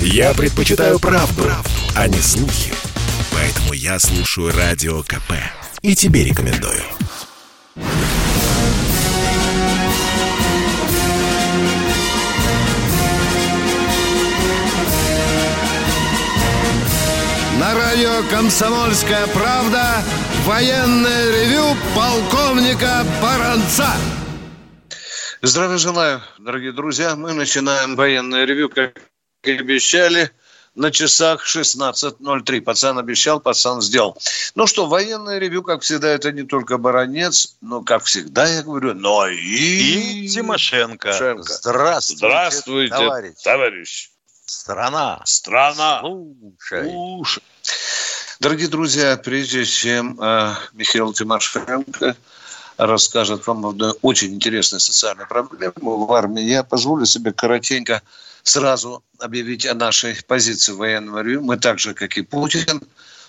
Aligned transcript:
Я 0.00 0.34
предпочитаю 0.34 0.98
правду, 0.98 1.42
правду, 1.42 1.70
а 1.94 2.08
не 2.08 2.18
слухи. 2.18 2.72
Поэтому 3.32 3.72
я 3.72 3.98
слушаю 3.98 4.52
Радио 4.56 5.02
КП. 5.02 5.32
И 5.82 5.94
тебе 5.94 6.24
рекомендую. 6.24 6.82
На 17.58 17.74
радио 17.74 18.22
«Комсомольская 18.30 19.26
правда» 19.28 20.02
военное 20.44 21.30
ревю 21.30 21.76
полковника 21.94 23.04
Баранца. 23.22 23.88
Здравия 25.42 25.78
желаю, 25.78 26.22
дорогие 26.38 26.72
друзья. 26.72 27.16
Мы 27.16 27.32
начинаем 27.32 27.96
военное 27.96 28.44
ревю, 28.44 28.68
как 28.68 29.00
обещали, 29.52 30.30
на 30.74 30.90
часах 30.90 31.46
16.03. 31.46 32.60
Пацан 32.60 32.98
обещал, 32.98 33.40
пацан 33.40 33.80
сделал. 33.80 34.16
Ну 34.54 34.66
что, 34.66 34.86
военное 34.86 35.38
ревю, 35.38 35.62
как 35.62 35.82
всегда, 35.82 36.08
это 36.08 36.32
не 36.32 36.42
только 36.42 36.78
Баранец, 36.78 37.56
но, 37.60 37.82
как 37.82 38.04
всегда, 38.04 38.46
я 38.46 38.62
говорю, 38.62 38.94
но 38.94 39.26
и... 39.26 39.36
И 39.36 40.28
Тимошенко. 40.28 41.12
Тимошенко. 41.12 41.52
Здравствуйте, 41.52 42.18
Здравствуйте, 42.18 42.94
товарищ. 42.94 43.34
товарищ. 43.42 44.10
Страна. 44.44 45.22
Страна. 45.24 46.00
Слушай. 46.00 46.90
Слушай. 46.90 47.42
Дорогие 48.38 48.68
друзья, 48.68 49.16
прежде 49.16 49.64
чем 49.64 50.20
э, 50.20 50.54
Михаил 50.74 51.12
Тимошенко 51.14 52.16
расскажет 52.76 53.46
вам 53.46 53.66
об 53.66 53.82
очень 54.02 54.34
интересной 54.34 54.80
социальной 54.80 55.26
проблеме 55.26 55.72
в 55.74 56.12
армии, 56.12 56.42
я 56.42 56.62
позволю 56.62 57.06
себе 57.06 57.32
коротенько 57.32 58.02
сразу 58.46 59.02
объявить 59.18 59.66
о 59.66 59.74
нашей 59.74 60.14
позиции 60.22 60.72
военного 60.72 61.22
ревю. 61.22 61.42
Мы 61.42 61.56
так 61.56 61.78
же, 61.78 61.94
как 61.94 62.16
и 62.16 62.22
Путин, 62.22 62.80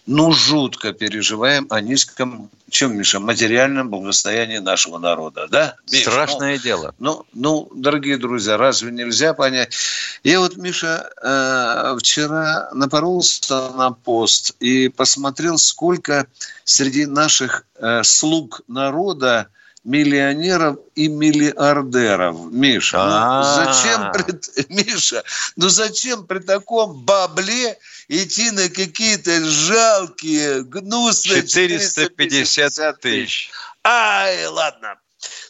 ну, 0.05 0.31
жутко 0.31 0.93
переживаем 0.93 1.67
о 1.69 1.81
низком, 1.81 2.49
чем, 2.69 2.97
Миша, 2.97 3.19
материальном 3.19 3.89
благосостоянии 3.89 4.59
нашего 4.59 4.99
народа, 4.99 5.47
да? 5.49 5.75
Миш, 5.91 6.03
Страшное 6.03 6.55
ну, 6.55 6.61
дело. 6.61 6.95
Ну, 6.99 7.25
ну, 7.33 7.69
дорогие 7.73 8.17
друзья, 8.17 8.57
разве 8.57 8.91
нельзя 8.91 9.33
понять? 9.33 9.75
Я 10.23 10.39
вот, 10.39 10.55
Миша, 10.55 11.09
э, 11.21 11.97
вчера 11.99 12.69
напоролся 12.73 13.71
на 13.71 13.91
пост 13.91 14.55
и 14.59 14.87
посмотрел, 14.87 15.57
сколько 15.57 16.27
среди 16.63 17.05
наших 17.05 17.65
э, 17.75 18.03
слуг 18.03 18.61
народа 18.67 19.47
миллионеров 19.87 20.77
и 20.95 21.07
миллиардеров. 21.07 22.51
Миша, 22.51 22.97
ну 22.97 23.03
А-а-а. 23.03 23.73
зачем, 23.73 24.11
при- 24.11 24.65
Миша, 24.73 25.23
ну 25.55 25.69
зачем 25.69 26.27
при 26.27 26.39
таком 26.39 26.93
бабле 27.05 27.77
идти 28.09 28.51
на 28.51 28.67
какие-то 28.69 29.43
жалкие, 29.45 30.63
гнусные 30.63 31.41
450 31.47 32.99
тысяч. 32.99 33.49
Ай, 33.83 34.45
ладно. 34.47 34.95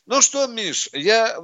Ну 0.07 0.21
что, 0.21 0.47
Миш, 0.47 0.89
я... 0.93 1.37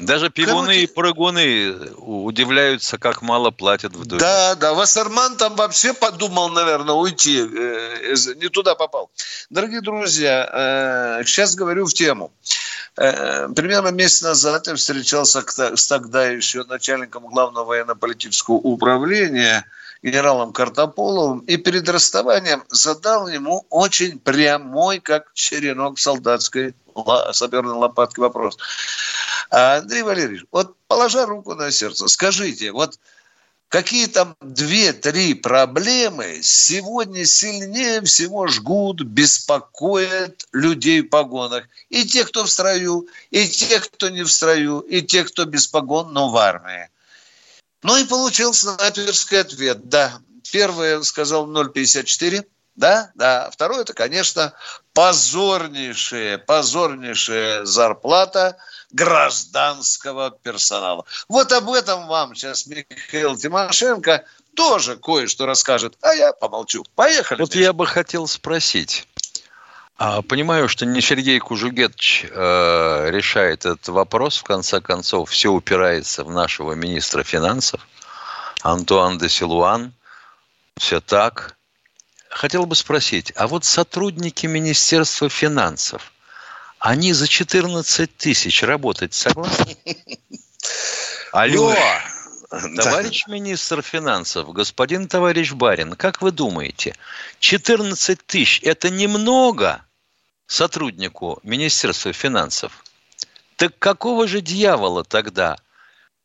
Даже 0.00 0.30
пивуны 0.30 0.66
Короче- 0.66 0.82
и 0.82 0.86
прыгуны 0.86 1.90
удивляются, 1.98 2.96
как 2.96 3.20
мало 3.20 3.50
платят 3.50 3.94
в 3.94 4.06
Думе. 4.06 4.18
Да, 4.18 4.54
да, 4.54 4.72
Вассерман 4.72 5.36
там 5.36 5.54
вообще 5.56 5.92
подумал, 5.92 6.48
наверное, 6.48 6.94
уйти, 6.94 7.38
э, 7.38 8.14
не 8.36 8.48
туда 8.48 8.74
попал. 8.74 9.10
Дорогие 9.50 9.82
друзья, 9.82 11.18
э, 11.20 11.24
сейчас 11.26 11.54
говорю 11.54 11.84
в 11.84 11.92
тему. 11.92 12.32
Э, 12.96 13.48
Примерно 13.54 13.88
месяц 13.88 14.22
назад 14.22 14.68
я 14.68 14.74
встречался 14.74 15.44
с 15.76 15.86
тогда 15.86 16.26
еще 16.28 16.64
начальником 16.64 17.26
главного 17.26 17.66
военно-политического 17.66 18.54
управления 18.54 19.66
генералом 20.02 20.52
Картополовым 20.52 21.40
и 21.40 21.58
перед 21.58 21.88
расставанием 21.88 22.64
задал 22.68 23.28
ему 23.28 23.66
очень 23.68 24.18
прямой, 24.18 24.98
как 24.98 25.32
черенок 25.34 25.98
солдатской 25.98 26.74
саперной 27.32 27.74
лопатки 27.74 28.20
вопрос. 28.20 28.58
А, 29.50 29.76
Андрей 29.76 30.02
Валерьевич, 30.02 30.44
вот 30.50 30.76
положа 30.86 31.26
руку 31.26 31.54
на 31.54 31.70
сердце, 31.70 32.08
скажите, 32.08 32.72
вот 32.72 32.98
какие 33.72 34.06
там 34.06 34.36
две-три 34.42 35.32
проблемы 35.32 36.40
сегодня 36.42 37.24
сильнее 37.24 38.02
всего 38.02 38.46
жгут, 38.46 39.00
беспокоят 39.02 40.46
людей 40.52 41.00
в 41.00 41.08
погонах. 41.08 41.64
И 41.88 42.04
те, 42.04 42.24
кто 42.24 42.44
в 42.44 42.50
строю, 42.50 43.08
и 43.30 43.48
те, 43.48 43.80
кто 43.80 44.10
не 44.10 44.24
в 44.24 44.30
строю, 44.30 44.80
и 44.80 45.00
те, 45.00 45.24
кто 45.24 45.46
без 45.46 45.66
погон, 45.66 46.12
но 46.12 46.30
в 46.30 46.36
армии. 46.36 46.90
Ну 47.82 47.96
и 47.96 48.04
получил 48.04 48.52
снайперский 48.52 49.40
ответ. 49.40 49.88
Да, 49.88 50.20
первое 50.50 51.02
сказал 51.02 51.50
0,54. 51.50 52.44
Да, 52.76 53.10
да. 53.14 53.50
Второе, 53.50 53.80
это, 53.80 53.94
конечно, 53.94 54.52
позорнейшая, 54.94 56.38
позорнейшая 56.38 57.64
зарплата 57.64 58.56
гражданского 58.92 60.30
персонала. 60.30 61.04
Вот 61.28 61.52
об 61.52 61.70
этом 61.70 62.06
вам 62.06 62.34
сейчас 62.34 62.66
Михаил 62.66 63.36
Тимошенко 63.36 64.24
тоже 64.54 64.96
кое-что 64.96 65.46
расскажет, 65.46 65.96
а 66.02 66.14
я 66.14 66.32
помолчу. 66.32 66.84
Поехали. 66.94 67.40
Вот 67.40 67.54
я 67.54 67.72
бы 67.72 67.86
хотел 67.86 68.26
спросить. 68.26 69.06
А, 69.96 70.20
понимаю, 70.20 70.68
что 70.68 70.84
не 70.84 71.00
Сергей 71.00 71.38
Кужугетович 71.38 72.26
э, 72.28 73.10
решает 73.10 73.64
этот 73.64 73.88
вопрос. 73.88 74.38
В 74.38 74.44
конце 74.44 74.80
концов, 74.80 75.30
все 75.30 75.50
упирается 75.50 76.24
в 76.24 76.30
нашего 76.30 76.72
министра 76.72 77.22
финансов, 77.22 77.86
Антуан 78.62 79.18
де 79.18 79.28
Силуан. 79.28 79.92
Все 80.76 81.00
так. 81.00 81.56
Хотел 82.32 82.64
бы 82.64 82.74
спросить, 82.74 83.30
а 83.36 83.46
вот 83.46 83.66
сотрудники 83.66 84.46
Министерства 84.46 85.28
финансов, 85.28 86.12
они 86.78 87.12
за 87.12 87.28
14 87.28 88.16
тысяч 88.16 88.62
работать 88.62 89.12
согласны? 89.12 89.76
Алло, 91.32 91.74
товарищ 92.48 93.26
министр 93.26 93.82
финансов, 93.82 94.50
господин 94.52 95.08
товарищ 95.08 95.52
Барин, 95.52 95.92
как 95.94 96.22
вы 96.22 96.32
думаете, 96.32 96.96
14 97.38 98.26
тысяч– 98.26 98.60
это 98.62 98.88
немного 98.88 99.84
сотруднику 100.46 101.38
Министерства 101.42 102.14
финансов? 102.14 102.82
Так 103.56 103.78
какого 103.78 104.26
же 104.26 104.40
дьявола 104.40 105.04
тогда 105.04 105.58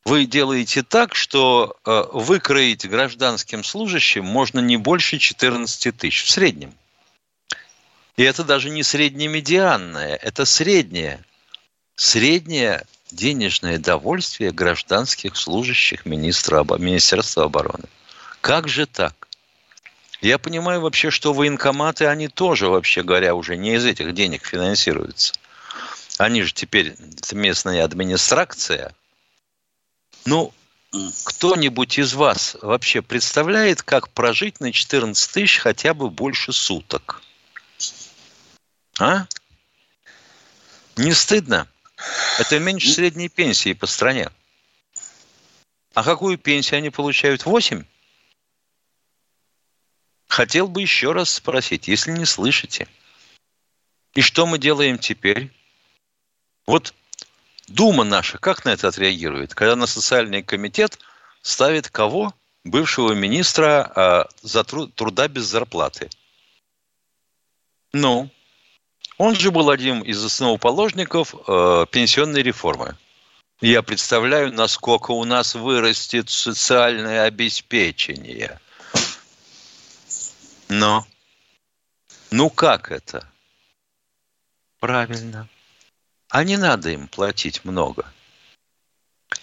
вы 0.08 0.26
делаете 0.26 0.84
так, 0.84 1.16
что 1.16 1.76
э, 1.84 2.04
выкроить 2.14 2.88
гражданским 2.88 3.62
служащим 3.62 4.24
можно 4.24 4.60
не 4.60 4.78
больше 4.78 5.20
14 5.20 5.98
тысяч 5.98 6.24
в 6.24 6.30
среднем? 6.30 6.74
И 8.16 8.24
это 8.24 8.46
даже 8.46 8.70
не 8.70 8.84
среднемедианное, 8.84 10.16
это 10.16 10.46
среднее. 10.46 11.26
Среднее 11.96 12.86
денежное 13.12 13.80
довольствие 13.80 14.52
гражданских 14.52 15.36
служащих 15.36 16.06
министра, 16.06 16.64
Министерства 16.78 17.44
обороны. 17.44 17.90
Как 18.40 18.70
же 18.70 18.86
так? 18.86 19.28
Я 20.22 20.38
понимаю 20.38 20.80
вообще, 20.80 21.12
что 21.12 21.34
военкоматы, 21.34 22.06
они 22.06 22.30
тоже, 22.30 22.70
вообще 22.70 23.04
говоря, 23.04 23.36
уже 23.36 23.58
не 23.58 23.76
из 23.76 23.84
этих 23.84 24.14
денег 24.14 24.46
финансируются. 24.46 25.34
Они 26.18 26.44
же 26.44 26.54
теперь 26.54 26.96
местная 27.34 27.84
администрация. 27.84 28.94
Ну, 30.28 30.54
кто-нибудь 31.24 31.98
из 31.98 32.14
вас 32.14 32.58
вообще 32.62 33.02
представляет, 33.02 33.82
как 33.82 34.10
прожить 34.10 34.60
на 34.60 34.74
14 34.74 35.32
тысяч 35.32 35.60
хотя 35.60 35.94
бы 35.94 36.10
больше 36.10 36.52
суток? 36.52 37.24
А? 39.00 39.26
Не 40.98 41.14
стыдно? 41.14 41.66
Это 42.40 42.60
меньше 42.60 42.92
средней 42.92 43.30
пенсии 43.30 43.72
по 43.72 43.86
стране. 43.86 44.30
А 45.94 46.04
какую 46.04 46.38
пенсию 46.38 46.80
они 46.80 46.90
получают? 46.90 47.46
8? 47.46 47.86
Хотел 50.28 50.68
бы 50.68 50.82
еще 50.82 51.14
раз 51.14 51.30
спросить, 51.30 51.88
если 51.88 52.12
не 52.12 52.26
слышите. 52.26 52.90
И 54.14 54.20
что 54.20 54.46
мы 54.46 54.60
делаем 54.60 54.98
теперь? 54.98 55.54
Вот 56.66 56.94
Дума 57.68 58.04
наша 58.04 58.38
как 58.38 58.66
на 58.66 58.70
это 58.70 58.88
отреагирует, 58.88 59.54
когда 59.54 59.76
на 59.76 59.88
социальный 59.88 60.42
комитет 60.42 61.00
ставит 61.42 61.90
кого? 61.90 62.34
Бывшего 62.64 63.14
министра 63.14 63.92
а, 63.96 64.28
за 64.42 64.64
тру- 64.64 64.88
труда 64.88 65.28
без 65.28 65.44
зарплаты. 65.46 66.10
Ну, 67.94 68.30
он 69.18 69.36
же 69.36 69.52
был 69.52 69.70
одним 69.70 70.02
из 70.02 70.24
основоположников 70.24 71.34
э, 71.34 71.86
пенсионной 71.90 72.44
реформы. 72.44 72.98
Я 73.62 73.82
представляю, 73.82 74.54
насколько 74.54 75.12
у 75.12 75.24
нас 75.24 75.56
вырастет 75.56 76.30
социальное 76.30 77.24
обеспечение. 77.24 78.60
Но, 80.68 81.08
ну 82.30 82.50
как 82.50 82.92
это? 82.92 83.28
Правильно. 84.80 85.48
А 86.30 86.44
не 86.44 86.58
надо 86.58 86.90
им 86.90 87.08
платить 87.08 87.64
много. 87.64 88.06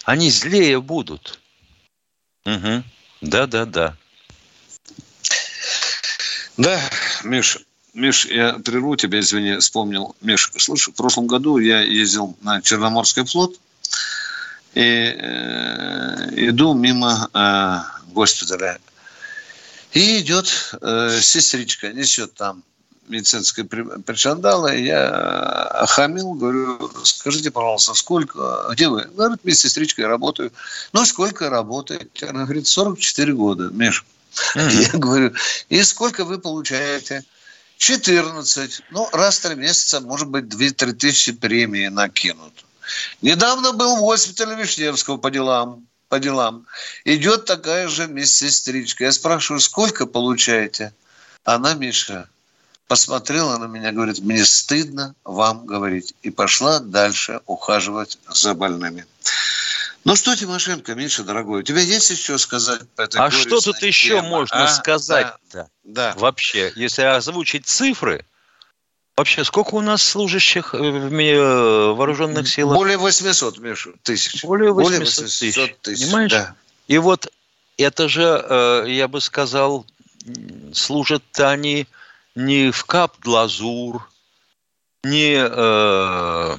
Они 0.03 0.29
злее 0.29 0.81
будут. 0.81 1.39
Угу. 2.45 2.83
Да, 3.21 3.47
да, 3.47 3.65
да. 3.65 3.97
Да, 6.57 6.79
Миша, 7.23 7.59
Миш, 7.93 8.25
я 8.25 8.53
прерву 8.53 8.95
тебя, 8.95 9.19
извини, 9.19 9.57
вспомнил. 9.57 10.15
Миш, 10.21 10.51
слушай, 10.57 10.91
в 10.91 10.95
прошлом 10.95 11.27
году 11.27 11.57
я 11.57 11.81
ездил 11.81 12.37
на 12.41 12.61
Черноморский 12.61 13.25
флот 13.25 13.59
и 14.73 14.81
э, 14.81 16.29
иду 16.49 16.73
мимо 16.73 17.29
э, 17.33 18.11
госпиталя. 18.13 18.79
И 19.93 20.19
идет 20.19 20.75
э, 20.81 21.19
сестричка, 21.21 21.93
несет 21.93 22.33
там 22.35 22.63
медицинское 23.07 23.63
причандало, 23.63 24.73
и 24.73 24.85
я 24.85 25.09
охамил, 25.09 26.33
говорю, 26.33 26.91
скажите, 27.03 27.51
пожалуйста, 27.51 27.93
сколько, 27.93 28.67
где 28.71 28.87
вы? 28.87 29.03
Говорит, 29.03 29.43
медсестричкой 29.43 30.07
работаю. 30.07 30.51
Ну, 30.93 31.05
сколько 31.05 31.49
работаете? 31.49 32.27
Она 32.27 32.43
говорит, 32.43 32.67
44 32.67 33.33
года, 33.33 33.69
Миш. 33.69 34.05
Mm-hmm. 34.55 34.91
Я 34.93 34.99
говорю, 34.99 35.33
и 35.69 35.83
сколько 35.83 36.25
вы 36.25 36.39
получаете? 36.39 37.23
14. 37.77 38.81
Ну, 38.91 39.09
раз 39.11 39.39
в 39.39 39.41
три 39.41 39.55
месяца, 39.55 39.99
может 39.99 40.27
быть, 40.29 40.45
2-3 40.45 40.93
тысячи 40.93 41.31
премии 41.31 41.87
накинут. 41.87 42.53
Недавно 43.21 43.73
был 43.73 43.97
в 43.97 44.01
госпитале 44.01 44.55
Вишневского 44.55 45.17
по 45.17 45.29
делам. 45.29 45.85
По 46.07 46.19
делам. 46.19 46.65
Идет 47.03 47.45
такая 47.45 47.87
же 47.87 48.07
медсестричка. 48.07 49.05
Я 49.05 49.11
спрашиваю, 49.11 49.59
сколько 49.59 50.05
получаете? 50.05 50.93
Она, 51.43 51.73
Миша, 51.73 52.29
посмотрела 52.87 53.57
на 53.57 53.65
меня, 53.65 53.91
говорит, 53.91 54.19
мне 54.19 54.45
стыдно 54.45 55.15
вам 55.23 55.65
говорить. 55.65 56.13
И 56.21 56.29
пошла 56.29 56.79
дальше 56.79 57.41
ухаживать 57.45 58.17
за 58.29 58.53
больными. 58.53 59.05
Ну 60.03 60.15
что, 60.15 60.35
Тимошенко, 60.35 60.93
Миша, 60.93 61.23
дорогой, 61.23 61.61
у 61.61 61.63
тебя 61.63 61.81
есть 61.81 62.11
еще 62.11 62.37
сказать 62.37 62.81
по 62.95 63.01
этой 63.01 63.19
А 63.19 63.31
что 63.31 63.59
тут 63.59 63.79
теме? 63.79 63.87
еще 63.87 64.21
можно 64.21 64.65
а? 64.65 64.67
сказать-то? 64.67 65.67
Да, 65.83 66.13
да. 66.13 66.13
Вообще, 66.19 66.71
если 66.75 67.01
озвучить 67.01 67.65
цифры, 67.65 68.23
вообще 69.17 69.43
сколько 69.43 69.73
у 69.73 69.81
нас 69.81 70.03
служащих 70.03 70.73
в 70.73 71.93
вооруженных 71.95 72.47
силах? 72.47 72.75
Более 72.75 72.97
800, 72.97 73.57
Миша, 73.57 73.93
тысяч. 74.03 74.43
Более 74.43 74.71
800, 74.71 74.85
Более 74.85 74.99
800 74.99 75.25
тысяч. 75.25 75.75
тысяч. 75.81 76.05
Понимаешь? 76.05 76.31
Да. 76.31 76.55
И 76.87 76.99
вот 76.99 77.31
это 77.77 78.07
же, 78.07 78.45
э, 78.47 78.85
я 78.89 79.07
бы 79.07 79.21
сказал, 79.21 79.87
служат 80.71 81.23
они 81.39 81.87
не 82.35 82.71
в 82.71 82.83
Кап-Глазур, 82.85 84.09
не 85.03 85.35
э, 85.35 86.57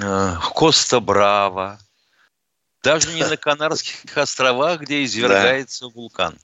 э, 0.00 0.36
Коста-Браво, 0.54 1.78
даже 2.82 3.12
не 3.12 3.24
на 3.24 3.36
Канарских 3.36 4.16
островах, 4.16 4.80
где 4.80 5.04
извергается 5.04 5.86
да. 5.86 5.92
вулкан. 5.94 6.38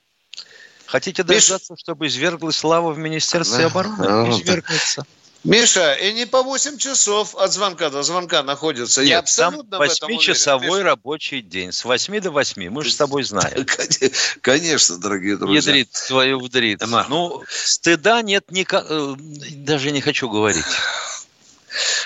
Хотите 0.87 1.23
дождаться, 1.23 1.77
чтобы 1.77 2.07
изверглась 2.07 2.63
лава 2.63 2.93
в 2.93 2.99
Министерстве 2.99 3.61
да. 3.61 3.67
обороны? 3.67 4.09
Ну, 4.09 4.31
Извергнется. 4.31 5.07
Миша, 5.45 5.93
и 5.93 6.13
не 6.15 6.27
по 6.27 6.43
8 6.43 6.79
часов 6.79 7.35
от 7.35 7.53
звонка 7.53 7.91
до 7.91 8.03
звонка 8.03 8.43
находится. 8.43 9.03
Нет, 9.03 9.11
Я 9.11 9.19
абсолютно 9.19 9.79
там 9.79 9.83
8-часовой 9.83 10.83
рабочий 10.83 11.43
день. 11.43 11.71
С 11.71 11.85
8 11.85 12.21
до 12.21 12.31
8. 12.31 12.71
Мы 12.71 12.83
же 12.83 12.91
с 12.91 12.97
тобой 12.97 13.25
знаем. 13.25 13.67
Конечно, 14.41 14.97
дорогие 14.97 15.37
друзья. 15.37 15.57
Ядрит 15.57 15.91
твою 16.09 16.41
вдрит. 16.41 16.83
Ну, 17.09 17.43
стыда 17.49 18.23
нет. 18.23 18.47
Э, 18.51 19.15
даже 19.51 19.91
не 19.91 20.01
хочу 20.01 20.31
говорить. 20.31 20.65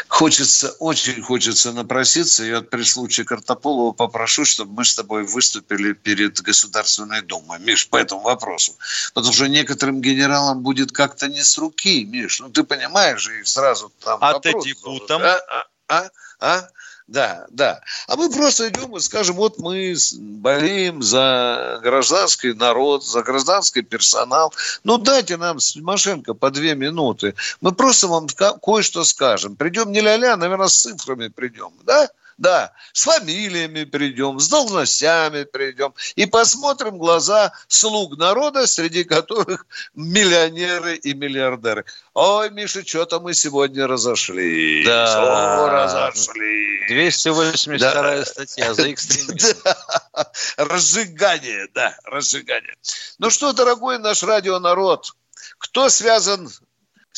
Хочется, 0.08 0.70
очень 0.78 1.22
хочется 1.22 1.72
напроситься. 1.72 2.42
Я 2.42 2.62
при 2.62 2.82
случае 2.82 3.26
Картополова 3.26 3.92
попрошу, 3.92 4.44
чтобы 4.44 4.72
мы 4.72 4.84
с 4.84 4.94
тобой 4.94 5.24
выступили 5.24 5.92
перед 5.92 6.40
Государственной 6.40 7.20
Думой, 7.22 7.58
Миш, 7.60 7.88
по 7.88 7.98
этому 7.98 8.22
вопросу. 8.22 8.74
Потому 9.12 9.34
что 9.34 9.48
некоторым 9.48 10.00
генералам 10.00 10.62
будет 10.62 10.92
как-то 10.92 11.28
не 11.28 11.42
с 11.42 11.58
руки, 11.58 12.04
Миш. 12.04 12.40
Ну, 12.40 12.48
ты 12.48 12.64
понимаешь 12.64 13.20
же, 13.20 13.40
их 13.40 13.46
сразу 13.46 13.92
там... 14.02 14.18
А 14.22 14.40
ты 14.40 14.54
депутом? 14.64 15.22
А, 15.22 15.66
а, 15.88 16.10
а? 16.40 16.68
А? 17.08 17.12
Да, 17.12 17.46
да. 17.50 17.80
А 18.06 18.16
мы 18.16 18.30
просто 18.30 18.68
идем 18.68 18.96
и 18.96 19.00
скажем, 19.00 19.36
вот 19.36 19.58
мы 19.58 19.96
болеем 20.18 21.02
за 21.02 21.80
гражданский 21.82 22.52
народ, 22.52 23.04
за 23.04 23.22
гражданский 23.22 23.82
персонал. 23.82 24.52
Ну, 24.84 24.98
дайте 24.98 25.36
нам, 25.36 25.58
Тимошенко, 25.58 26.34
по 26.34 26.50
две 26.50 26.74
минуты. 26.74 27.34
Мы 27.60 27.72
просто 27.72 28.08
вам 28.08 28.26
кое-что 28.62 29.04
скажем. 29.04 29.56
Придем 29.56 29.92
не 29.92 30.00
ля-ля, 30.00 30.36
наверное, 30.36 30.68
с 30.68 30.82
цифрами 30.82 31.28
придем, 31.28 31.72
да? 31.84 32.08
Да, 32.38 32.72
с 32.92 33.02
фамилиями 33.02 33.82
придем, 33.82 34.38
с 34.38 34.48
должностями 34.48 35.42
придем 35.42 35.92
и 36.14 36.24
посмотрим 36.24 36.96
глаза 36.96 37.52
слуг 37.66 38.16
народа, 38.16 38.68
среди 38.68 39.02
которых 39.02 39.66
миллионеры 39.94 40.94
и 40.94 41.14
миллиардеры. 41.14 41.84
Ой, 42.14 42.50
Миша, 42.50 42.86
что-то 42.86 43.18
мы 43.18 43.34
сегодня 43.34 43.88
разошли. 43.88 44.84
Да. 44.84 45.64
О, 45.64 45.68
разошли. 45.68 46.86
282 46.88 47.78
да. 47.78 48.24
статья 48.24 48.72
за 48.72 48.92
экстремизм. 48.92 49.58
Да. 49.64 50.30
Разжигание, 50.56 51.68
да, 51.74 51.96
разжигание. 52.04 52.74
Ну 53.18 53.30
что, 53.30 53.52
дорогой 53.52 53.98
наш 53.98 54.22
радионарод, 54.22 55.12
кто 55.58 55.88
связан 55.88 56.48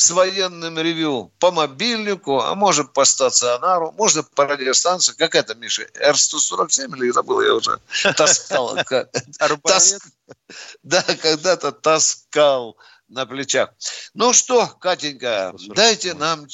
с 0.01 0.11
военным 0.13 0.79
ревю 0.79 1.31
по 1.39 1.51
мобильнику, 1.51 2.41
а 2.41 2.55
может 2.55 2.95
по 2.95 3.05
стационару, 3.05 3.93
можно 3.99 4.23
по 4.23 4.47
радиостанции. 4.47 5.15
Как 5.15 5.35
это, 5.35 5.55
Миша? 5.55 5.83
Р-147 5.95 6.97
или 6.97 7.11
забыл 7.11 7.43
я 7.43 7.55
уже? 7.55 7.79
Таскал. 8.17 8.77
Да, 10.83 11.03
когда-то 11.03 11.73
таскал 11.73 12.79
на 13.09 13.27
плечах. 13.27 13.75
Ну 14.15 14.33
что, 14.33 14.69
Катенька, 14.81 15.53
дайте 15.75 16.15
нам 16.15 16.47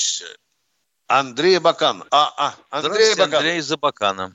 Андрей 1.07 1.61
Бакан. 1.61 2.03
А, 2.11 2.33
а, 2.37 2.55
Андрей 2.71 3.15
Бакан. 3.15 3.35
Андрей 3.35 3.61
Забакана. 3.61 4.35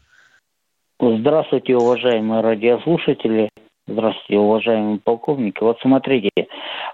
Здравствуйте, 1.00 1.76
уважаемые 1.76 2.42
радиослушатели. 2.42 3.50
Здравствуйте, 3.92 4.38
уважаемый 4.38 5.00
полковник. 5.00 5.62
Вот 5.62 5.78
смотрите, 5.82 6.30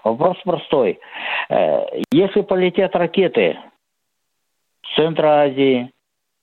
вопрос 0.02 0.36
простой. 0.44 0.98
Э, 1.48 1.84
если 2.10 2.40
полетят 2.40 2.94
ракеты 2.96 3.58
с 4.84 4.96
Центра 4.96 5.42
Азии, 5.42 5.92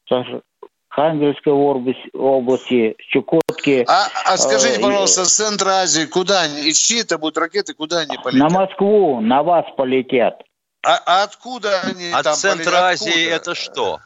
с 0.10 0.42
Хангельской 0.90 1.52
области, 1.52 2.96
Чукотки... 3.10 3.86
А, 3.88 4.08
а 4.26 4.38
скажите, 4.38 4.80
э, 4.80 4.82
пожалуйста, 4.82 5.26
с 5.26 5.36
Центра 5.36 5.82
Азии 5.82 6.06
куда 6.06 6.44
они? 6.44 6.70
Из 6.70 6.78
чьи 6.78 7.02
это 7.02 7.18
будут 7.18 7.38
ракеты, 7.38 7.74
куда 7.74 8.00
они 8.00 8.18
полетят? 8.18 8.50
На 8.50 8.50
Москву, 8.50 9.20
на 9.20 9.44
вас 9.44 9.66
полетят. 9.76 10.42
А, 10.86 11.00
а 11.06 11.24
откуда 11.24 11.82
они 11.82 12.12
От 12.12 12.24
там 12.24 12.36
Центра 12.36 12.64
полетят? 12.64 12.84
Азии 12.84 13.28
это 13.28 13.56
что? 13.56 14.00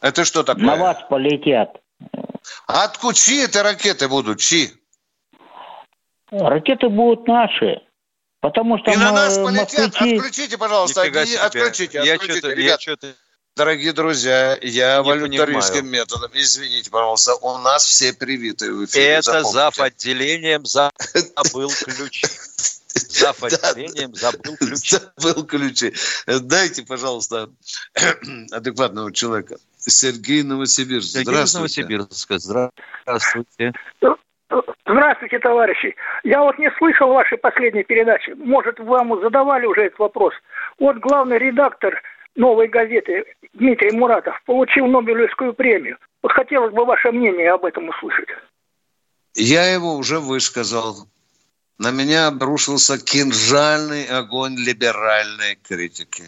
Это 0.00 0.24
что 0.24 0.42
такое? 0.42 0.64
На 0.64 0.76
вас 0.76 0.98
полетят. 1.08 1.80
А 2.66 2.84
откуда? 2.84 3.14
Чьи 3.14 3.44
это 3.44 3.62
ракеты 3.62 4.08
будут? 4.08 4.40
Чьи? 4.40 4.70
Ракеты 6.40 6.88
будут 6.88 7.26
наши. 7.26 7.82
Потому 8.40 8.78
что 8.78 8.90
И 8.90 8.96
на 8.96 9.12
нас 9.12 9.38
полетят. 9.38 9.92
Москвичи... 9.94 10.16
Отключите, 10.16 10.58
пожалуйста. 10.58 11.02
Отключите, 11.02 11.38
отключите. 11.38 12.00
Я 12.04 12.16
что-то, 12.16 12.52
я 12.52 12.78
что-то... 12.78 13.14
Дорогие 13.56 13.94
друзья, 13.94 14.58
я 14.60 15.02
волюнтаристским 15.02 15.86
методом. 15.88 16.30
Извините, 16.34 16.90
пожалуйста, 16.90 17.36
у 17.36 17.56
нас 17.58 17.86
все 17.86 18.12
привиты 18.12 18.70
в 18.70 18.84
эфире. 18.84 19.06
Это 19.06 19.42
зав. 19.44 19.80
отделением 19.80 20.66
забыл 20.66 21.70
ключи. 21.70 22.26
Зав. 22.94 23.42
отделением 23.42 24.14
забыл 24.14 24.56
ключи. 24.58 24.98
Забыл 25.16 25.44
ключи. 25.46 25.94
Дайте, 26.26 26.82
пожалуйста, 26.82 27.48
адекватного 28.52 29.10
человека. 29.10 29.56
Сергей 29.78 30.42
Новосибирск. 30.42 31.12
Сергей 31.12 31.44
Новосибирск. 31.54 32.32
Здравствуйте. 32.36 33.72
Здравствуйте, 34.86 35.38
товарищи. 35.40 35.96
Я 36.22 36.42
вот 36.42 36.58
не 36.58 36.70
слышал 36.78 37.08
вашей 37.08 37.38
последней 37.38 37.82
передачи. 37.82 38.30
Может, 38.30 38.78
вам 38.78 39.20
задавали 39.20 39.66
уже 39.66 39.86
этот 39.86 39.98
вопрос. 39.98 40.34
Вот 40.78 40.98
главный 40.98 41.38
редактор 41.38 42.00
новой 42.36 42.68
газеты 42.68 43.24
Дмитрий 43.54 43.96
Муратов 43.96 44.40
получил 44.46 44.86
Нобелевскую 44.86 45.54
премию. 45.54 45.98
Вот 46.22 46.32
хотелось 46.32 46.72
бы 46.72 46.84
ваше 46.84 47.10
мнение 47.10 47.50
об 47.50 47.64
этом 47.64 47.88
услышать. 47.88 48.28
Я 49.34 49.70
его 49.72 49.96
уже 49.96 50.20
высказал. 50.20 51.08
На 51.78 51.90
меня 51.90 52.28
обрушился 52.28 52.98
кинжальный 52.98 54.06
огонь 54.06 54.56
либеральной 54.56 55.56
критики. 55.56 56.24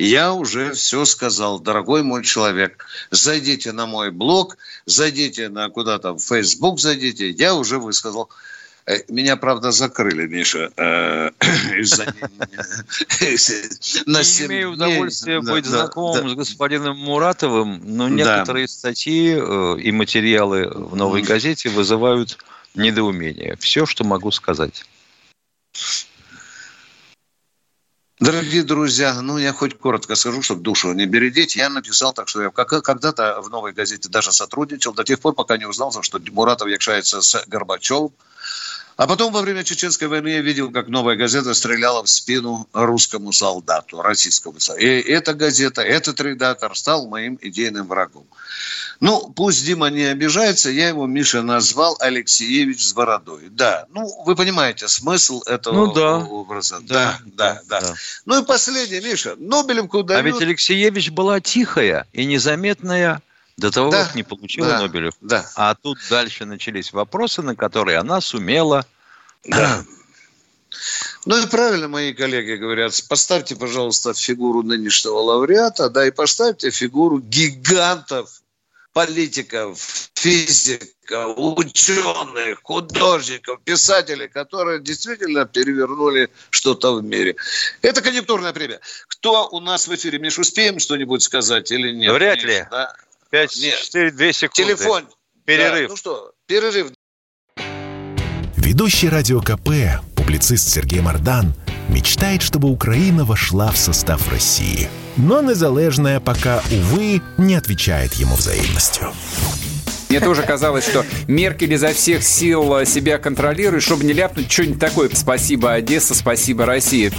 Я 0.00 0.32
уже 0.32 0.72
все 0.72 1.04
сказал, 1.04 1.60
дорогой 1.60 2.02
мой 2.02 2.24
человек. 2.24 2.86
Зайдите 3.10 3.72
на 3.72 3.84
мой 3.84 4.10
блог, 4.10 4.56
зайдите 4.86 5.50
на 5.50 5.68
куда-то 5.68 6.14
в 6.14 6.20
Facebook, 6.20 6.80
зайдите. 6.80 7.28
Я 7.28 7.54
уже 7.54 7.78
высказал. 7.78 8.30
Э, 8.86 9.00
меня, 9.10 9.36
правда, 9.36 9.72
закрыли, 9.72 10.26
Миша, 10.26 10.72
э, 10.74 11.30
из-за... 11.76 12.06
Не 14.06 14.46
имею 14.46 14.70
удовольствия 14.72 15.42
быть 15.42 15.66
знакомым 15.66 16.30
с 16.30 16.34
господином 16.34 16.96
Муратовым, 16.96 17.82
но 17.84 18.08
некоторые 18.08 18.68
статьи 18.68 19.34
э, 19.36 19.76
и 19.80 19.92
материалы 19.92 20.66
в 20.66 20.96
«Новой 20.96 21.20
газете» 21.20 21.68
вызывают 21.68 22.38
недоумение. 22.74 23.54
Все, 23.60 23.84
что 23.84 24.04
могу 24.04 24.30
сказать. 24.30 24.86
Дорогие 28.20 28.62
друзья, 28.64 29.18
ну 29.22 29.38
я 29.38 29.54
хоть 29.54 29.78
коротко 29.78 30.14
скажу, 30.14 30.42
чтобы 30.42 30.60
душу 30.60 30.92
не 30.92 31.06
бередить. 31.06 31.56
Я 31.56 31.70
написал 31.70 32.12
так, 32.12 32.28
что 32.28 32.42
я 32.42 32.50
когда-то 32.50 33.40
в 33.40 33.48
«Новой 33.48 33.72
газете» 33.72 34.10
даже 34.10 34.30
сотрудничал 34.30 34.92
до 34.92 35.04
тех 35.04 35.18
пор, 35.20 35.32
пока 35.32 35.56
не 35.56 35.64
узнал, 35.64 35.90
что 36.02 36.20
Муратов 36.30 36.68
якшается 36.68 37.22
с 37.22 37.42
Горбачевым. 37.46 38.12
А 38.98 39.06
потом 39.06 39.32
во 39.32 39.40
время 39.40 39.64
Чеченской 39.64 40.06
войны 40.06 40.28
я 40.28 40.42
видел, 40.42 40.70
как 40.70 40.88
«Новая 40.88 41.16
газета» 41.16 41.54
стреляла 41.54 42.02
в 42.04 42.10
спину 42.10 42.68
русскому 42.74 43.32
солдату, 43.32 44.02
российскому 44.02 44.60
солдату. 44.60 44.86
И 44.86 45.00
эта 45.00 45.32
газета, 45.32 45.80
этот 45.80 46.20
редактор 46.20 46.76
стал 46.76 47.06
моим 47.08 47.38
идейным 47.40 47.88
врагом. 47.88 48.26
Ну, 49.00 49.32
пусть 49.34 49.64
Дима 49.64 49.88
не 49.88 50.04
обижается, 50.04 50.68
я 50.68 50.88
его, 50.88 51.06
Миша, 51.06 51.40
назвал 51.40 51.96
Алексеевич 52.00 52.84
с 52.84 52.92
бородой. 52.92 53.48
Да, 53.48 53.86
ну, 53.88 54.06
вы 54.26 54.36
понимаете 54.36 54.88
смысл 54.88 55.40
этого 55.46 55.86
ну, 55.86 55.92
да. 55.92 56.18
образа. 56.18 56.80
Да, 56.82 57.18
да, 57.24 57.62
да, 57.66 57.80
да. 57.80 57.94
Ну 58.26 58.42
и 58.42 58.44
последнее, 58.44 59.00
Миша, 59.00 59.36
Нобелевку 59.38 60.02
дают... 60.02 60.20
А 60.20 60.22
ведь 60.22 60.42
Алексеевич 60.42 61.10
была 61.10 61.40
тихая 61.40 62.06
и 62.12 62.26
незаметная 62.26 63.22
до 63.56 63.70
того, 63.70 63.90
да, 63.90 64.04
как 64.04 64.14
не 64.14 64.22
получила 64.22 64.68
да, 64.68 64.80
Нобелев. 64.80 65.14
Да. 65.22 65.50
А 65.54 65.74
тут 65.74 65.98
дальше 66.10 66.44
начались 66.44 66.92
вопросы, 66.92 67.40
на 67.40 67.56
которые 67.56 67.96
она 67.98 68.20
сумела... 68.20 68.84
Да. 69.46 69.82
Ну 71.24 71.42
и 71.42 71.46
правильно 71.46 71.88
мои 71.88 72.12
коллеги 72.12 72.52
говорят, 72.56 72.92
поставьте, 73.08 73.56
пожалуйста, 73.56 74.12
фигуру 74.12 74.62
нынешнего 74.62 75.18
лауреата, 75.18 75.88
да, 75.88 76.06
и 76.06 76.10
поставьте 76.10 76.70
фигуру 76.70 77.18
гигантов 77.18 78.39
политиков, 78.92 79.78
физиков, 80.14 81.34
ученых, 81.36 82.60
художников, 82.62 83.60
писателей, 83.64 84.28
которые 84.28 84.80
действительно 84.80 85.46
перевернули 85.46 86.28
что-то 86.50 86.94
в 86.94 87.02
мире. 87.02 87.36
Это 87.82 88.02
конъюнктурная 88.02 88.52
премия. 88.52 88.80
Кто 89.08 89.48
у 89.48 89.60
нас 89.60 89.88
в 89.88 89.94
эфире? 89.94 90.18
Миш, 90.18 90.38
успеем 90.38 90.78
что-нибудь 90.78 91.22
сказать 91.22 91.70
или 91.70 91.92
нет? 91.92 92.12
Вряд 92.12 92.42
ли. 92.42 92.66
Да? 92.70 92.94
5, 93.30 93.56
нет. 93.58 93.78
4, 93.78 94.10
2 94.10 94.32
секунды. 94.32 94.62
Телефон. 94.62 95.08
Перерыв. 95.44 95.88
Да. 95.88 95.88
Ну 95.88 95.96
что, 95.96 96.32
перерыв. 96.46 96.92
Ведущий 98.56 99.08
радио 99.08 99.40
КП, 99.40 100.00
публицист 100.16 100.68
Сергей 100.68 101.00
Мардан, 101.00 101.54
мечтает, 101.88 102.42
чтобы 102.42 102.70
Украина 102.70 103.24
вошла 103.24 103.70
в 103.72 103.78
состав 103.78 104.30
России– 104.30 104.88
но 105.20 105.40
незалежная 105.42 106.20
пока, 106.20 106.62
увы, 106.70 107.22
не 107.36 107.54
отвечает 107.54 108.14
ему 108.14 108.34
взаимностью. 108.34 109.12
Мне 110.08 110.18
тоже 110.18 110.42
казалось, 110.42 110.84
что 110.84 111.04
Меркель 111.28 111.72
изо 111.74 111.92
всех 111.92 112.24
сил 112.24 112.84
себя 112.84 113.18
контролирует, 113.18 113.84
чтобы 113.84 114.04
не 114.04 114.12
ляпнуть 114.12 114.50
что-нибудь 114.50 114.80
такое. 114.80 115.10
Спасибо, 115.12 115.72
Одесса, 115.72 116.14
спасибо, 116.14 116.66
Россия. 116.66 117.12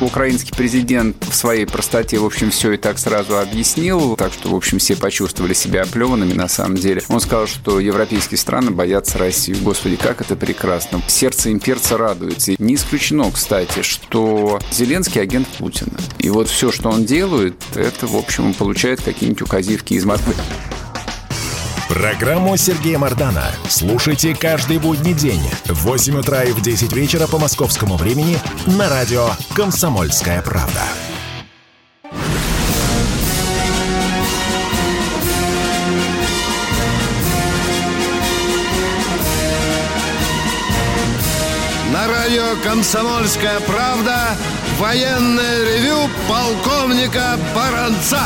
Украинский 0.00 0.52
президент 0.56 1.16
в 1.24 1.34
своей 1.34 1.66
простоте, 1.66 2.18
в 2.18 2.24
общем, 2.24 2.50
все 2.50 2.72
и 2.72 2.76
так 2.76 2.98
сразу 2.98 3.38
объяснил, 3.38 4.16
так 4.16 4.32
что, 4.32 4.48
в 4.50 4.54
общем, 4.54 4.78
все 4.78 4.96
почувствовали 4.96 5.54
себя 5.54 5.82
оплеванными 5.82 6.32
на 6.32 6.48
самом 6.48 6.76
деле. 6.76 7.02
Он 7.08 7.20
сказал, 7.20 7.46
что 7.46 7.80
европейские 7.80 8.38
страны 8.38 8.70
боятся 8.70 9.18
России. 9.18 9.54
Господи, 9.54 9.96
как 9.96 10.20
это 10.20 10.36
прекрасно. 10.36 11.02
Сердце 11.06 11.52
имперца 11.52 11.98
радуется. 11.98 12.54
Не 12.58 12.74
исключено, 12.74 13.30
кстати, 13.30 13.82
что 13.82 14.58
Зеленский 14.72 15.20
агент 15.20 15.46
Путина. 15.48 15.92
И 16.18 16.30
вот 16.30 16.48
все, 16.48 16.72
что 16.72 16.88
он 16.90 17.04
делает, 17.04 17.54
это, 17.74 18.06
в 18.06 18.16
общем, 18.16 18.46
он 18.46 18.54
получает 18.54 19.02
какие-нибудь 19.02 19.42
указивки 19.42 19.94
из 19.94 20.04
Москвы. 20.04 20.34
Программу 21.90 22.56
Сергея 22.56 22.98
Мардана 22.98 23.50
слушайте 23.68 24.32
каждый 24.32 24.78
будний 24.78 25.12
день 25.12 25.42
в 25.64 25.86
8 25.86 26.20
утра 26.20 26.44
и 26.44 26.52
в 26.52 26.62
10 26.62 26.92
вечера 26.92 27.26
по 27.26 27.36
московскому 27.36 27.96
времени 27.96 28.38
на 28.78 28.88
радио 28.88 29.30
«Комсомольская 29.56 30.40
правда». 30.40 30.82
На 41.92 42.06
радио 42.06 42.54
«Комсомольская 42.62 43.58
правда» 43.66 44.36
военное 44.78 45.64
ревю 45.64 46.08
полковника 46.28 47.36
Баранца. 47.52 48.20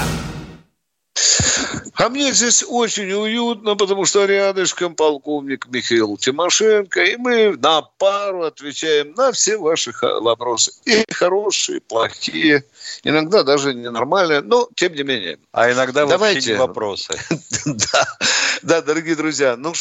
А 1.96 2.08
мне 2.08 2.32
здесь 2.32 2.64
очень 2.68 3.12
уютно, 3.12 3.76
потому 3.76 4.04
что 4.04 4.24
рядышком 4.24 4.96
полковник 4.96 5.68
Михаил 5.68 6.16
Тимошенко, 6.16 7.00
и 7.00 7.16
мы 7.16 7.56
на 7.56 7.82
пару 7.82 8.42
отвечаем 8.42 9.12
на 9.16 9.30
все 9.30 9.56
ваши 9.56 9.92
вопросы. 10.02 10.72
И 10.86 11.04
хорошие, 11.12 11.78
и 11.78 11.80
плохие, 11.80 12.64
иногда 13.04 13.44
даже 13.44 13.74
ненормальные, 13.74 14.40
но 14.40 14.68
тем 14.74 14.94
не 14.94 15.04
менее. 15.04 15.38
А 15.52 15.70
иногда 15.70 16.04
Давайте. 16.04 16.40
вообще 16.40 16.52
не 16.52 16.58
вопросы. 16.58 17.14
да, 17.64 18.04
да, 18.62 18.82
дорогие 18.82 19.14
друзья, 19.14 19.56
ну 19.56 19.72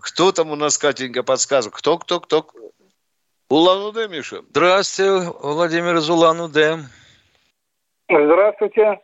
кто 0.00 0.32
там 0.32 0.50
у 0.50 0.56
нас, 0.56 0.78
Катенька, 0.78 1.22
подсказывает? 1.22 1.76
Кто, 1.76 1.98
кто, 1.98 2.20
кто? 2.20 2.46
Улан-Удэ, 3.50 4.08
Миша? 4.08 4.42
Здравствуйте, 4.50 5.32
Владимир 5.42 5.96
из 5.96 6.08
Улан-Удэ. 6.08 6.78
Здравствуйте, 8.08 9.00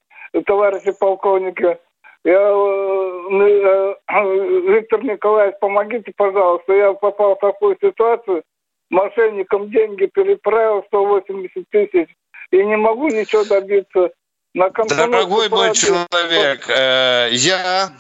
товарищи 0.47 0.93
полковники. 0.93 1.79
Я, 2.25 2.33
э, 2.33 3.95
э, 4.09 4.73
Виктор 4.73 5.05
Николаевич, 5.05 5.57
помогите, 5.61 6.13
пожалуйста. 6.17 6.73
Я 6.73 6.93
попал 6.95 7.37
в 7.37 7.41
такую 7.41 7.77
ситуацию. 7.81 8.43
Мошенникам 8.91 9.71
деньги 9.71 10.07
переправил 10.07 10.85
180 10.87 11.69
тысяч. 11.71 12.09
И 12.51 12.65
не 12.65 12.77
могу 12.77 13.09
ничего 13.09 13.45
добиться. 13.45 14.11
На 14.55 14.71
Дорогой 14.71 15.49
мой 15.49 15.75
человек, 15.75 16.69
э, 16.69 17.31
я 17.33 17.91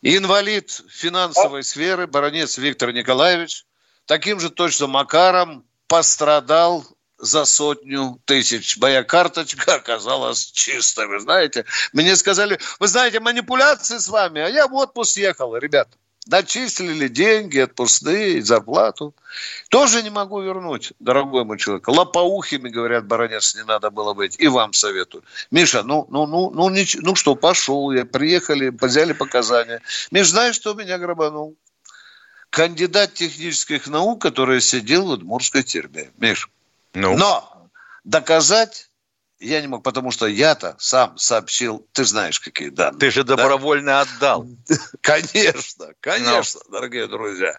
инвалид 0.00 0.70
финансовой 0.88 1.60
а? 1.60 1.62
сферы, 1.64 2.06
баронец 2.06 2.56
Виктор 2.56 2.92
Николаевич, 2.92 3.64
таким 4.06 4.38
же 4.38 4.50
точно 4.50 4.86
макаром 4.86 5.64
пострадал 5.88 6.84
за 7.18 7.44
сотню 7.44 8.20
тысяч. 8.24 8.76
Моя 8.78 9.02
карточка 9.02 9.74
оказалась 9.76 10.50
чистой, 10.50 11.06
вы 11.06 11.20
знаете. 11.20 11.64
Мне 11.92 12.16
сказали, 12.16 12.58
вы 12.78 12.88
знаете, 12.88 13.20
манипуляции 13.20 13.98
с 13.98 14.08
вами, 14.08 14.40
а 14.40 14.48
я 14.48 14.66
в 14.66 14.74
отпуск 14.74 15.16
ехал, 15.16 15.56
ребята. 15.56 15.96
Начислили 16.28 17.06
деньги, 17.06 17.58
отпускные, 17.58 18.42
зарплату. 18.42 19.14
Тоже 19.68 20.02
не 20.02 20.10
могу 20.10 20.40
вернуть, 20.40 20.92
дорогой 20.98 21.44
мой 21.44 21.56
человек. 21.56 21.86
Лопоухими, 21.86 22.68
говорят, 22.68 23.06
баронец, 23.06 23.54
не 23.54 23.62
надо 23.62 23.90
было 23.90 24.12
быть. 24.12 24.34
И 24.40 24.48
вам 24.48 24.72
советую. 24.72 25.22
Миша, 25.52 25.84
ну, 25.84 26.04
ну, 26.10 26.26
ну, 26.26 26.50
ну, 26.50 26.68
не, 26.68 26.84
ну 26.96 27.14
что, 27.14 27.36
пошел 27.36 27.92
я, 27.92 28.04
приехали, 28.04 28.70
взяли 28.70 29.12
показания. 29.12 29.80
Миш, 30.10 30.30
знаешь, 30.30 30.56
что 30.56 30.74
меня 30.74 30.98
грабанул? 30.98 31.56
Кандидат 32.50 33.14
технических 33.14 33.86
наук, 33.86 34.20
который 34.20 34.60
сидел 34.60 35.06
в 35.06 35.10
Удмурской 35.10 35.62
тюрьме. 35.62 36.10
Миш, 36.18 36.50
ну. 36.96 37.16
Но 37.16 37.70
доказать 38.04 38.90
я 39.38 39.60
не 39.60 39.66
мог, 39.66 39.82
потому 39.82 40.10
что 40.10 40.26
я-то 40.26 40.76
сам 40.78 41.16
сообщил, 41.18 41.86
ты 41.92 42.04
знаешь, 42.04 42.40
какие 42.40 42.70
данные. 42.70 42.98
Ты 42.98 43.10
же 43.10 43.24
добровольно 43.24 43.92
да? 43.92 44.00
отдал. 44.00 44.46
Конечно, 45.02 45.92
конечно, 46.00 46.60
Но. 46.68 46.78
дорогие 46.78 47.06
друзья. 47.06 47.58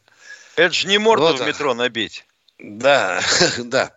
Это 0.56 0.74
же 0.74 0.88
не 0.88 0.98
морду 0.98 1.27
вот 1.27 1.39
в 1.39 1.46
метро 1.46 1.74
набить. 1.74 2.25
Да, 2.58 3.22
да. 3.60 3.91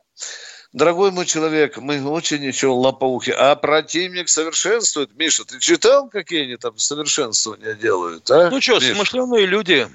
Дорогой 0.73 1.11
мой 1.11 1.26
человек, 1.26 1.78
мы 1.78 2.06
очень 2.09 2.40
ничего 2.40 2.78
лопоухи, 2.78 3.30
а 3.30 3.56
противник 3.56 4.28
совершенствует. 4.28 5.11
Миша, 5.16 5.44
ты 5.44 5.59
читал, 5.59 6.09
какие 6.09 6.44
они 6.44 6.56
там 6.56 6.78
совершенствования 6.78 7.75
делают? 7.75 8.30
А? 8.30 8.50
Ну 8.50 8.61
что, 8.61 8.78
смышленые 8.78 9.47
люди. 9.47 9.88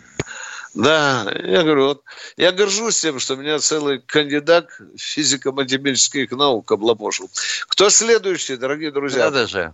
Да, 0.75 1.34
я 1.41 1.63
говорю, 1.63 1.86
вот 1.86 2.03
я 2.36 2.51
горжусь 2.51 3.00
тем, 3.00 3.20
что 3.20 3.38
меня 3.38 3.60
целый 3.60 4.00
кандидат 4.00 4.70
физико-математических 4.98 6.32
наук 6.32 6.70
облапошил. 6.70 7.29
Кто 7.70 7.89
следующий, 7.89 8.58
дорогие 8.58 8.91
друзья? 8.91 9.25
Надо 9.25 9.48
же. 9.48 9.74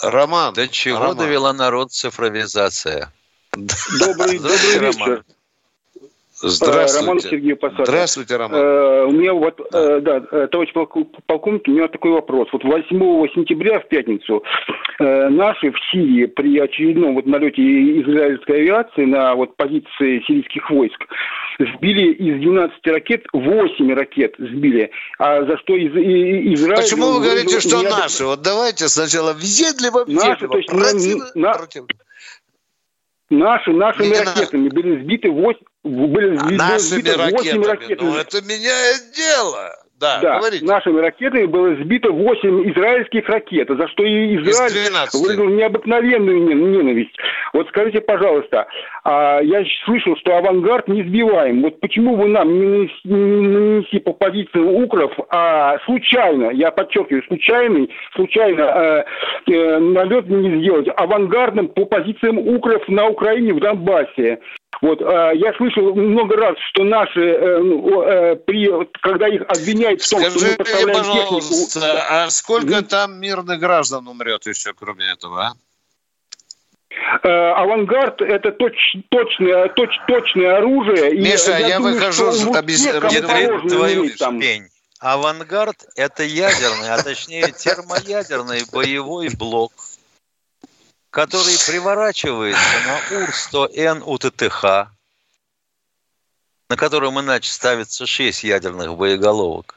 Роман. 0.00 0.54
До 0.54 0.68
чего 0.68 1.00
Роман. 1.00 1.16
довела 1.16 1.52
народ 1.52 1.92
цифровизация? 1.92 3.12
Добрый, 3.52 4.38
добрый 4.38 4.78
вечер. 4.78 5.24
Здравствуйте. 6.48 7.06
Роман 7.06 7.20
Сергей 7.20 7.56
Посадов. 7.56 7.86
Здравствуйте, 7.86 8.36
Роман. 8.36 8.60
Э, 8.60 9.04
у 9.06 9.10
меня 9.12 9.32
вот, 9.32 9.60
да, 9.70 9.96
э, 9.96 10.00
да 10.00 10.22
э, 10.30 10.48
товарищ 10.48 10.72
полковник, 10.72 11.62
у 11.66 11.70
меня 11.70 11.88
такой 11.88 12.12
вопрос. 12.12 12.48
Вот 12.52 12.64
8 12.64 12.88
сентября 13.34 13.80
в 13.80 13.88
пятницу 13.88 14.42
э, 14.98 15.28
наши 15.28 15.70
в 15.70 15.76
Сирии 15.90 16.26
при 16.26 16.58
очередном 16.58 17.14
вот 17.14 17.26
налете 17.26 17.62
израильской 18.02 18.60
авиации 18.60 19.04
на 19.04 19.34
вот 19.34 19.56
позиции 19.56 20.22
сирийских 20.26 20.70
войск 20.70 21.04
сбили 21.58 22.12
из 22.12 22.40
12 22.40 22.86
ракет 22.86 23.26
8 23.32 23.94
ракет 23.94 24.34
сбили. 24.38 24.90
А 25.18 25.44
за 25.44 25.56
что 25.58 25.76
из, 25.76 25.92
из, 25.94 26.60
Израиль... 26.60 26.82
Почему 26.82 27.12
вы 27.12 27.20
говорите, 27.22 27.60
что 27.60 27.82
наши? 27.82 28.24
Вот 28.24 28.42
давайте 28.42 28.88
сначала 28.88 29.32
въедливо, 29.32 30.04
въедливо, 30.04 30.28
наши, 30.28 30.48
то 30.48 30.56
есть, 30.56 30.68
против, 30.68 31.34
на, 31.34 31.52
против. 31.54 31.84
Наши, 33.30 33.72
нашими 33.72 34.14
ракетами 34.14 34.68
были 34.68 35.02
сбиты 35.02 35.30
8, 35.30 35.58
были 35.84 36.36
А 36.36 36.44
Нашими 36.50 36.78
сбито 36.78 37.18
8 37.18 37.30
ракетами. 37.62 37.64
ракет. 37.66 38.00
Ну, 38.02 38.16
это 38.16 38.40
меняет 38.42 39.12
дело. 39.16 39.70
Да, 40.00 40.18
Да, 40.20 40.38
говорите. 40.38 40.64
нашими 40.66 40.98
ракетами 41.00 41.46
было 41.46 41.76
сбито 41.76 42.10
8 42.10 42.68
израильских 42.72 43.28
ракет, 43.28 43.68
за 43.68 43.86
что 43.88 44.02
и 44.04 44.36
Израиль 44.36 44.72
12. 44.72 45.22
выразил 45.22 45.48
необыкновенную 45.48 46.42
не- 46.48 46.54
ненависть. 46.54 47.16
Вот 47.52 47.68
скажите, 47.68 48.00
пожалуйста, 48.00 48.66
а 49.04 49.40
я 49.40 49.62
слышал, 49.86 50.16
что 50.16 50.36
авангард 50.36 50.88
не 50.88 51.04
сбиваем. 51.04 51.62
Вот 51.62 51.78
почему 51.80 52.16
вы 52.16 52.26
нам 52.28 52.48
не 52.52 52.66
нанес- 52.66 53.00
не 53.04 53.14
нанесли 53.48 54.00
по 54.00 54.12
позиции 54.12 54.58
укров, 54.58 55.12
а 55.30 55.78
случайно, 55.86 56.50
я 56.50 56.72
подчеркиваю, 56.72 57.22
случайный, 57.28 57.88
случайно 58.16 58.62
э, 58.62 59.04
э, 59.52 59.78
налет 59.78 60.26
не 60.28 60.58
сделать 60.60 60.88
авангардом 60.96 61.68
по 61.68 61.86
позициям 61.86 62.38
укров 62.38 62.82
на 62.88 63.06
Украине 63.06 63.54
в 63.54 63.60
Донбассе? 63.60 64.40
Вот 64.80 65.00
э, 65.00 65.32
я 65.34 65.52
слышал 65.56 65.94
много 65.94 66.36
раз, 66.36 66.56
что 66.70 66.84
наши, 66.84 67.20
э, 67.20 67.58
ну, 67.58 68.02
э, 68.02 68.36
при, 68.36 68.68
когда 69.02 69.28
их 69.28 69.42
обвиняют 69.48 70.02
в 70.02 70.10
том, 70.10 70.20
что 70.20 70.32
мы 70.32 70.38
Скажи, 70.38 70.56
поставляем 70.56 71.04
технику... 71.04 71.34
пожалуйста, 71.34 72.06
а 72.10 72.30
сколько 72.30 72.82
там 72.82 73.20
мирных 73.20 73.58
граждан 73.60 74.08
умрет 74.08 74.46
еще, 74.46 74.72
кроме 74.74 75.10
этого, 75.12 75.46
а? 75.46 75.52
Авангард 77.22 78.20
это 78.22 78.50
точ- 78.50 79.02
точное, 79.08 79.68
точ- 79.68 80.06
точное 80.06 80.58
оружие. 80.58 81.14
и 81.14 81.20
Миша, 81.20 81.58
я 81.58 81.78
думаю, 81.78 81.94
выхожу 81.94 82.32
что 82.32 82.50
не 82.62 82.74
Ядрит 82.74 83.68
твою 83.68 84.10
там- 84.16 84.40
пень. 84.40 84.68
Авангард– 85.00 85.84
это 85.96 86.22
ядерный, 86.22 86.90
а 86.90 87.02
точнее 87.02 87.48
термоядерный 87.48 88.62
боевой 88.72 89.28
блок, 89.28 89.72
который 91.14 91.56
приворачивается 91.64 92.60
на 92.86 92.98
УР-100Н 93.18 94.02
УТТХ, 94.04 94.90
на 96.68 96.76
котором 96.76 97.20
иначе 97.20 97.52
ставится 97.52 98.04
6 98.04 98.42
ядерных 98.42 98.96
боеголовок. 98.96 99.76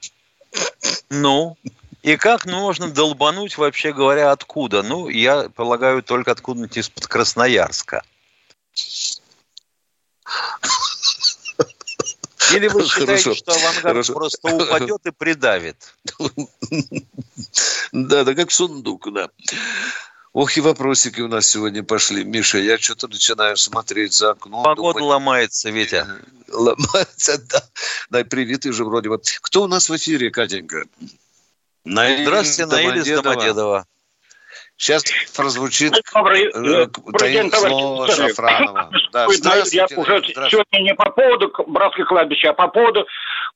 Ну, 1.12 1.56
и 2.02 2.18
как 2.18 2.46
можно 2.46 2.90
долбануть, 2.90 3.58
вообще 3.58 3.94
говоря, 3.94 4.32
откуда? 4.32 4.82
Ну, 4.82 5.10
я 5.10 5.50
полагаю, 5.50 6.02
только 6.02 6.32
откуда-нибудь 6.32 6.78
из-под 6.78 7.06
Красноярска. 7.06 8.04
Или 12.52 12.68
вы 12.68 12.84
считаете, 12.86 13.06
Хорошо, 13.06 13.36
что 13.36 13.52
авангард 13.52 13.84
хорошо. 13.84 14.14
просто 14.14 14.56
упадет 14.56 15.06
и 15.06 15.12
придавит? 15.12 15.94
Да, 17.94 18.26
да, 18.26 18.36
как 18.36 18.52
сундук, 18.52 19.12
да. 19.14 19.30
Ох, 20.38 20.56
и 20.56 20.62
вопросики 20.62 21.20
у 21.22 21.28
нас 21.28 21.48
сегодня 21.48 21.84
пошли. 21.84 22.24
Миша, 22.24 22.60
я 22.60 22.78
что-то 22.78 23.08
начинаю 23.08 23.58
смотреть 23.58 24.14
за 24.14 24.30
окно. 24.30 24.62
Погода 24.62 25.00
думать, 25.00 25.14
ломается, 25.14 25.72
Витя. 25.72 26.06
ломается, 26.48 27.40
да. 27.50 27.64
Да, 28.12 28.24
привитый 28.24 28.72
же 28.72 28.86
вроде 28.86 29.10
бы. 29.10 29.20
Кто 29.42 29.64
у 29.64 29.68
нас 29.68 29.90
в 29.90 29.96
эфире, 29.96 30.30
Катенька? 30.30 30.84
Наиль 31.86 32.22
Здравствуйте, 32.22 32.72
Наиль 32.72 33.00
из 33.00 33.20
Домодедово. 33.20 33.88
Сейчас 34.78 35.04
прозвучит 35.36 35.94
Добрый, 36.14 36.44
э, 36.46 36.50
э, 36.54 36.88
таин- 37.18 37.52
слово. 37.52 38.08
Шафранова. 38.12 38.92
Да, 39.12 39.26
Я 39.72 39.86
уже 39.96 40.22
сегодня 40.52 40.80
не 40.84 40.94
по 40.94 41.10
поводу 41.10 41.52
братских 41.68 42.08
кладбища, 42.08 42.52
а 42.52 42.54
по 42.54 42.68
поводу 42.68 43.08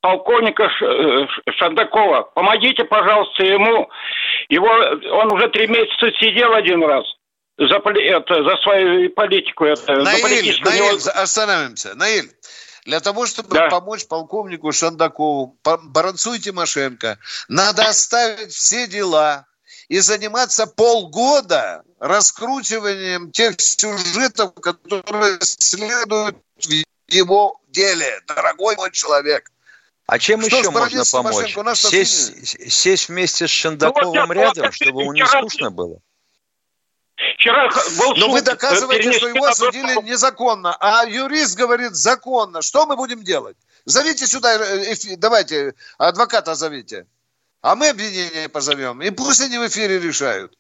полковника 0.02 0.64
э, 0.64 1.28
Шандакова. 1.58 2.24
Помогите, 2.34 2.84
пожалуйста, 2.86 3.44
ему. 3.44 3.88
Его, 4.50 4.68
он 4.70 5.32
уже 5.32 5.48
три 5.50 5.68
месяца 5.68 6.12
сидел 6.20 6.54
один 6.54 6.84
раз 6.84 7.06
за, 7.60 7.76
это, 7.76 8.44
за 8.44 8.58
свою 8.64 9.10
политику. 9.12 9.66
Это, 9.66 9.96
за 9.98 10.02
Наиль, 10.02 10.22
политическую 10.24 10.72
Наиль, 10.80 11.00
за- 11.00 11.12
остановимся. 11.12 11.94
Наиль, 11.96 12.32
для 12.86 13.00
того, 13.00 13.28
чтобы 13.28 13.54
Да. 13.54 13.70
помочь 13.70 14.08
полковнику 14.08 14.72
Шандакову, 14.72 15.56
Баранцу 15.64 16.34
и 16.34 16.40
Тимошенко, 16.40 17.20
надо 17.48 17.84
оставить 17.84 18.52
все 18.52 18.88
дела 18.88 19.46
и 19.92 20.00
заниматься 20.00 20.68
полгода 20.68 21.84
раскручиванием 22.00 23.30
тех 23.32 23.60
сюжетов, 23.60 24.54
которые 24.54 25.38
следуют 25.42 26.38
в 26.56 27.12
его 27.12 27.60
деле, 27.68 28.22
дорогой 28.26 28.78
мой 28.78 28.92
человек. 28.92 29.52
А 30.08 30.18
чем 30.18 30.42
Что 30.44 30.60
еще 30.60 30.72
можно 30.72 31.04
помочь? 31.12 31.58
Сесть, 31.76 32.72
сесть 32.72 33.10
вместе 33.10 33.48
с 33.48 33.50
Шендаковым 33.50 34.14
Ну, 34.14 34.28
вот, 34.28 34.34
рядом, 34.34 34.64
вот, 34.64 34.74
чтобы 34.74 35.02
ему 35.02 35.12
не 35.12 35.26
скучно 35.26 35.72
было? 35.72 36.00
Вчера 37.36 37.70
был 38.00 38.16
Но 38.16 38.28
суд, 38.28 38.32
вы 38.32 38.40
э, 38.40 38.44
доказываете, 38.44 39.12
что 39.12 39.28
его 39.28 39.44
осудили 39.44 40.02
незаконно, 40.04 40.74
а 40.80 41.04
юрист 41.06 41.58
говорит 41.58 41.96
законно. 41.96 42.62
Что 42.62 42.86
мы 42.86 42.96
будем 42.96 43.24
делать? 43.24 43.58
Зовите 43.84 44.26
сюда, 44.26 44.56
э, 44.56 44.96
давайте, 45.18 45.74
адвоката 45.98 46.56
зовите. 46.56 47.08
А 47.62 47.76
мы 47.76 47.90
обвинение 47.90 48.50
позовем. 48.50 49.02
И 49.02 49.12
пусть 49.12 49.42
они 49.42 49.58
в 49.58 49.68
эфире 49.68 50.00
решают. 50.00 50.58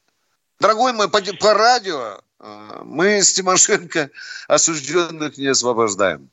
Дорогой 0.59 0.93
мой, 0.93 1.09
по, 1.09 1.19
по 1.39 1.53
радио 1.53 2.21
э, 2.39 2.81
мы 2.83 3.23
с 3.23 3.33
Тимошенко 3.33 4.11
осужденных 4.47 5.37
не 5.37 5.47
освобождаем. 5.47 6.29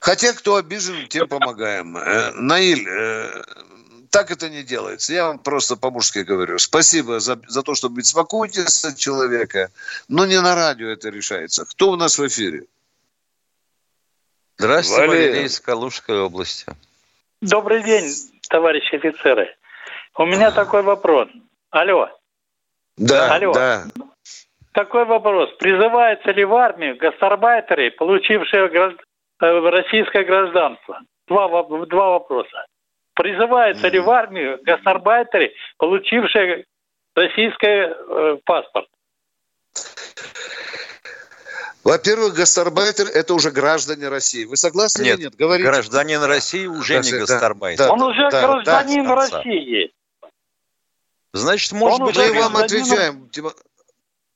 Хотя, 0.00 0.32
кто 0.32 0.56
обижен, 0.56 1.06
тем 1.08 1.28
помогаем. 1.28 1.96
Э, 1.96 2.32
Наиль, 2.32 2.88
э, 2.88 3.44
так 4.10 4.32
это 4.32 4.50
не 4.50 4.64
делается. 4.64 5.12
Я 5.12 5.26
вам 5.26 5.38
просто 5.38 5.76
по-мужски 5.76 6.18
говорю. 6.20 6.58
Спасибо 6.58 7.20
за, 7.20 7.40
за 7.46 7.62
то, 7.62 7.76
что 7.76 7.88
беспокоитесь 7.88 8.84
от 8.84 8.96
человека. 8.96 9.70
Но 10.08 10.26
не 10.26 10.40
на 10.40 10.56
радио 10.56 10.88
это 10.88 11.08
решается. 11.10 11.64
Кто 11.64 11.92
у 11.92 11.96
нас 11.96 12.18
в 12.18 12.26
эфире? 12.26 12.64
Здравствуйте, 14.58 15.06
Валерий. 15.06 15.28
Валерий 15.28 15.46
из 15.46 15.60
Калужской 15.60 16.18
области. 16.18 16.66
Добрый 17.40 17.84
день, 17.84 18.12
товарищи 18.50 18.94
офицеры. 18.96 19.56
У 20.16 20.26
меня 20.26 20.50
такой 20.50 20.82
вопрос. 20.82 21.28
Алло, 21.70 22.10
Да, 22.96 23.34
Алло. 23.36 23.52
да. 23.54 23.84
такой 24.72 25.04
вопрос. 25.04 25.50
Призываются 25.58 26.32
ли 26.32 26.44
в 26.44 26.54
армию 26.54 26.96
гастарбайтеры, 26.96 27.92
получившие 27.92 28.68
гражд- 28.68 29.00
э, 29.40 29.70
российское 29.70 30.24
гражданство? 30.24 31.00
Два, 31.28 31.48
два 31.86 32.10
вопроса. 32.10 32.66
Призываются 33.14 33.88
ли 33.88 34.00
в 34.00 34.10
армию 34.10 34.58
гастарбайтеры, 34.62 35.52
получившие 35.78 36.64
российский 37.14 37.86
э, 37.88 38.38
паспорт? 38.44 38.88
Во-первых, 41.82 42.34
гастарбайтер– 42.34 43.08
это 43.14 43.34
уже 43.34 43.50
граждане 43.50 44.08
России. 44.08 44.44
Вы 44.44 44.56
согласны 44.56 45.02
Нет, 45.02 45.18
или 45.18 45.24
нет? 45.24 45.36
Говорите. 45.36 45.68
Гражданин 45.68 46.22
России 46.22 46.66
уже 46.66 46.96
Даже, 46.96 47.12
не 47.12 47.12
да, 47.12 47.26
гастарбайтер. 47.26 47.86
да. 47.86 47.92
Он 47.92 48.02
уже 48.02 48.28
гражданин 48.28 49.04
да. 49.06 49.14
России. 49.14 49.92
Значит, 51.32 51.72
может 51.72 52.00
Он 52.00 52.06
быть, 52.06 52.16
Мы 52.16 52.32
вам 52.34 52.56
отвечаем. 52.56 53.30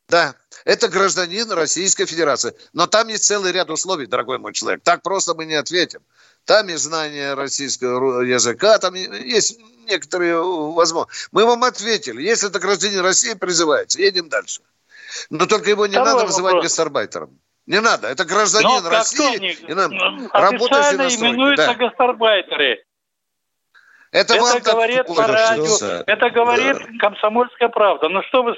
Да, 0.09 0.35
это 0.65 0.89
гражданин 0.89 1.51
Российской 1.51 2.07
Федерации. 2.07 2.55
Но 2.73 2.87
там 2.87 3.09
есть 3.09 3.25
целый 3.25 3.53
ряд 3.53 3.71
условий, 3.71 4.07
дорогой 4.07 4.39
мой 4.39 4.53
человек. 4.53 4.83
Так 4.83 5.03
просто 5.03 5.35
мы 5.35 5.45
не 5.45 5.55
ответим. 5.55 6.01
Там 6.45 6.69
есть 6.69 6.85
знание 6.85 7.35
российского 7.35 8.21
языка, 8.21 8.79
там 8.79 8.95
есть 8.95 9.59
некоторые 9.87 10.43
возможности. 10.43 11.29
Мы 11.33 11.47
вам 11.47 11.65
ответили. 11.65 12.23
Если 12.23 12.49
это 12.49 12.59
гражданин 12.59 13.01
России, 13.01 13.33
призывается. 13.33 13.99
Едем 13.99 14.29
дальше. 14.29 14.61
Но 15.31 15.47
только 15.47 15.71
его 15.71 15.87
не 15.87 15.93
Второй 15.93 16.13
надо 16.13 16.27
называть 16.27 16.53
вопрос. 16.55 16.65
гастарбайтером. 16.65 17.39
Не 17.67 17.81
надо. 17.81 18.09
Это 18.09 18.25
гражданин 18.25 18.69
Но 18.69 18.83
как 18.83 18.93
России. 18.93 19.57
и 19.69 19.75
нам 19.75 19.91
работающий 20.33 20.97
официально 20.99 21.15
именуются 21.15 21.67
Да. 21.67 21.75
гастарбайтеры. 21.75 22.85
Это, 24.11 24.35
Это 24.35 24.61
говорит 24.71 25.07
по 25.07 25.27
радио, 25.27 25.77
это 26.07 26.31
говорит 26.31 26.77
комсомольская 27.01 27.69
правда. 27.69 28.09
Ну 28.09 28.23
что 28.29 28.43
вы... 28.45 28.55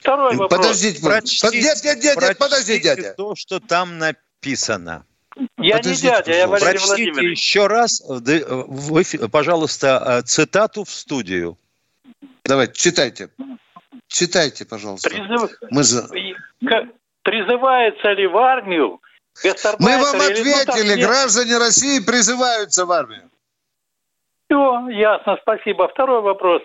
Второй 0.00 0.36
вопрос. 0.36 0.58
Подождите, 0.60 1.02
Прочтите- 1.04 1.60
нет, 1.62 1.78
нет, 1.82 2.04
нет, 2.04 2.16
нет, 2.20 2.38
подожди, 2.38 2.74
прочтите 2.74 2.80
дядя. 3.02 3.14
то, 3.16 3.34
что 3.34 3.58
там 3.58 3.98
написано. 3.98 5.06
Я 5.58 5.78
Подождите, 5.78 6.06
не 6.06 6.12
дядя, 6.12 6.32
я 6.36 6.46
пожалуйста. 6.46 6.66
Валерий 6.66 6.78
Прочтите 6.78 7.10
Владимирович. 7.12 7.38
еще 7.40 7.66
раз, 7.66 8.02
пожалуйста, 9.32 10.04
э, 10.06 10.22
цитату 10.26 10.84
в 10.84 10.90
студию. 10.90 11.58
Давайте, 12.44 12.74
читайте. 12.74 13.30
Читайте, 14.08 14.64
пожалуйста. 14.64 15.08
Призыв- 15.10 15.50
Мы, 15.70 15.82
за... 15.82 16.08
Призывается 17.22 18.12
ли 18.12 18.26
в 18.26 18.36
армию 18.36 19.00
Мы 19.78 19.98
вам 19.98 20.16
или- 20.16 20.42
ну, 20.42 20.60
ответили, 20.62 20.96
нет. 20.96 21.06
граждане 21.06 21.58
России 21.58 22.00
призываются 22.00 22.84
в 22.86 22.92
армию. 22.92 23.30
Все, 24.48 24.88
ясно, 24.88 25.38
спасибо. 25.42 25.88
Второй 25.88 26.22
вопрос. 26.22 26.62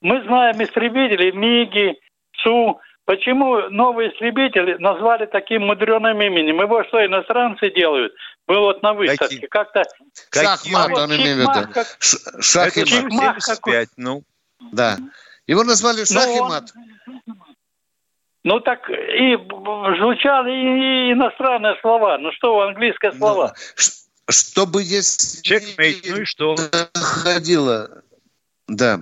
Мы 0.00 0.22
знаем 0.24 0.60
истребители 0.62 1.30
МИГи, 1.30 2.00
СУ. 2.42 2.80
Почему 3.04 3.68
новые 3.68 4.12
истребители 4.12 4.76
назвали 4.78 5.26
таким 5.26 5.66
мудреным 5.66 6.20
именем? 6.22 6.60
Его 6.60 6.84
что, 6.84 7.04
иностранцы 7.04 7.70
делают? 7.70 8.12
Мы 8.48 8.58
вот 8.58 8.82
на 8.82 8.94
выставке. 8.94 9.24
Какие? 9.36 9.46
Как-то... 9.46 9.82
Шахмат, 10.32 10.92
он 10.92 11.14
имеет 11.16 11.36
в 11.36 11.40
виду. 11.40 11.72
как- 11.72 11.96
Ш- 12.00 12.40
Шах 12.40 12.76
и 12.76 12.80
Это 12.80 12.90
Чик- 12.90 13.02
мат. 13.10 13.10
Чикмах 13.36 13.42
75, 13.42 13.88
ну. 13.96 14.22
Да. 14.72 14.96
Его 15.46 15.64
назвали 15.64 16.04
шах 16.04 16.26
Ну, 16.26 16.42
он-. 16.42 16.66
Ну 18.44 18.60
так 18.60 18.88
и 18.90 19.36
звучали 19.36 20.50
и 20.50 21.12
иностранные 21.12 21.76
слова. 21.80 22.18
Ну 22.18 22.32
что, 22.32 22.60
английские 22.60 23.12
слова. 23.12 23.54
Чтобы 24.28 24.82
если... 24.82 25.42
Чекмейт, 25.42 26.04
ну 26.08 26.16
и 26.22 26.24
что? 26.24 26.56
Ходила. 26.94 28.02
Да. 28.68 29.00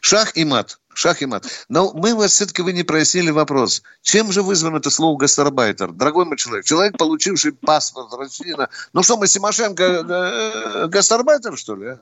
Шах 0.00 0.36
и 0.36 0.44
мат. 0.44 0.78
Шах 0.94 1.22
и 1.22 1.26
мат. 1.26 1.46
Но 1.68 1.92
мы 1.92 2.14
вас 2.14 2.32
все-таки 2.32 2.62
вы 2.62 2.72
не 2.72 2.84
прояснили 2.84 3.30
вопрос. 3.30 3.82
Чем 4.02 4.30
же 4.30 4.42
вызвано 4.42 4.76
это 4.76 4.90
слово 4.90 5.16
гастарбайтер? 5.18 5.92
Дорогой 5.92 6.24
мой 6.24 6.36
человек, 6.36 6.64
человек, 6.64 6.96
получивший 6.96 7.52
паспорт 7.52 8.12
России. 8.14 8.54
Ну 8.92 9.02
что, 9.02 9.16
мы 9.16 9.26
Симошенко 9.26 9.82
э, 9.82 10.86
гастарбайтер, 10.86 11.56
что 11.56 11.74
ли? 11.74 11.96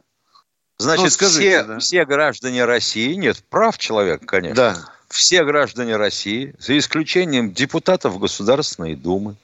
Значит, 0.82 1.04
ну, 1.04 1.10
скажите, 1.10 1.38
все, 1.38 1.64
да. 1.64 1.78
все 1.78 2.04
граждане 2.04 2.64
России, 2.64 3.14
нет, 3.14 3.42
прав 3.48 3.78
человек, 3.78 4.26
конечно. 4.26 4.54
Да. 4.56 4.76
Все 5.08 5.44
граждане 5.44 5.96
России, 5.96 6.54
за 6.58 6.76
исключением 6.76 7.52
депутатов 7.52 8.18
Государственной 8.18 8.96
Думы, 8.96 9.36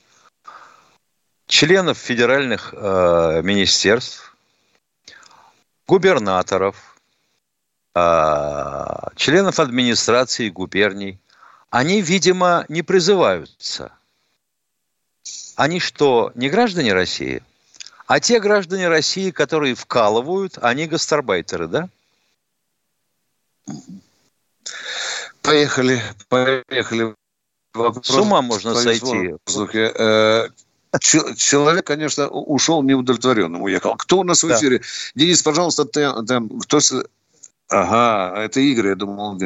членов 1.46 1.98
федеральных 1.98 2.74
э, 2.76 3.42
министерств, 3.42 4.34
губернаторов, 5.86 6.96
э, 7.94 8.84
членов 9.16 9.60
администрации 9.60 10.48
губерний, 10.48 11.18
они, 11.70 12.00
видимо, 12.00 12.64
не 12.68 12.82
призываются. 12.82 13.92
Они 15.54 15.80
что, 15.80 16.32
не 16.34 16.48
граждане 16.48 16.94
России? 16.94 17.42
А 18.08 18.20
те 18.20 18.40
граждане 18.40 18.88
России, 18.88 19.30
которые 19.30 19.74
вкалывают, 19.74 20.58
они 20.62 20.86
гастарбайтеры, 20.86 21.68
да? 21.68 21.88
Поехали, 25.42 26.02
поехали. 26.30 27.14
Вопрос 27.74 28.06
С 28.06 28.16
ума 28.16 28.40
можно 28.40 28.74
сойти. 28.74 29.34
Э, 29.74 30.48
человек, 31.36 31.86
конечно, 31.86 32.28
ушел 32.28 32.82
неудовлетворенным, 32.82 33.60
уехал. 33.62 33.94
Кто 33.96 34.20
у 34.20 34.24
нас 34.24 34.42
в 34.42 34.50
эфире? 34.56 34.78
Да. 34.78 34.84
Денис, 35.14 35.42
пожалуйста, 35.42 35.84
ты, 35.84 36.10
там, 36.26 36.48
кто... 36.60 36.78
Ага, 37.68 38.40
это 38.40 38.60
Игорь, 38.60 38.88
я 38.88 38.94
думал. 38.94 39.38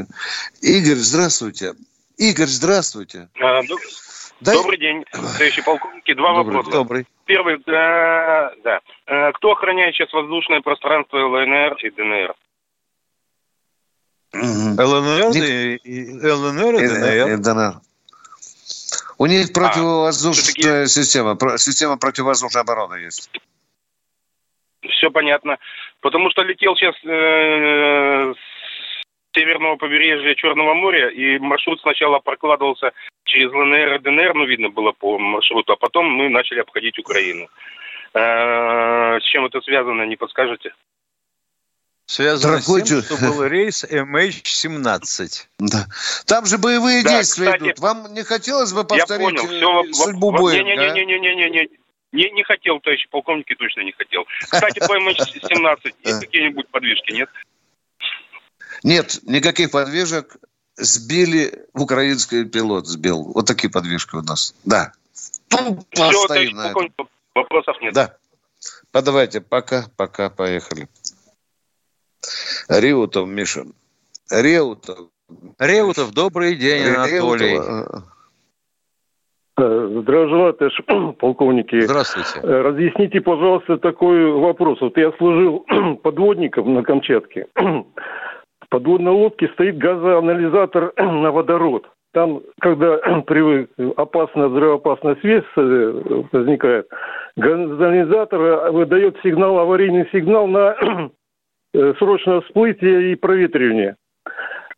Игорь, 0.61 0.99
здравствуйте. 0.99 1.75
Игорь, 2.17 2.47
здравствуйте. 2.47 3.29
А, 3.41 3.63
Дай... 4.43 4.57
Добрый 4.57 4.79
день, 4.79 5.05
товарищи 5.11 5.63
полковники. 5.63 6.15
Два 6.15 6.35
добрый, 6.35 6.57
вопроса. 6.57 6.79
Добрый. 6.79 7.07
Первый, 7.33 7.57
да, 7.65 8.53
да. 8.63 8.81
Э, 9.07 9.33
кто 9.33 9.53
охраняет 9.53 9.95
сейчас 9.95 10.13
воздушное 10.13 10.61
пространство 10.61 11.17
ЛНР 11.17 11.77
и 11.83 11.89
ДНР? 11.89 12.35
ЛНР, 14.35 15.33
и, 15.35 15.79
ЛНР 16.31 16.75
и 16.75 16.89
ДНР. 16.89 17.29
И 17.33 17.37
ДНР. 17.39 17.75
У 19.17 19.25
них 19.25 19.49
а, 19.49 19.53
противовоздушная 19.55 20.83
а, 20.83 20.87
система, 20.87 21.39
система 21.57 21.97
противовоздушной 21.97 22.61
обороны 22.61 22.97
есть. 22.97 23.31
Все 24.83 25.11
понятно. 25.11 25.57
Потому 26.01 26.29
что 26.33 26.43
летел 26.43 26.77
сейчас 26.77 26.95
э, 27.03 28.35
с 28.35 28.52
северного 29.35 29.77
побережья 29.77 30.35
Черного 30.35 30.75
моря, 30.75 31.09
и 31.09 31.39
маршрут 31.39 31.81
сначала 31.81 32.19
прокладывался 32.19 32.93
через 33.25 33.53
ЛНР 33.53 33.95
и 33.95 33.99
ДНР, 33.99 34.35
ну, 34.35 34.45
видно 34.45 34.69
было 34.69 34.93
по 34.93 35.19
маршруту, 35.19 35.73
а 35.73 35.77
потом 35.77 36.07
мы 36.07 36.29
начали 36.29 36.61
обходить 36.61 36.99
Украину. 36.99 37.49
Э, 38.15 39.19
с 39.21 39.25
чем 39.25 39.47
это 39.47 39.61
связано, 39.63 40.03
не 40.03 40.17
подскажете? 40.17 40.73
Связано 42.07 42.57
Дорогой 42.57 42.83
с 42.83 42.89
тем, 42.89 43.03
что 43.03 43.17
был 43.17 43.47
рейс 43.47 43.85
MH17. 43.85 45.47
Да. 45.61 45.87
Там 46.27 46.45
же 46.45 46.59
боевые 46.59 47.03
да, 47.03 47.11
действия 47.11 47.47
кстати, 47.47 47.63
идут. 47.63 47.79
Вам 47.79 48.13
не 48.13 48.23
хотелось 48.23 48.73
бы 48.73 48.85
повторить 48.85 49.39
я 49.39 49.39
понял, 49.39 49.47
все, 49.47 49.93
судьбу 49.93 50.31
боя? 50.33 50.63
Не-не-не-не-не-не. 50.63 51.69
Не, 52.13 52.31
не 52.31 52.43
хотел, 52.43 52.79
товарищ 52.81 53.09
полковники, 53.09 53.55
точно 53.55 53.81
не 53.81 53.93
хотел. 53.93 54.27
Кстати, 54.41 54.81
по 54.81 54.99
MH17 54.99 55.95
есть 56.05 56.21
какие-нибудь 56.21 56.69
подвижки, 56.69 57.13
нет? 57.13 57.31
Нет, 58.83 59.21
никаких 59.25 59.71
подвижек 59.71 60.37
сбили, 60.77 61.67
украинский 61.75 62.45
пилот 62.45 62.87
сбил. 62.87 63.23
Вот 63.23 63.47
такие 63.47 63.71
подвижки 63.71 64.17
у 64.17 64.23
нас. 64.23 64.55
Да. 64.65 64.93
Все, 65.13 66.27
товарищ 66.27 66.53
полковник, 66.55 66.93
вопросов 67.35 67.77
нет. 67.81 67.95
Да. 67.95 68.17
Подавайте, 68.91 69.41
пока, 69.41 69.85
пока, 69.97 70.31
поехали. 70.31 70.89
Реутов, 72.69 73.29
Миша. 73.29 73.65
Реутов. 74.31 75.11
Реутов, 75.59 76.13
добрый 76.13 76.57
день, 76.57 76.85
Анатолий. 76.85 77.53
Реутова. 77.53 78.05
Э, 79.59 80.03
товарищ 80.07 80.81
полковники. 81.19 81.81
Здравствуйте. 81.81 82.41
Э, 82.43 82.63
разъясните, 82.63 83.21
пожалуйста, 83.21 83.77
такой 83.79 84.33
вопрос. 84.33 84.81
Вот 84.81 84.97
я 84.97 85.13
служил 85.19 85.67
подводником 86.03 86.75
на 86.75 86.83
Камчатке. 86.83 87.47
Подводной 88.73 89.13
лодке 89.13 89.49
стоит 89.49 89.77
газоанализатор 89.77 90.95
на 90.97 91.31
водород. 91.31 91.89
Там, 92.13 92.43
когда 92.61 92.97
при 93.27 93.69
опасная 93.97 94.49
взрывоопасная 94.49 95.17
связь 95.21 95.45
э, 95.57 96.23
возникает, 96.33 96.89
газоанализатор 97.37 98.73
выдает 98.73 99.17
сигнал, 99.23 99.59
аварийный 99.59 100.09
сигнал 100.11 100.47
на 100.47 100.75
Э, 101.75 101.95
срочное 101.99 102.43
всплытие 102.43 103.13
и 103.13 103.15
проветривание. 103.15 103.97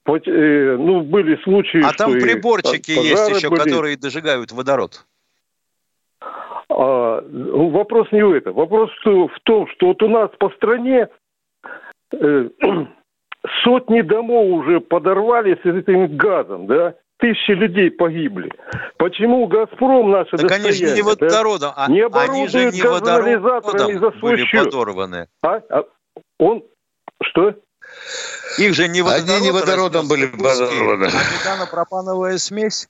Э, 0.07 0.77
ну, 0.79 1.01
были 1.01 1.37
случаи, 1.43 1.83
А 1.83 1.93
там 1.93 2.13
приборчики 2.13 2.93
есть 2.93 3.31
еще, 3.31 3.51
были. 3.51 3.61
которые 3.61 3.97
дожигают 3.97 4.53
водород. 4.53 5.05
А, 6.21 7.21
ну, 7.21 7.71
вопрос 7.71 8.07
не 8.13 8.25
в 8.25 8.33
этом. 8.33 8.55
Вопрос 8.55 8.91
в 9.05 9.41
том, 9.43 9.67
что 9.69 9.89
вот 9.89 10.03
у 10.03 10.09
нас 10.09 10.31
по 10.39 10.51
стране 10.51 11.09
э, 12.13 12.49
сотни 13.63 14.03
домов 14.03 14.47
уже 14.61 14.81
подорвали 14.81 15.55
с 15.55 15.67
этим 15.67 16.17
газом, 16.17 16.67
да? 16.67 16.95
Тысячи 17.19 17.53
людей 17.53 17.91
погибли. 17.91 18.51
Почему 18.99 19.47
«Газпром» 19.47 20.11
наши 20.11 20.37
Так 20.37 20.51
они 20.51 20.73
же 20.73 20.95
не 20.95 21.03
водородом, 21.03 21.73
да? 21.77 21.85
а 21.85 21.91
не 21.91 22.03
они 22.03 22.49
же 22.49 22.73
не 22.73 22.83
водородом 22.83 23.99
за 24.01 24.11
свой 24.19 24.33
были 24.33 24.45
счет. 24.45 24.65
подорваны. 24.65 25.29
А? 25.43 25.61
А 25.71 25.85
он 26.39 26.65
что? 27.23 27.55
Их 28.59 28.75
же 28.75 28.89
не 28.89 29.03
водородом, 29.03 29.37
Они 29.37 29.45
не 29.45 29.51
водородом 29.53 30.09
были 30.09 30.27
подорваны. 30.27 31.05
А 31.07 31.09
метанопропановая 31.39 32.39
смесь? 32.39 32.89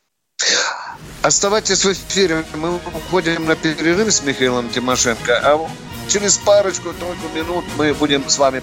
Оставайтесь 1.22 1.84
в 1.84 1.92
эфире. 1.92 2.44
Мы 2.54 2.76
уходим 2.76 3.46
на 3.46 3.56
перерыв 3.56 4.12
с 4.12 4.24
Михаилом 4.24 4.68
Тимошенко. 4.68 5.40
А 5.42 5.58
через 6.08 6.38
парочку-тройку 6.38 7.28
минут 7.34 7.64
мы 7.76 7.94
будем 7.94 8.28
с 8.28 8.38
вами. 8.38 8.62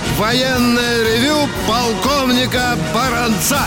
военное 0.17 1.03
ревю 1.03 1.47
полковника 1.67 2.75
Баранца. 2.93 3.59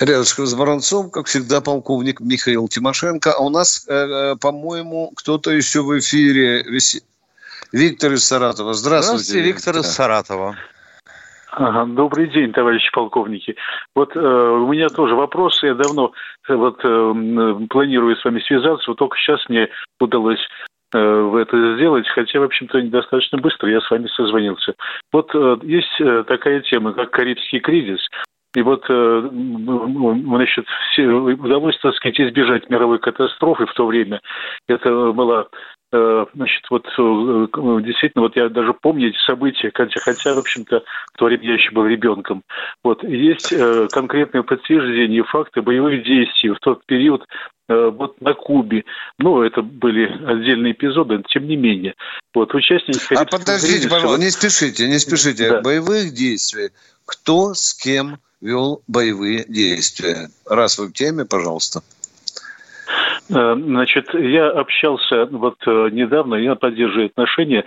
Рядышком 0.00 0.46
с 0.46 0.54
Баранцом, 0.54 1.10
как 1.10 1.26
всегда, 1.26 1.60
полковник 1.60 2.20
Михаил 2.20 2.68
Тимошенко. 2.68 3.32
А 3.32 3.42
у 3.42 3.50
нас, 3.50 3.86
э, 3.88 3.92
э 3.94 4.36
по-моему, 4.36 5.12
кто-то 5.16 5.50
еще 5.50 5.82
в 5.82 5.98
эфире. 5.98 6.64
Виктор 7.72 8.12
из 8.12 8.24
Саратова. 8.24 8.74
Здравствуйте. 8.74 9.24
Здравствуйте, 9.24 9.46
Виктор 9.46 9.76
из 9.76 9.86
Саратова. 9.86 10.56
Ага, 11.50 11.86
добрый 11.86 12.28
день, 12.28 12.52
товарищи 12.52 12.88
полковники. 12.92 13.56
Вот 13.96 14.14
э, 14.14 14.20
у 14.20 14.68
меня 14.68 14.88
тоже 14.88 15.16
вопрос. 15.16 15.60
Я 15.62 15.74
давно 15.74 16.12
э, 16.48 16.54
вот 16.54 16.78
э, 16.84 17.66
планирую 17.68 18.16
с 18.16 18.24
вами 18.24 18.38
связаться. 18.40 18.90
Вот 18.90 18.98
только 18.98 19.16
сейчас 19.16 19.48
мне 19.48 19.68
удалось 19.98 20.40
э, 20.94 21.38
это 21.40 21.76
сделать, 21.76 22.08
хотя, 22.08 22.40
в 22.40 22.44
общем-то, 22.44 22.80
недостаточно 22.80 23.38
быстро 23.38 23.70
я 23.70 23.80
с 23.80 23.90
вами 23.90 24.06
созвонился. 24.08 24.74
Вот 25.12 25.30
э, 25.34 25.58
есть 25.62 26.00
э, 26.00 26.24
такая 26.26 26.60
тема, 26.60 26.92
как 26.92 27.10
Карибский 27.10 27.60
кризис. 27.60 28.00
И 28.54 28.62
вот, 28.62 28.82
значит, 28.86 30.64
все, 30.90 31.06
удалось, 31.06 31.78
так 31.82 31.94
сказать, 31.94 32.18
избежать 32.18 32.70
мировой 32.70 32.98
катастрофы 32.98 33.66
в 33.66 33.74
то 33.74 33.84
время. 33.86 34.22
Это 34.66 35.12
была 35.12 35.48
значит, 35.90 36.62
вот 36.70 36.86
э, 36.86 37.46
действительно, 37.82 38.22
вот 38.22 38.36
я 38.36 38.48
даже 38.48 38.74
помню 38.74 39.08
эти 39.08 39.18
события, 39.26 39.70
хотя, 39.74 40.00
хотя 40.00 40.34
в 40.34 40.38
общем-то, 40.38 40.82
в 41.14 41.18
то 41.18 41.24
время 41.24 41.44
я 41.44 41.54
еще 41.54 41.70
был 41.70 41.86
ребенком. 41.86 42.42
Вот, 42.84 43.02
есть 43.04 43.54
конкретные 43.92 44.42
подтверждения 44.42 45.22
факты 45.22 45.62
боевых 45.62 46.04
действий 46.04 46.50
в 46.50 46.58
тот 46.60 46.84
период 46.86 47.24
вот 47.68 48.20
на 48.20 48.32
Кубе. 48.34 48.84
Ну, 49.18 49.42
это 49.42 49.60
были 49.62 50.06
отдельные 50.24 50.72
эпизоды, 50.72 51.18
но 51.18 51.22
тем 51.28 51.46
не 51.46 51.56
менее. 51.56 51.94
Вот, 52.34 52.54
участники... 52.54 53.14
А 53.14 53.24
подождите, 53.26 53.88
пожалуйста, 53.88 54.22
не 54.22 54.30
спешите, 54.30 54.88
не 54.88 54.98
спешите. 54.98 55.50
Да. 55.50 55.60
Боевых 55.60 56.14
действий. 56.14 56.70
Кто 57.04 57.52
с 57.54 57.74
кем 57.74 58.18
вел 58.40 58.82
боевые 58.88 59.44
действия? 59.46 60.30
Раз 60.46 60.78
вы 60.78 60.86
в 60.86 60.92
теме, 60.92 61.24
пожалуйста. 61.26 61.82
Э, 63.30 63.54
значит, 63.56 64.12
я 64.14 64.48
общался 64.50 65.26
вот 65.26 65.56
э, 65.66 65.88
недавно, 65.92 66.36
я 66.36 66.54
поддерживаю 66.54 67.06
отношения 67.06 67.64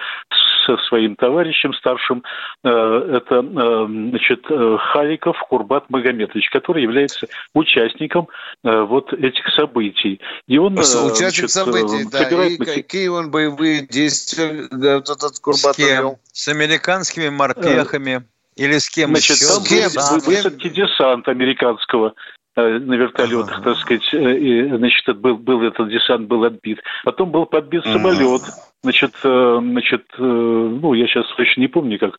со 0.66 0.78
своим 0.88 1.16
товарищем 1.16 1.74
старшим. 1.74 2.24
Э, 2.64 2.70
это, 3.18 3.42
значит, 3.42 4.46
Халиков 4.46 5.38
Курбат 5.50 5.90
Магометович, 5.90 6.50
который 6.50 6.84
является 6.84 7.28
участником 7.54 8.28
вот 8.64 9.14
этих 9.14 9.48
событий. 9.56 10.20
И 10.48 10.58
он, 10.58 10.74
Участник 10.78 11.50
значит, 11.50 11.50
событий, 11.52 12.08
да. 12.12 12.46
И 12.46 12.58
какие 12.58 13.08
он 13.08 13.32
боевые 13.32 13.86
действия 13.88 14.68
этот 14.72 15.40
Курбат 15.42 15.76
с? 15.76 16.20
С 16.32 16.48
американскими 16.48 17.30
морпехами? 17.30 18.24
Или 18.56 18.78
с 18.78 18.90
кем 18.90 19.12
Значит, 19.12 19.38
еще? 19.38 19.48
Там 19.48 19.64
с 19.64 19.68
кем? 19.68 19.90
Был 19.94 20.26
высадки 20.26 20.70
десант 20.70 21.28
американского 21.28 22.14
Э, 22.54 22.80
на 22.80 22.96
вертолетах, 22.96 23.60
ага. 23.60 23.64
так 23.64 23.78
сказать, 23.78 24.14
э, 24.14 24.38
и, 24.38 24.68
значит, 24.68 25.18
был, 25.20 25.38
был 25.38 25.64
этот 25.64 25.88
десант 25.90 26.28
был 26.28 26.44
отбит. 26.44 26.80
Потом 27.06 27.32
был 27.32 27.46
подбит 27.46 27.86
самолет, 27.86 28.42
значит, 28.84 29.14
э, 29.24 29.60
значит, 29.62 30.04
ну, 30.18 30.94
я 30.94 31.08
сейчас 31.08 31.26
точно 31.38 31.62
не 31.62 31.70
помню, 31.70 31.98
как. 31.98 32.18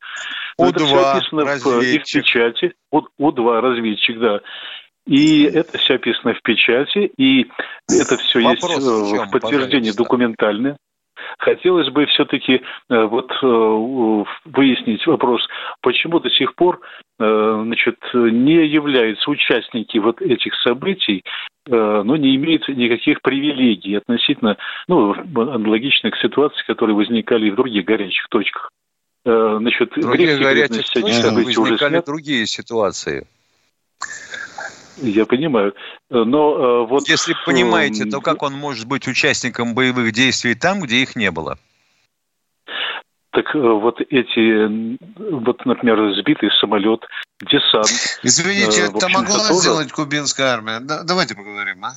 У-2, 0.57 0.69
это 0.71 0.85
все 0.87 1.11
описано 1.11 1.45
разведчик. 1.45 1.83
в 1.83 2.17
их 2.17 2.25
печати. 2.25 2.75
У-2, 2.91 3.61
разведчик, 3.61 4.19
да. 4.21 4.41
И 5.07 5.43
это 5.43 5.77
все 5.77 5.97
описано 5.97 6.33
в 6.33 6.41
печати, 6.41 7.13
и 7.19 7.51
это 7.91 8.17
все 8.17 8.41
Вопрос 8.41 8.77
есть 8.77 8.87
в, 8.87 9.27
в 9.27 9.31
подтверждении 9.33 9.91
документальное. 9.91 10.79
Хотелось 11.39 11.89
бы 11.91 12.07
все-таки 12.07 12.63
э, 12.89 13.05
вот 13.05 13.31
э, 13.43 14.25
выяснить 14.45 15.07
вопрос, 15.07 15.47
почему 15.81 16.21
до 16.21 16.31
сих 16.31 16.55
пор 16.55 16.81
э, 17.19 17.61
значит, 17.65 17.97
не 18.15 18.67
являются 18.67 19.31
участники 19.31 19.99
вот 19.99 20.21
этих 20.21 20.55
событий, 20.63 21.23
но 21.65 22.17
не 22.17 22.35
имеют 22.35 22.67
никаких 22.69 23.23
привилегий 23.23 23.95
относительно, 23.95 24.57
ну, 24.89 25.13
аналогичных 25.13 26.19
ситуаций, 26.21 26.65
которые 26.67 26.97
возникали 26.97 27.51
в 27.51 27.55
других 27.55 27.85
горячих 27.85 28.27
точках. 28.31 28.71
Значит, 29.25 29.95
в 29.95 30.01
других 30.01 30.41
горячих 30.41 30.91
точках 30.91 31.33
возникали 31.35 31.99
уже 31.99 32.03
другие 32.03 32.47
ситуации. 32.47 33.29
Я 34.99 35.27
понимаю. 35.27 35.75
Но 36.11 36.85
э, 36.85 36.87
вот... 36.87 37.09
Если 37.09 37.35
понимаете, 37.47 38.05
то 38.05 38.21
как 38.21 38.43
он 38.43 38.55
может 38.55 38.87
быть 38.87 39.09
участником 39.09 39.75
боевых 39.75 40.13
действий 40.13 40.55
там, 40.55 40.81
где 40.81 41.03
их 41.03 41.17
не 41.17 41.31
было? 41.31 41.59
Так 43.31 43.55
э, 43.55 43.59
вот 43.59 43.99
эти, 44.01 44.99
вот, 45.33 45.65
например, 45.65 46.15
сбитый 46.15 46.51
самолет, 46.61 47.01
десант. 47.41 48.19
Извините, 48.23 48.83
э, 48.83 48.85
это 48.95 49.09
могла 49.09 49.39
тоже... 49.39 49.55
сделать 49.55 49.93
кубинская 49.93 50.49
армия? 50.49 50.81
Да, 50.81 51.03
давайте 51.03 51.35
поговорим, 51.35 51.85
а? 51.85 51.93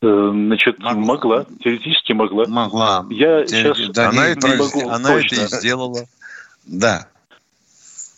Значит, 0.00 0.78
могла. 0.78 1.04
могла, 1.04 1.46
теоретически 1.62 2.12
могла. 2.12 2.46
Могла. 2.46 3.06
Я 3.10 3.44
Теорет... 3.44 3.76
сейчас 3.76 3.88
да, 3.90 4.08
она, 4.08 4.28
это, 4.28 4.48
могу 4.48 4.88
она 4.88 5.08
точно. 5.08 5.34
это 5.34 5.44
и 5.44 5.58
сделала. 5.58 6.06
Да. 6.64 7.08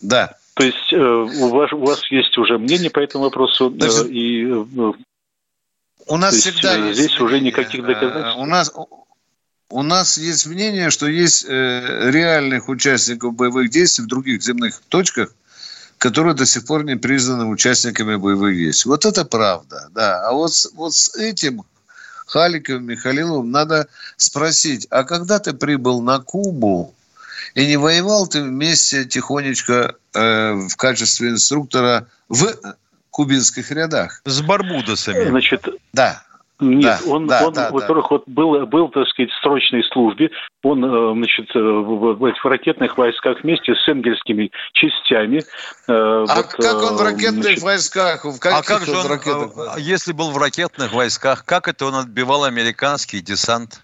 Да. 0.01 0.37
То 0.55 0.63
есть 0.63 0.93
э, 0.93 0.97
у, 0.97 1.49
вас, 1.49 1.73
у 1.73 1.85
вас 1.85 2.01
есть 2.09 2.37
уже 2.37 2.57
мнение 2.57 2.89
по 2.89 2.99
этому 2.99 3.25
вопросу, 3.25 3.69
Даже... 3.69 4.07
и 4.09 4.45
э, 4.45 4.93
у 6.07 6.17
нас 6.17 6.33
есть, 6.33 6.47
всегда 6.47 6.75
есть 6.75 6.97
здесь 6.99 7.11
мнение. 7.11 7.25
уже 7.25 7.39
никаких 7.41 7.85
доказательств. 7.85 8.37
У 8.39 8.45
нас 8.45 8.71
у 9.69 9.81
нас 9.81 10.17
есть 10.17 10.45
мнение, 10.45 10.91
что 10.91 11.07
есть 11.07 11.45
э, 11.45 12.09
реальных 12.11 12.69
участников 12.69 13.35
боевых 13.35 13.69
действий 13.69 14.05
в 14.05 14.07
других 14.07 14.41
земных 14.41 14.79
точках, 14.87 15.33
которые 15.97 16.35
до 16.35 16.45
сих 16.45 16.65
пор 16.65 16.85
не 16.85 16.95
признаны 16.95 17.45
участниками 17.45 18.15
боевых 18.15 18.55
действий. 18.55 18.89
Вот 18.89 19.05
это 19.05 19.25
правда, 19.25 19.89
да. 19.91 20.27
А 20.27 20.31
вот, 20.33 20.53
вот 20.75 20.93
с 20.93 21.15
этим 21.15 21.63
Халиковым 22.27 22.89
и 22.91 22.95
Халиловым 22.95 23.51
надо 23.51 23.87
спросить, 24.17 24.87
а 24.89 25.03
когда 25.03 25.39
ты 25.39 25.53
прибыл 25.53 26.01
на 26.01 26.19
Кубу, 26.19 26.93
и 27.53 27.67
не 27.67 27.77
воевал 27.77 28.27
ты 28.27 28.41
вместе 28.43 29.05
тихонечко 29.05 29.95
э, 30.13 30.53
в 30.53 30.75
качестве 30.75 31.29
инструктора 31.29 32.07
в 32.29 32.47
кубинских 33.11 33.71
рядах? 33.71 34.21
С 34.25 34.41
барбудосами. 34.41 35.29
Значит, 35.29 35.67
да. 35.93 36.23
Нет, 36.61 37.01
да, 37.03 37.11
он, 37.11 37.27
да, 37.27 37.45
он 37.45 37.53
да, 37.53 37.69
во-первых, 37.69 38.05
да. 38.09 38.15
вот 38.15 38.23
был, 38.27 38.65
был, 38.65 38.87
так 38.87 39.05
сказать, 39.09 39.29
в 39.29 39.41
срочной 39.41 39.83
службе. 39.91 40.31
Он, 40.63 40.85
э, 40.85 41.13
значит, 41.13 41.53
э, 41.53 41.59
в, 41.59 42.15
в, 42.15 42.17
в 42.17 42.45
ракетных 42.45 42.97
войсках 42.97 43.43
вместе 43.43 43.75
с 43.75 43.87
энгельскими 43.89 44.51
частями. 44.71 45.39
Э, 45.39 45.43
а 45.87 46.35
вот, 46.35 46.45
как 46.53 46.75
он 46.81 46.95
в 46.95 47.01
ракетных 47.01 47.43
значит, 47.43 47.61
войсках? 47.63 48.23
В 48.23 48.39
а 48.41 48.63
как 48.63 48.85
же 48.85 48.95
он, 48.95 49.05
ракетных... 49.05 49.77
если 49.79 50.13
был 50.13 50.31
в 50.31 50.37
ракетных 50.37 50.93
войсках, 50.93 51.43
как 51.43 51.67
это 51.67 51.87
он 51.87 51.95
отбивал 51.95 52.45
американский 52.45 53.19
десант? 53.19 53.81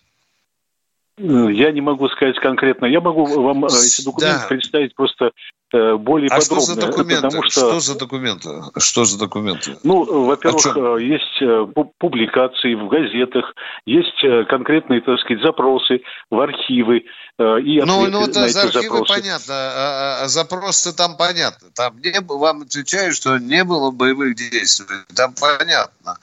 Я 1.21 1.71
не 1.71 1.81
могу 1.81 2.07
сказать 2.09 2.37
конкретно. 2.39 2.85
Я 2.85 3.01
могу 3.01 3.25
вам 3.25 3.65
эти 3.65 4.03
документы 4.03 4.39
да. 4.41 4.47
представить 4.47 4.95
просто 4.95 5.31
Э, 5.73 5.95
более 5.95 6.27
а 6.29 6.39
подробно. 6.39 6.63
Что 6.63 6.73
за 6.73 6.87
документы? 6.87 7.21
Потому 7.21 7.43
что... 7.43 7.59
что 7.59 7.79
за 7.79 7.99
документы? 7.99 8.49
Что 8.77 9.05
за 9.05 9.19
документы? 9.19 9.77
Ну, 9.83 10.25
во-первых, 10.25 10.65
э, 10.75 11.03
есть 11.03 11.41
э, 11.41 11.65
публикации 11.97 12.73
в 12.75 12.87
газетах, 12.89 13.53
есть 13.85 14.47
конкретные, 14.49 15.01
так 15.01 15.19
сказать, 15.19 15.41
запросы 15.43 16.01
в 16.29 16.39
архивы 16.39 17.05
и 17.39 17.81
Ну, 17.81 18.07
ну 18.07 18.27
это 18.27 18.49
за 18.49 18.63
архивы 18.63 18.97
запросы. 18.97 19.13
понятно, 19.13 19.53
а, 19.53 20.19
а, 20.19 20.23
а 20.23 20.27
запросы 20.27 20.93
там 20.93 21.15
понятно. 21.15 21.69
Там 21.73 21.97
не, 21.99 22.19
вам 22.19 22.63
отвечают, 22.63 23.15
что 23.15 23.37
не 23.37 23.63
было 23.63 23.91
боевых 23.91 24.35
действий. 24.35 24.97
Там 25.15 25.33
понятно. 25.33 26.17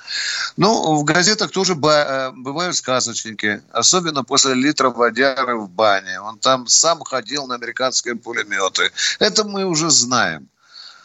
Ну, 0.56 0.96
в 0.96 1.04
газетах 1.04 1.50
тоже 1.50 1.74
бывают 1.74 2.76
сказочники, 2.76 3.62
особенно 3.72 4.24
после 4.24 4.54
литра 4.54 4.90
водяры 4.90 5.56
в 5.56 5.70
бане. 5.70 6.20
Он 6.20 6.38
там 6.38 6.66
сам 6.66 7.02
ходил 7.02 7.46
на 7.46 7.54
американские 7.54 8.14
пулеметы. 8.14 8.90
Это 9.18 9.38
это 9.38 9.48
мы 9.48 9.64
уже 9.64 9.90
знаем. 9.90 10.48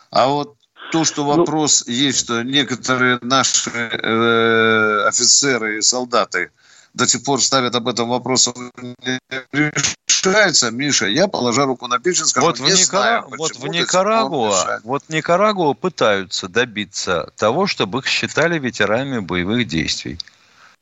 А 0.09 0.27
вот 0.27 0.55
то, 0.91 1.05
что 1.05 1.23
ну, 1.23 1.37
вопрос 1.37 1.83
ну, 1.85 1.93
есть, 1.93 2.19
что 2.19 2.43
некоторые 2.43 3.19
наши 3.21 3.69
э, 3.69 5.07
офицеры 5.07 5.77
и 5.77 5.81
солдаты 5.81 6.51
до 6.93 7.08
сих 7.08 7.23
пор 7.23 7.41
ставят 7.41 7.75
об 7.75 7.88
этом 7.88 8.10
вопрос, 8.10 8.53
не 8.77 9.71
решается, 10.08 10.71
Миша, 10.71 11.08
я, 11.08 11.27
положа 11.27 11.65
руку 11.65 11.88
на 11.88 11.99
печень, 11.99 12.25
скажу, 12.25 12.47
вот 12.47 12.60
в, 12.60 12.63
Никара... 12.63 12.86
знаю, 12.86 13.25
вот 13.38 13.56
в 13.56 13.67
Никарагуа, 13.67 14.82
вот 14.84 15.03
Никарагуа 15.10 15.73
пытаются 15.73 16.47
добиться 16.47 17.32
того, 17.36 17.67
чтобы 17.67 17.99
их 17.99 18.08
считали 18.08 18.60
ветеранами 18.60 19.19
боевых 19.19 19.67
действий. 19.67 20.19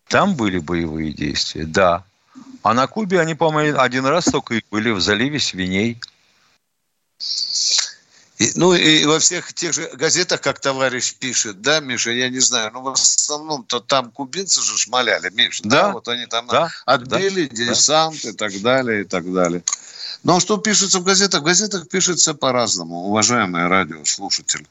Там 0.08 0.36
были 0.36 0.60
боевые 0.60 1.14
действия, 1.14 1.64
да. 1.64 2.04
А 2.64 2.74
на 2.74 2.86
Кубе 2.88 3.20
они, 3.20 3.34
по-моему, 3.34 3.80
один 3.80 4.06
раз 4.06 4.26
только 4.26 4.56
и 4.56 4.64
были 4.70 4.92
в 4.92 5.00
заливе 5.00 5.40
свиней. 5.40 5.98
И, 8.42 8.52
ну 8.56 8.74
и 8.74 9.06
во 9.06 9.20
всех 9.20 9.54
тех 9.54 9.72
же 9.72 9.88
газетах, 9.94 10.42
как 10.42 10.60
товарищ 10.60 11.14
пишет, 11.14 11.62
да, 11.62 11.80
Миша, 11.80 12.10
я 12.10 12.28
не 12.28 12.40
знаю, 12.40 12.72
ну 12.74 12.82
в 12.82 12.88
основном-то 12.88 13.82
там 13.82 14.10
кубинцы 14.10 14.64
же 14.64 14.78
шмаляли, 14.80 15.30
Миша, 15.30 15.62
да, 15.64 15.84
да? 15.84 15.92
вот 15.92 16.08
они 16.08 16.26
там 16.26 16.48
да, 16.48 16.72
отбили 16.86 17.46
да, 17.46 17.56
десант 17.56 18.24
да. 18.24 18.30
и 18.30 18.34
так 18.34 18.60
далее, 18.62 19.02
и 19.02 19.04
так 19.04 19.32
далее. 19.32 19.62
Но 20.24 20.40
что 20.40 20.58
пишется 20.58 20.98
в 20.98 21.04
газетах? 21.04 21.42
В 21.42 21.44
газетах 21.44 21.88
пишется 21.88 22.34
по-разному, 22.34 23.06
уважаемые 23.10 23.68
радиослушатели. 23.68 24.66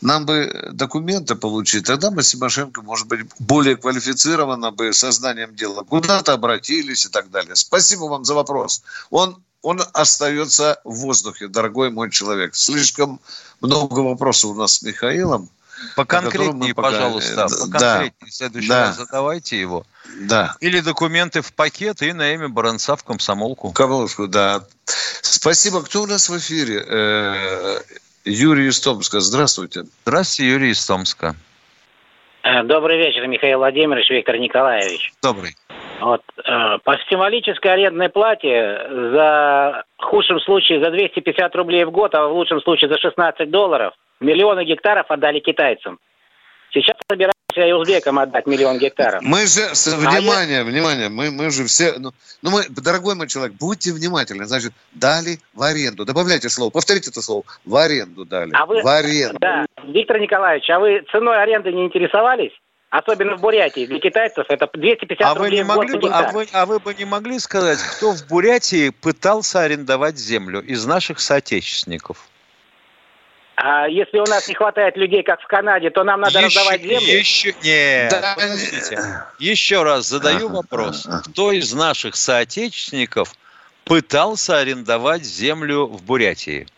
Нам 0.00 0.24
бы 0.24 0.70
документы 0.72 1.34
получить, 1.34 1.84
тогда 1.84 2.10
бы 2.10 2.22
Симошенко, 2.22 2.80
может 2.80 3.06
быть, 3.06 3.26
более 3.38 3.76
квалифицированно 3.76 4.70
бы 4.70 4.94
сознанием 4.94 5.54
дела 5.54 5.82
куда-то 5.82 6.32
обратились 6.32 7.04
и 7.04 7.10
так 7.10 7.30
далее. 7.30 7.54
Спасибо 7.54 8.04
вам 8.04 8.24
за 8.24 8.32
вопрос. 8.32 8.82
Он 9.10 9.42
он 9.64 9.80
остается 9.94 10.78
в 10.84 10.94
воздухе, 10.96 11.48
дорогой 11.48 11.90
мой 11.90 12.10
человек. 12.10 12.54
Слишком 12.54 13.18
много 13.60 14.00
вопросов 14.00 14.50
у 14.50 14.54
нас 14.54 14.74
с 14.74 14.82
Михаилом. 14.82 15.48
Поконкретнее, 15.96 16.74
пока... 16.74 16.90
пожалуйста, 16.90 17.46
поконкретнее. 17.48 18.12
Да. 18.20 18.26
В 18.26 18.30
следующий 18.30 18.68
да. 18.68 18.86
раз 18.86 18.96
задавайте 18.96 19.58
его. 19.58 19.84
Да. 20.20 20.54
Или 20.60 20.80
документы 20.80 21.40
в 21.40 21.52
пакет 21.54 22.02
и 22.02 22.12
на 22.12 22.32
имя 22.34 22.48
Баранца 22.48 22.94
в 22.94 23.04
комсомолку. 23.04 23.72
Комсомолку, 23.72 24.28
да. 24.28 24.64
Спасибо. 25.22 25.82
Кто 25.82 26.02
у 26.02 26.06
нас 26.06 26.28
в 26.28 26.38
эфире? 26.38 26.84
Э, 26.86 27.80
Юрий 28.24 28.68
из 28.68 28.80
Томска. 28.80 29.20
Здравствуйте. 29.20 29.84
Здравствуйте, 30.04 30.52
Юрий 30.52 30.70
из 30.70 30.86
Томска. 30.86 31.34
Э, 32.42 32.62
добрый 32.64 32.98
вечер, 32.98 33.26
Михаил 33.26 33.58
Владимирович, 33.58 34.10
Виктор 34.10 34.36
Николаевич. 34.36 35.12
Добрый. 35.22 35.56
Вот, 36.04 36.20
э, 36.36 36.78
по 36.84 36.98
символической 37.08 37.72
арендной 37.72 38.10
плате 38.10 38.78
за 38.90 39.84
в 39.96 40.02
худшем 40.02 40.38
случае 40.40 40.84
за 40.84 40.90
250 40.90 41.56
рублей 41.56 41.84
в 41.84 41.90
год, 41.90 42.14
а 42.14 42.28
в 42.28 42.34
лучшем 42.34 42.60
случае 42.60 42.90
за 42.90 42.98
16 42.98 43.50
долларов 43.50 43.94
миллионы 44.20 44.66
гектаров 44.66 45.06
отдали 45.08 45.38
китайцам. 45.38 45.98
Сейчас 46.74 46.96
собираются 47.08 47.34
и 47.56 47.72
узбекам 47.72 48.18
отдать 48.18 48.46
миллион 48.46 48.78
гектаров. 48.78 49.22
Мы 49.22 49.46
же, 49.46 49.62
А 49.62 49.96
внимание, 49.96 50.64
внимание, 50.64 51.08
мы, 51.08 51.30
мы 51.30 51.50
же 51.50 51.64
все, 51.64 51.94
ну, 51.98 52.10
ну 52.42 52.50
мы, 52.50 52.64
дорогой 52.68 53.14
мой 53.14 53.26
человек, 53.26 53.54
будьте 53.58 53.90
внимательны, 53.94 54.44
значит, 54.44 54.72
дали 54.92 55.38
в 55.54 55.62
аренду, 55.62 56.04
добавляйте 56.04 56.50
слово, 56.50 56.68
повторите 56.68 57.08
это 57.08 57.22
слово, 57.22 57.44
в 57.64 57.74
аренду 57.76 58.26
дали, 58.26 58.50
А 58.52 58.66
вы, 58.66 58.82
в 58.82 58.86
аренду. 58.86 59.38
да, 59.40 59.64
Виктор 59.84 60.20
Николаевич, 60.20 60.68
а 60.68 60.80
вы 60.80 61.02
ценой 61.10 61.42
аренды 61.42 61.72
не 61.72 61.86
интересовались? 61.86 62.52
Особенно 62.94 63.34
в 63.34 63.40
Бурятии. 63.40 63.86
Для 63.86 63.98
китайцев 63.98 64.46
это 64.48 64.70
250 64.72 65.26
А 65.26 65.34
вы, 65.34 65.46
рублей 65.46 65.58
не 65.58 65.64
в 65.64 65.66
год 65.66 65.76
могли 65.78 65.98
бы, 65.98 66.08
а, 66.10 66.30
вы, 66.30 66.46
а 66.52 66.64
вы 66.64 66.78
бы 66.78 66.94
не 66.94 67.04
могли 67.04 67.40
сказать, 67.40 67.80
кто 67.80 68.12
в 68.12 68.28
Бурятии 68.28 68.90
пытался 68.90 69.62
арендовать 69.62 70.16
землю 70.16 70.60
из 70.60 70.86
наших 70.86 71.18
соотечественников? 71.18 72.28
А 73.56 73.88
если 73.88 74.18
у 74.18 74.26
нас 74.26 74.46
не 74.46 74.54
хватает 74.54 74.96
людей, 74.96 75.24
как 75.24 75.40
в 75.40 75.46
Канаде, 75.48 75.90
то 75.90 76.04
нам 76.04 76.20
надо 76.20 76.38
Еще- 76.38 76.46
раздавать 76.46 76.82
землю? 76.82 77.18
Еще, 77.18 77.54
нет, 77.64 78.10
Да, 78.12 78.34
подождите. 78.36 78.98
Еще 79.40 79.82
раз 79.82 80.06
задаю 80.06 80.48
вопрос. 80.48 81.08
Кто 81.24 81.50
из 81.50 81.74
наших 81.74 82.14
соотечественников 82.14 83.34
пытался 83.84 84.58
арендовать 84.58 85.24
землю 85.24 85.86
в 85.86 86.00
Бурятии? 86.04 86.68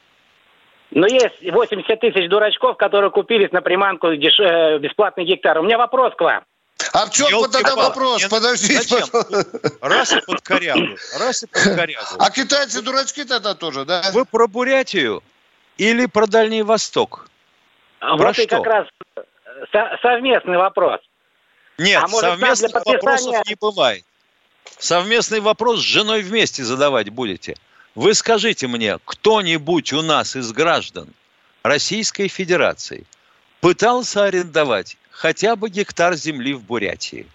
Ну, 0.92 1.06
есть 1.06 1.42
80 1.42 2.00
тысяч 2.00 2.28
дурачков, 2.28 2.76
которые 2.76 3.10
купились 3.10 3.52
на 3.52 3.60
приманку 3.60 4.08
деш- 4.14 4.40
э, 4.40 4.78
бесплатный 4.78 5.24
гектар. 5.24 5.58
У 5.58 5.62
меня 5.62 5.78
вопрос 5.78 6.14
к 6.16 6.20
вам. 6.20 6.44
А 6.92 7.06
в 7.06 7.10
чем 7.10 7.28
вот 7.32 7.52
тогда 7.52 7.74
вопрос? 7.74 8.20
Нет, 8.22 8.30
Подождите, 8.30 8.80
зачем? 8.82 9.08
Раз 9.80 10.12
и 10.12 10.20
под 10.20 10.40
корягу. 10.42 10.96
Раз 11.18 11.42
и 11.42 11.46
под 11.46 11.62
корягу. 11.74 12.06
А 12.18 12.30
китайцы 12.30 12.82
дурачки 12.82 13.24
тогда 13.24 13.54
тоже, 13.54 13.84
да? 13.84 14.02
Вы 14.12 14.24
про 14.24 14.46
Бурятию 14.46 15.22
или 15.78 16.06
про 16.06 16.26
Дальний 16.26 16.62
Восток? 16.62 17.28
вот 18.00 18.18
Про 18.18 18.30
и 18.30 18.34
что? 18.34 18.46
как 18.46 18.66
раз 18.66 18.86
э, 19.16 19.20
со- 19.72 19.98
совместный 20.02 20.58
вопрос. 20.58 21.00
Нет, 21.78 22.02
А 22.02 22.08
может, 22.08 22.30
совместных 22.30 22.72
подписания- 22.72 22.96
вопросов 22.96 23.46
не 23.48 23.56
бывает. 23.60 24.04
Совместный 24.78 25.40
вопрос 25.40 25.78
с 25.80 25.82
женой 25.82 26.22
вместе 26.22 26.62
задавать 26.62 27.08
будете. 27.10 27.56
Вы 27.96 28.12
скажите 28.12 28.66
мне, 28.66 28.98
кто-нибудь 29.06 29.92
у 29.94 30.02
нас 30.02 30.36
из 30.36 30.52
граждан 30.52 31.08
Российской 31.62 32.28
Федерации 32.28 33.04
пытался 33.62 34.24
арендовать 34.24 34.98
хотя 35.10 35.56
бы 35.56 35.70
гектар 35.70 36.14
земли 36.14 36.52
в 36.52 36.62
Бурятии? 36.62 37.26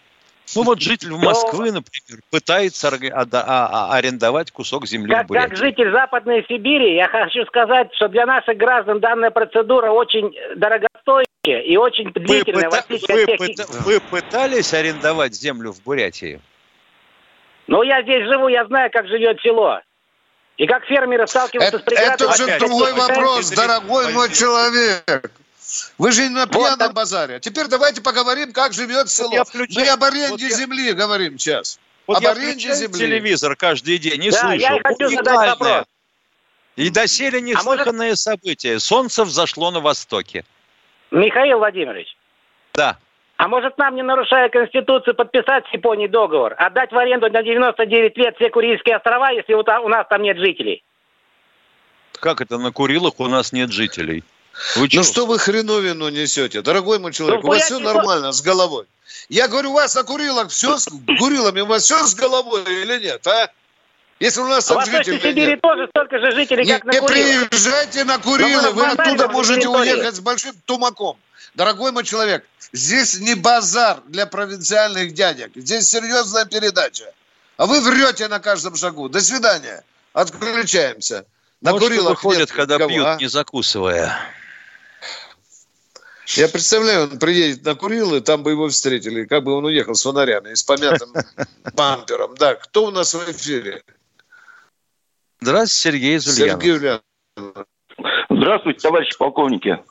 Ну 0.56 0.64
вот 0.64 0.80
житель 0.82 1.12
Москвы, 1.12 1.72
например, 1.72 2.22
пытается 2.30 2.90
ада- 2.90 3.44
а- 3.48 3.70
а- 3.72 3.96
арендовать 3.96 4.52
кусок 4.52 4.86
земли 4.86 5.12
в 5.14 5.18
Как, 5.18 5.28
Бурятии. 5.28 5.48
как 5.50 5.58
житель 5.58 5.92
Западной 5.92 6.46
Сибири, 6.48 6.94
я 6.96 7.08
хочу 7.08 7.44
сказать, 7.46 7.90
что 7.96 8.08
для 8.10 8.26
наших 8.28 8.56
граждан 8.58 9.00
данная 9.00 9.32
процедура 9.32 9.90
очень 9.92 10.32
дорогостоящая 10.58 11.62
и 11.64 11.76
очень 11.78 12.06
Вы, 12.14 12.20
длительная. 12.20 12.70
в 12.70 12.74
пыта- 12.74 12.86
вы 12.90 13.26
тех- 13.26 13.40
пыта- 13.40 13.84
вы 13.84 14.00
пытались 14.00 14.74
арендовать 14.76 15.34
землю 15.34 15.72
в 15.72 15.82
Бурятии? 15.82 16.40
Ну, 17.68 17.82
я 17.82 18.04
здесь 18.04 18.28
живу, 18.28 18.48
я 18.50 18.66
знаю, 18.66 18.92
как 18.92 19.08
живет 19.08 19.40
село. 19.42 19.80
И 20.62 20.68
как 20.68 20.86
фермеры 20.86 21.26
сталкиваются 21.26 21.80
с 21.80 21.82
преградой. 21.82 22.14
Это 22.14 22.38
же 22.38 22.60
другой 22.60 22.94
вопрос, 22.94 23.50
дорогой 23.50 24.14
мой 24.14 24.32
человек. 24.32 25.32
Вы 25.98 26.12
же 26.12 26.22
не 26.22 26.30
на 26.30 26.46
пьяном 26.46 26.94
базаре. 26.94 27.38
А 27.38 27.40
Теперь 27.40 27.66
давайте 27.66 28.00
поговорим, 28.04 28.54
как 28.54 28.72
живет 28.72 29.10
село. 29.10 29.34
я 29.34 29.44
включаю- 29.44 29.84
Мы 29.88 29.92
об 29.92 30.04
аренде 30.04 30.30
вот 30.30 30.40
я- 30.40 30.50
земли 30.52 30.94
говорим 30.94 31.40
сейчас. 31.40 31.80
Вот 32.06 32.18
об 32.18 32.24
я 32.24 32.32
аренде 32.34 32.76
земли. 32.76 33.00
телевизор 33.00 33.56
каждый 33.56 33.98
день 33.98 34.24
и 34.24 34.30
Да, 34.30 34.38
слышу. 34.38 34.62
я 34.62 34.76
и 34.78 34.82
хочу 34.84 35.08
задать 35.10 35.12
уникальное 35.18 35.50
вопрос. 35.50 35.86
И 36.76 36.90
доселе 36.92 37.42
неслыханное 37.42 38.14
событие. 38.16 38.80
Солнце 38.80 39.24
взошло 39.24 39.72
на 39.72 39.80
востоке. 39.80 40.46
Михаил 41.10 41.58
Владимирович, 41.58 42.16
Да. 42.76 43.00
А 43.42 43.48
может 43.48 43.76
нам, 43.80 43.96
не 43.96 44.04
нарушая 44.04 44.50
Конституцию, 44.50 45.16
подписать 45.16 45.66
с 45.68 45.74
Японией 45.74 46.08
договор? 46.08 46.54
Отдать 46.60 46.92
в 46.92 46.98
аренду 46.98 47.28
на 47.28 47.42
99 47.42 48.16
лет 48.16 48.36
все 48.36 48.52
Курильские 48.52 48.98
острова, 48.98 49.32
если 49.32 49.56
у, 49.56 49.64
нас 49.88 50.06
там 50.08 50.22
нет 50.22 50.38
жителей? 50.38 50.84
Как 52.20 52.40
это 52.42 52.60
на 52.60 52.72
Курилах 52.72 53.20
у 53.20 53.26
нас 53.28 53.52
нет 53.52 53.72
жителей? 53.72 54.24
Вы 54.76 54.88
Ну 54.94 55.04
что 55.04 55.26
вы 55.26 55.40
хреновину 55.40 56.10
несете, 56.10 56.62
дорогой 56.62 57.00
мой 57.00 57.14
человек? 57.14 57.42
Ну, 57.42 57.50
у 57.50 57.52
вас 57.54 57.64
все 57.64 57.80
не- 57.80 57.84
нормально 57.84 58.32
с 58.32 58.44
головой. 58.44 58.86
Я 59.28 59.48
говорю, 59.48 59.72
у 59.72 59.74
вас 59.74 59.96
на 59.96 60.04
Курилах 60.04 60.50
все 60.50 60.78
с 60.78 60.88
Курилами, 61.18 61.62
у 61.62 61.66
вас 61.66 61.82
все 61.82 61.98
с 62.06 62.14
головой 62.14 62.62
или 62.68 63.04
нет, 63.04 63.26
а? 63.26 63.50
Если 64.20 64.40
у 64.42 64.46
нас 64.46 64.66
В 64.66 64.68
там 64.68 64.78
Восточной 64.78 65.04
жителей 65.16 65.32
Сибири 65.32 65.48
нет. 65.54 65.62
тоже 65.62 65.88
столько 65.88 66.20
же 66.20 66.32
жителей, 66.32 66.64
Не, 66.64 66.74
как 66.74 66.84
на 66.86 66.92
не 66.92 67.00
Курилах. 67.00 67.50
приезжайте 67.50 68.04
на 68.04 68.20
Курилы, 68.20 68.70
вы 68.70 68.86
оттуда 68.86 69.30
можете 69.30 69.62
территории. 69.62 69.94
уехать 69.94 70.14
с 70.16 70.20
большим 70.20 70.54
тумаком. 70.68 71.18
Дорогой 71.54 71.92
мой 71.92 72.04
человек, 72.04 72.46
здесь 72.72 73.20
не 73.20 73.36
базар 73.36 74.02
для 74.08 74.26
провинциальных 74.26 75.14
дядек, 75.14 75.52
здесь 75.56 75.90
серьезная 75.90 76.46
передача. 76.46 77.14
А 77.58 77.66
вы 77.66 77.82
врете 77.82 78.28
на 78.28 78.40
каждом 78.40 78.76
шагу. 78.76 79.10
До 79.10 79.22
свидания. 79.22 79.84
Отключаемся. 80.14 81.26
На 81.62 81.74
Вот 81.74 81.82
Курилах 81.84 82.10
выходит, 82.10 82.40
нет 82.40 82.52
когда 82.52 82.76
никого, 82.76 82.90
пьют, 82.90 83.06
а? 83.06 83.16
не 83.18 83.28
закусывая. 83.28 84.18
Я 86.28 86.48
представляю, 86.48 87.04
он 87.04 87.20
приедет 87.20 87.64
на 87.66 87.76
Курилы, 87.76 88.22
там 88.22 88.42
бы 88.42 88.52
его 88.52 88.70
встретили, 88.70 89.26
как 89.26 89.44
бы 89.44 89.54
он 89.54 89.66
уехал 89.66 89.94
с 89.94 90.04
фонарями 90.04 90.52
и 90.52 90.56
с 90.56 90.64
помятым 90.64 91.14
бампером. 91.76 92.36
Да, 92.36 92.56
кто 92.56 92.86
у 92.86 92.92
нас 92.92 93.14
в 93.14 93.32
эфире? 93.32 93.84
Здравствуйте, 95.42 95.98
Сергей 95.98 96.16
из 96.16 96.28
Ульянова. 96.28 96.62
Сергей 96.62 96.74
Ульянов. 96.78 97.68
Здравствуйте, 98.30 98.80
товарищи 98.80 99.18
полковники. 99.18 99.84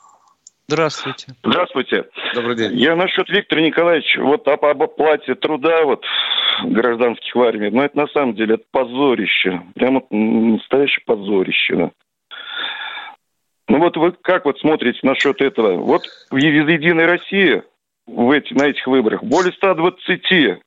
Здравствуйте. 0.71 1.33
Здравствуйте. 1.43 2.05
Добрый 2.33 2.55
день. 2.55 2.71
Я 2.77 2.95
насчет 2.95 3.27
Виктора 3.27 3.61
Николаевича, 3.61 4.21
вот 4.21 4.47
об, 4.47 4.63
об 4.63 4.81
оплате 4.81 5.35
труда 5.35 5.83
вот 5.83 6.05
гражданских 6.63 7.35
в 7.35 7.41
армии, 7.41 7.67
ну 7.67 7.81
это 7.81 7.97
на 7.97 8.07
самом 8.07 8.35
деле 8.35 8.55
это 8.55 8.63
позорище. 8.71 9.63
Прямо 9.75 10.01
настоящее 10.09 11.03
позорище. 11.05 11.75
да. 11.75 11.91
Ну 13.67 13.79
вот 13.79 13.97
вы 13.97 14.13
как 14.13 14.45
вот 14.45 14.59
смотрите 14.59 14.99
насчет 15.03 15.41
этого? 15.41 15.75
Вот 15.75 16.03
в 16.29 16.37
Е- 16.37 16.73
Единой 16.73 17.05
России 17.05 17.63
в 18.07 18.31
эти, 18.31 18.53
на 18.53 18.67
этих 18.67 18.87
выборах 18.87 19.23
более 19.23 19.51
120 19.51 20.61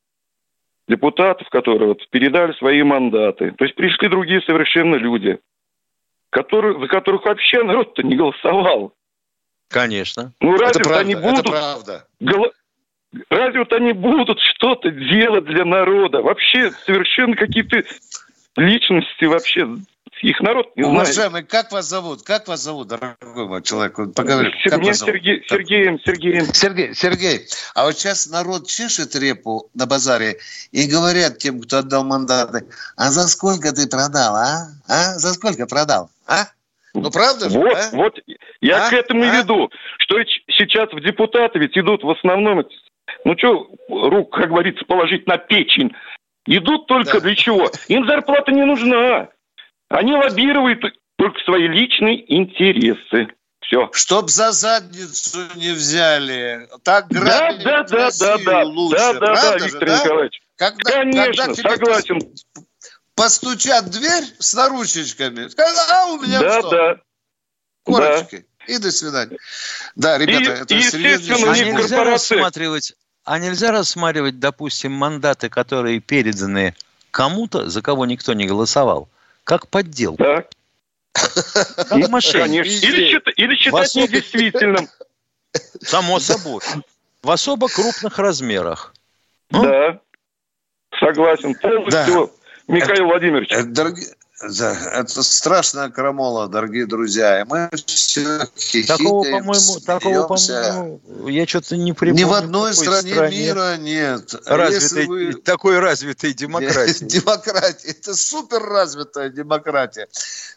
депутатов, 0.87 1.49
которые 1.49 1.89
вот 1.89 2.07
передали 2.11 2.53
свои 2.53 2.83
мандаты. 2.83 3.53
То 3.53 3.65
есть 3.65 3.75
пришли 3.75 4.09
другие 4.09 4.43
совершенно 4.43 4.97
люди, 4.97 5.39
которые, 6.29 6.79
за 6.79 6.89
которых 6.89 7.25
вообще 7.25 7.63
народ-то 7.63 8.03
не 8.03 8.17
голосовал. 8.17 8.93
Конечно. 9.75 10.33
Ну 10.41 10.53
разве 10.53 10.81
Это 10.81 10.89
правда, 10.89 11.01
они 11.01 11.15
это 11.15 11.23
будут 11.23 11.47
правда. 11.47 12.07
голо- 12.21 12.53
Разве 13.29 13.59
вот 13.61 13.73
они 13.73 13.93
будут 13.93 14.39
что-то 14.55 14.91
делать 14.91 15.45
для 15.47 15.65
народа? 15.65 16.23
Вообще 16.23 16.71
совершенно 16.87 17.35
какие-то 17.37 17.83
личности 18.57 19.25
вообще. 19.25 19.67
Их 20.23 20.41
народ 20.41 20.75
не 20.77 20.85
знает. 20.85 20.97
Уважаемый, 21.01 21.43
как 21.43 21.73
вас 21.73 21.87
зовут? 21.89 22.23
Как 22.23 22.47
вас 22.49 22.61
зовут, 22.63 22.87
дорогой 22.89 23.47
мой 23.49 23.63
человек? 23.63 23.97
Поговорим. 24.15 24.53
Сер- 24.63 24.71
Как 24.71 24.79
меня 24.81 24.91
вас 24.91 24.99
зовут? 24.99 25.15
Сергей- 25.17 25.45
Сергеем, 25.49 26.01
Сергеем. 26.05 26.55
Сергей, 26.55 26.95
Сергей, 26.95 27.47
а 27.75 27.85
вот 27.85 27.99
сейчас 27.99 28.29
народ 28.29 28.67
чешет 28.69 29.15
репу 29.17 29.69
на 29.75 29.87
базаре 29.87 30.39
и 30.71 30.87
говорят 30.87 31.39
тем, 31.39 31.61
кто 31.61 31.79
отдал 31.79 32.05
мандаты, 32.05 32.65
а 32.97 33.11
за 33.11 33.27
сколько 33.29 33.73
ты 33.73 33.89
продал, 33.89 34.37
а? 34.37 34.69
А? 34.89 35.19
За 35.19 35.35
сколько 35.35 35.67
продал? 35.67 36.11
А? 36.27 36.47
Ну, 36.95 37.11
правда 37.11 37.51
же, 37.51 37.59
Вот, 37.59 37.77
а? 37.77 37.91
вот, 37.93 38.19
я 38.61 38.87
А? 38.87 38.91
к 38.91 38.93
этому 38.93 39.25
А? 39.25 39.37
веду, 39.37 39.71
что 39.99 40.17
сейчас 40.49 40.91
в 40.93 41.01
депутаты 41.01 41.59
ведь 41.59 41.77
идут 41.77 42.05
в 42.05 42.11
основном, 42.11 42.65
ну 43.25 43.37
что, 43.37 43.69
рук, 43.89 44.33
как 44.33 44.49
говорится, 44.49 44.85
положить 44.85 45.27
на 45.27 45.37
печень, 45.37 45.93
идут 46.47 46.87
только 46.87 47.21
для 47.21 47.35
чего? 47.35 47.71
Им 47.89 48.07
зарплата 48.07 48.53
не 48.53 48.65
нужна. 48.65 49.29
Они 49.89 50.13
лоббируют 50.15 50.85
только 51.19 51.41
свои 51.45 51.67
личные 51.67 52.33
интересы. 52.33 53.29
Все. 53.61 53.89
Чтоб 53.93 54.29
за 54.29 54.53
задницу 54.53 55.39
не 55.57 55.73
взяли. 55.73 56.69
Так 56.85 57.09
Да, 57.09 57.21
грабить 57.21 57.65
да, 57.65 57.83
да, 57.83 57.89
да, 57.89 58.05
Россию 58.05 58.45
да, 58.45 58.63
лучше. 58.65 58.97
да, 58.99 59.13
да, 59.15 59.35
да, 59.35 59.59
же, 59.59 59.65
Виктор 59.65 59.89
да? 59.89 59.99
Николаевич. 60.05 60.41
Когда, 60.57 60.91
Конечно, 60.93 61.45
когда 61.47 61.55
согласен. 61.71 62.19
Постучат 63.15 63.85
в 63.85 63.91
дверь 63.91 64.25
с 64.39 64.55
наручничками, 64.55 65.49
скажут, 65.49 65.79
а 65.91 66.07
у 66.07 66.19
меня 66.21 66.41
Да, 66.41 66.61
что? 66.61 66.71
да. 66.71 66.97
Корочки. 67.85 68.47
И 68.67 68.79
до 68.79 68.91
свидания. 68.91 69.37
Да, 69.95 70.17
ребята, 70.19 70.43
И- 70.43 70.63
это 70.63 70.75
и, 70.75 70.79
естественно, 70.79 71.53
А 71.53 71.59
нельзя 71.59 72.03
рассматривать, 72.05 72.95
а 73.25 73.39
нельзя 73.39 73.73
рассматривать, 73.73 74.39
допустим, 74.41 74.93
мандаты, 74.93 75.49
которые 75.51 76.01
переданы 76.01 76.75
кому-то, 77.11 77.69
за 77.69 77.83
кого 77.83 78.07
никто 78.07 78.33
не 78.33 78.47
голосовал, 78.47 79.09
как 79.45 79.69
подделку. 79.69 80.23
Да. 80.23 80.45
Как. 81.13 81.89
Конечно. 81.89 82.39
Или, 82.39 82.65
счит- 83.11 83.33
или 83.37 83.55
В 83.55 83.59
считать 83.59 83.87
особо- 83.87 84.07
недействительным. 84.07 84.89
Само 85.83 86.19
собой. 86.19 86.61
В 87.23 87.31
особо 87.31 87.69
крупных 87.69 88.19
размерах. 88.19 88.93
Да. 89.51 90.01
Согласен. 90.99 91.55
Полностью, 91.55 92.33
Михаил 92.67 93.05
Владимирович. 93.07 93.51
Это, 93.53 93.65
дорогие, 93.65 94.07
да, 94.59 94.77
это 94.93 95.23
страшная 95.23 95.91
крамола, 95.91 96.49
дорогие 96.49 96.87
друзья. 96.87 97.41
И 97.41 97.45
мы 97.45 97.71
все 97.87 98.47
Такого, 98.87 99.23
по-моему, 99.25 99.81
такого, 99.81 100.27
по-моему, 100.27 101.29
я 101.29 101.47
что-то 101.47 101.77
не 101.77 101.93
припомню. 101.93 102.25
Ни 102.25 102.29
в 102.29 102.33
одной 102.33 102.73
такой 102.75 103.03
стране, 103.03 103.39
мира 103.39 103.77
нет. 103.77 104.35
Развитой, 104.47 104.75
если 104.75 105.05
вы- 105.07 105.33
Такой 105.35 105.79
развитой 105.79 106.33
демократии. 106.35 107.05
Демократия. 107.05 107.89
Это 107.89 108.15
супер 108.15 108.63
развитая 108.63 109.29
демократия. 109.31 110.09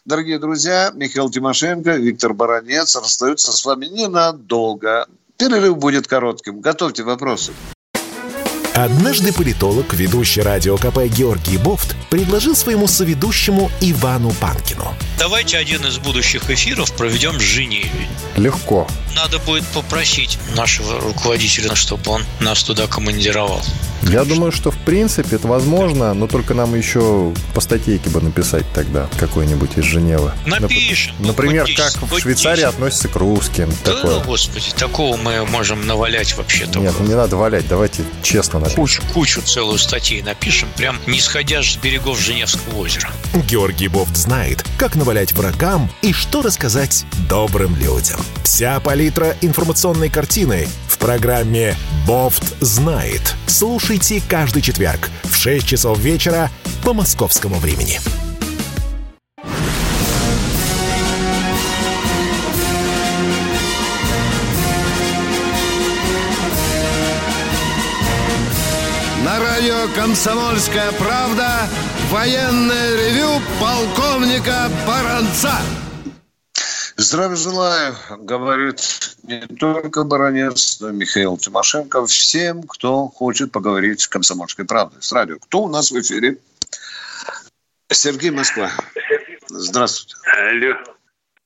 Дорогие 0.04 0.38
друзья, 0.38 0.90
Михаил 0.94 1.30
Тимошенко, 1.30 1.92
Виктор 1.92 2.34
Баранец 2.34 2.96
расстаются 2.96 3.52
с 3.52 3.64
вами 3.64 3.86
ненадолго. 3.86 5.06
Перерыв 5.36 5.76
будет 5.78 6.08
коротким. 6.08 6.60
Готовьте 6.60 7.04
вопросы. 7.04 7.52
Однажды 8.84 9.32
политолог, 9.32 9.92
ведущий 9.92 10.40
радио 10.40 10.76
КП 10.76 10.98
Георгий 11.06 11.56
Бофт, 11.56 11.96
предложил 12.10 12.54
своему 12.54 12.86
соведущему 12.86 13.72
Ивану 13.80 14.30
Панкину. 14.30 14.94
Давайте 15.18 15.58
один 15.58 15.84
из 15.84 15.98
будущих 15.98 16.48
эфиров 16.48 16.92
проведем 16.92 17.32
в 17.32 17.40
Женеве. 17.40 17.90
Легко. 18.36 18.86
Надо 19.16 19.40
будет 19.40 19.66
попросить 19.66 20.38
нашего 20.54 21.00
руководителя, 21.00 21.74
чтобы 21.74 22.08
он 22.12 22.22
нас 22.38 22.62
туда 22.62 22.86
командировал. 22.86 23.60
Я 24.04 24.24
думаю, 24.24 24.52
что 24.52 24.70
в 24.70 24.78
принципе 24.78 25.36
это 25.36 25.48
возможно, 25.48 26.14
но 26.14 26.28
только 26.28 26.54
нам 26.54 26.76
еще 26.76 27.34
по 27.52 27.60
статейке 27.60 28.10
бы 28.10 28.20
написать 28.20 28.64
тогда 28.72 29.08
какой-нибудь 29.18 29.76
из 29.76 29.82
Женевы. 29.84 30.30
Напишем. 30.46 31.16
Нап- 31.18 31.26
Например, 31.26 31.66
хоть 31.66 31.74
как 31.74 31.92
10, 31.94 32.02
в 32.02 32.18
Швейцарии 32.20 32.60
10. 32.60 32.68
относятся 32.74 33.08
к 33.08 33.16
русским. 33.16 33.68
Да, 33.84 33.94
Такое. 33.94 34.20
господи, 34.20 34.70
такого 34.78 35.16
мы 35.16 35.44
можем 35.46 35.84
навалять 35.84 36.36
вообще. 36.36 36.66
Нет, 36.76 36.94
ну 37.00 37.06
не 37.06 37.14
надо 37.14 37.36
валять, 37.36 37.66
давайте 37.66 38.04
честно. 38.22 38.60
Кучу, 38.74 39.02
кучу 39.12 39.42
целую 39.42 39.78
статей 39.78 40.22
напишем, 40.22 40.68
прям 40.76 40.98
не 41.06 41.20
сходя 41.20 41.62
с 41.62 41.76
берегов 41.76 42.20
Женевского 42.20 42.78
озера. 42.78 43.10
Георгий 43.48 43.88
Бофт 43.88 44.16
знает, 44.16 44.64
как 44.78 44.94
навалять 44.94 45.32
врагам 45.32 45.90
и 46.02 46.12
что 46.12 46.42
рассказать 46.42 47.04
добрым 47.28 47.76
людям. 47.76 48.20
Вся 48.44 48.78
палитра 48.80 49.36
информационной 49.40 50.08
картины 50.08 50.68
в 50.88 50.98
программе 50.98 51.76
«Бофт 52.06 52.54
знает». 52.60 53.34
Слушайте 53.46 54.22
каждый 54.28 54.62
четверг 54.62 55.10
в 55.24 55.36
6 55.36 55.66
часов 55.66 55.98
вечера 55.98 56.50
по 56.84 56.92
московскому 56.92 57.56
времени. 57.56 58.00
Радио 69.78 69.94
«Комсомольская 69.94 70.92
правда» 70.92 71.68
военное 72.10 72.96
ревю 72.96 73.40
полковника 73.60 74.68
Баранца. 74.86 75.52
Здравия 76.96 77.36
желаю, 77.36 77.94
говорит 78.18 78.80
не 79.22 79.40
только 79.40 80.04
Баранец, 80.04 80.80
но 80.80 80.90
и 80.90 80.92
Михаил 80.92 81.36
Тимошенко, 81.36 82.06
всем, 82.06 82.62
кто 82.64 83.08
хочет 83.08 83.52
поговорить 83.52 84.00
с 84.00 84.08
«Комсомольской 84.08 84.64
правдой», 84.64 85.00
с 85.02 85.12
радио. 85.12 85.38
Кто 85.38 85.62
у 85.62 85.68
нас 85.68 85.90
в 85.90 86.00
эфире? 86.00 86.38
Сергей 87.90 88.30
Москва. 88.30 88.70
Здравствуйте. 89.48 90.16
Алло. 90.36 90.74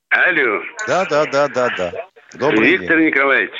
Алло. 0.09 0.63
Да, 0.87 1.05
да, 1.05 1.27
да, 1.27 1.49
да, 1.49 1.69
да. 1.77 1.93
Добрый 2.35 2.79
Виктор 2.79 2.99
Николаевич, 2.99 3.53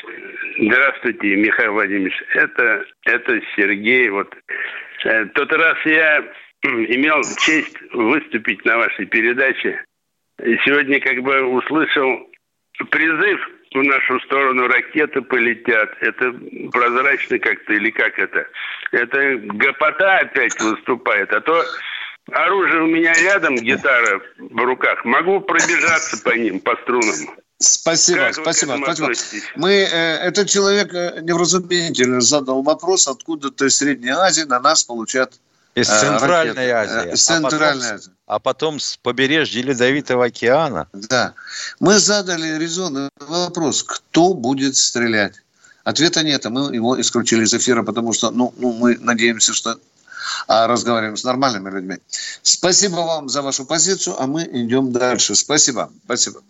здравствуйте, 0.59 1.37
Михаил 1.37 1.73
Владимирович. 1.73 2.23
Это, 2.35 2.85
это 3.05 3.41
Сергей. 3.57 4.09
Вот 4.11 4.35
Э, 5.05 5.25
тот 5.35 5.53
раз 5.53 5.77
я 5.85 6.25
имел 6.63 7.23
честь 7.39 7.77
выступить 7.93 8.65
на 8.65 8.79
вашей 8.79 9.07
передаче. 9.07 9.85
И 10.43 10.57
сегодня 10.65 11.01
как 11.01 11.21
бы 11.23 11.43
услышал 11.43 12.29
призыв 12.91 13.41
в 13.75 13.83
нашу 13.83 14.21
сторону 14.21 14.69
ракеты 14.69 15.23
полетят. 15.23 15.97
Это 16.01 16.33
прозрачно 16.73 17.39
как-то 17.39 17.73
или 17.73 17.91
как 17.91 18.19
это? 18.19 18.47
Это 18.93 19.37
гопота 19.39 20.19
опять 20.19 20.59
выступает. 20.61 21.33
А 21.33 21.41
то 21.41 21.63
оружие 22.31 22.83
у 22.83 22.87
меня 22.87 23.13
рядом, 23.15 23.57
гитара 23.57 24.21
в 24.39 24.65
руках. 24.65 25.05
Могу 25.05 25.41
пробежаться 25.41 26.23
по 26.23 26.37
ним, 26.37 26.61
по 26.61 26.77
струнам. 26.77 27.42
Спасибо, 27.63 28.19
Как 28.27 28.35
спасибо, 28.35 28.77
спасибо. 28.83 29.07
относитесь? 29.07 29.43
Мы, 29.57 29.73
э, 29.73 30.17
этот 30.19 30.49
человек 30.49 30.93
э, 30.95 31.21
невразумительно 31.23 32.21
задал 32.21 32.63
вопрос, 32.63 33.07
откуда-то 33.09 33.67
из 33.67 33.77
Средней 33.77 34.11
Азии 34.11 34.43
на 34.43 34.61
нас 34.61 34.83
получат 34.85 35.33
Из 35.75 35.89
э, 35.89 36.01
Центральной 36.01 36.55
ракеты. 36.55 36.71
Азии. 36.71 37.11
Э, 37.11 37.15
Из 37.15 37.31
а 37.31 37.35
потом 37.35 37.51
Центральной 37.51 37.83
с- 37.87 37.93
Азии. 37.93 38.11
А 38.27 38.39
потом 38.39 38.81
с 38.81 38.97
побережья 39.03 39.63
Ледовитого 39.63 40.25
океана. 40.27 40.89
Да. 40.93 41.35
Мы 41.81 41.99
задали 41.99 42.59
резонный 42.59 43.09
вопрос, 43.19 43.83
кто 43.83 44.35
будет 44.35 44.77
стрелять. 44.77 45.35
Ответа 45.85 46.23
нет, 46.23 46.47
а 46.47 46.51
мы 46.51 46.75
его 46.75 47.01
исключили 47.01 47.45
из 47.45 47.53
эфира, 47.55 47.83
потому 47.83 48.13
что 48.13 48.31
ну, 48.31 48.55
ну, 48.57 48.73
мы 48.73 48.97
надеемся, 48.99 49.53
что 49.53 49.79
а, 50.47 50.67
разговариваем 50.69 51.17
с 51.17 51.25
нормальными 51.25 51.71
людьми. 51.71 51.97
Спасибо 52.43 52.97
вам 52.97 53.29
за 53.29 53.43
вашу 53.43 53.65
позицию, 53.67 54.15
а 54.21 54.27
мы 54.27 54.45
идем 54.45 54.93
дальше. 54.93 55.35
Спасибо, 55.35 55.91
спасибо. 56.05 56.41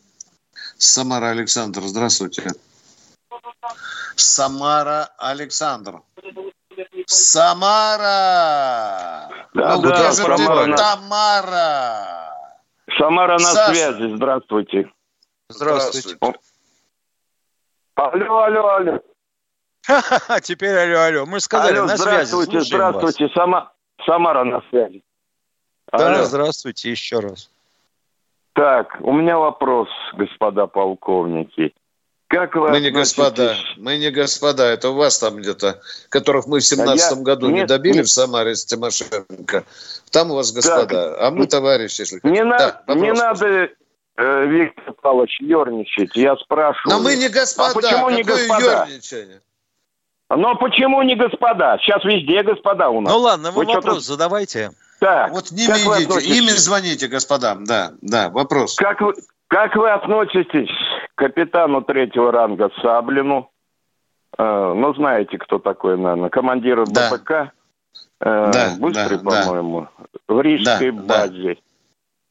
Самара 0.84 1.30
Александр, 1.30 1.80
здравствуйте. 1.82 2.50
Самара 4.16 5.10
Александр. 5.16 6.02
Самара! 7.06 8.00
Да, 9.54 9.76
ну 9.76 9.82
да, 9.82 9.90
где 9.90 10.06
же 10.10 10.12
Самара 10.14 10.36
ты, 10.64 10.66
на- 10.66 10.76
Тамара? 10.76 12.34
Самара 12.98 13.34
на 13.34 13.38
Саша. 13.38 13.74
связи. 13.74 14.16
Здравствуйте. 14.16 14.90
Здравствуйте. 15.48 16.18
Алло, 17.94 18.38
алло, 18.42 18.68
алло. 18.74 18.98
А 19.86 20.40
теперь 20.40 20.76
алло, 20.76 21.00
алло. 21.04 21.26
Мы 21.26 21.38
сказали, 21.38 21.76
алло, 21.76 21.86
на 21.86 21.96
связи. 21.96 22.26
здравствуйте, 22.26 22.50
слушаем 22.60 22.82
вас. 22.82 22.96
здравствуйте. 22.96 23.34
Сама... 23.34 23.72
Самара 24.04 24.42
на 24.42 24.60
связи. 24.68 25.04
Да, 25.92 26.06
Алло. 26.16 26.24
здравствуйте 26.24 26.90
еще 26.90 27.20
раз. 27.20 27.48
Так, 28.54 28.96
у 29.00 29.12
меня 29.12 29.38
вопрос, 29.38 29.88
господа 30.14 30.66
полковники. 30.66 31.74
Как 32.28 32.54
вы 32.54 32.70
Мы 32.70 32.80
не 32.80 32.90
господа, 32.90 33.54
мы 33.76 33.98
не 33.98 34.10
господа, 34.10 34.64
это 34.72 34.88
у 34.90 34.94
вас 34.94 35.18
там 35.18 35.36
где-то, 35.36 35.80
которых 36.08 36.46
мы 36.46 36.60
в 36.60 36.64
семнадцатом 36.64 37.18
я- 37.18 37.24
году 37.24 37.48
не 37.48 37.60
нет, 37.60 37.68
добили 37.68 37.98
нет. 37.98 38.06
в 38.06 38.10
Самаре 38.10 38.54
с 38.54 38.64
Тимошенко. 38.64 39.64
Там 40.10 40.30
у 40.30 40.34
вас 40.36 40.50
господа, 40.52 41.16
а 41.18 41.30
мы 41.30 41.46
товарищи, 41.46 42.00
если 42.00 42.16
Не, 42.16 42.20
хотите. 42.22 42.44
на- 42.44 42.58
Да, 42.58 42.82
не 42.94 43.00
вопрос. 43.12 43.18
надо, 43.18 43.68
э, 44.16 44.46
Виктор 44.46 44.94
Павлович, 45.02 45.40
ерничать. 45.42 46.16
Я 46.16 46.34
спрашиваю. 46.36 46.96
Но 46.96 47.02
мы 47.02 47.16
не 47.16 47.28
господа, 47.28 47.70
А 47.70 47.74
почему 47.74 48.08
не 48.10 48.22
господа? 48.22 48.86
ерничание? 48.88 49.40
Но 50.36 50.54
почему 50.56 51.02
не 51.02 51.14
господа? 51.16 51.78
Сейчас 51.78 52.04
везде 52.04 52.42
господа 52.42 52.88
у 52.90 53.00
нас. 53.00 53.12
Ну 53.12 53.18
ладно, 53.20 53.50
вы, 53.50 53.66
чё-то- 53.66 53.76
вопрос 53.76 54.04
задавайте. 54.06 54.70
Так, 55.00 55.32
Вот 55.32 55.50
не 55.50 55.66
вы 55.66 55.98
видите, 55.98 56.38
ими 56.38 56.50
звоните, 56.50 57.08
господам, 57.08 57.64
да, 57.64 57.90
да, 58.02 58.30
вопрос. 58.30 58.76
Как 58.76 59.00
вы, 59.00 59.14
как 59.48 59.74
вы 59.74 59.90
относитесь 59.90 60.70
к 61.14 61.18
капитану 61.18 61.82
третьего 61.82 62.30
ранга 62.30 62.70
Саблину? 62.80 63.50
Э, 64.38 64.72
ну, 64.74 64.94
знаете, 64.94 65.38
кто 65.38 65.58
такой, 65.58 65.98
наверное. 65.98 66.30
Командир 66.30 66.84
Да. 66.86 67.10
БПК. 67.10 67.50
Э, 68.20 68.50
Да, 68.52 68.74
быстрый, 68.78 69.18
да, 69.18 69.22
да. 69.24 69.42
по-моему. 69.44 69.88
В 70.28 70.40
Рижской 70.40 70.92
Да, 70.92 71.02
да. 71.02 71.18
базе. 71.26 71.56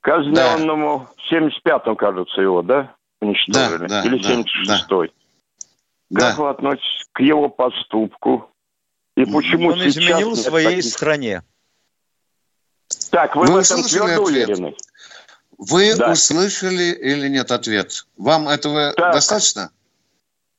Казненному 0.01 1.07
в 1.17 1.31
75-м, 1.33 1.95
кажется, 1.95 2.41
его, 2.41 2.61
да? 2.61 2.93
Уничтожили. 3.21 3.87
Да, 3.87 4.01
да, 4.01 4.07
Или 4.07 4.17
да, 4.17 4.29
76-й. 4.29 5.07
Да. 5.09 5.13
Как 6.15 6.37
вы 6.37 6.49
относитесь 6.49 7.05
к 7.13 7.21
его 7.21 7.49
поступку? 7.49 8.49
И 9.15 9.25
почему 9.25 9.69
Он 9.69 9.79
сейчас 9.79 9.97
изменил 9.97 10.29
нет 10.31 10.39
своей 10.39 10.75
таких- 10.77 10.91
стране. 10.93 11.43
Так, 13.11 13.35
вы, 13.35 13.45
Вы 13.45 13.53
в 13.53 13.57
этом 13.57 13.79
услышали 13.79 14.05
твердо 14.07 14.23
ответ? 14.23 14.49
уверены? 14.49 14.75
Вы 15.57 15.95
Да. 15.95 16.11
услышали 16.11 16.91
или 16.93 17.27
нет 17.27 17.51
ответ? 17.51 18.05
Вам 18.17 18.47
этого 18.47 18.93
Так. 18.93 19.13
достаточно? 19.13 19.71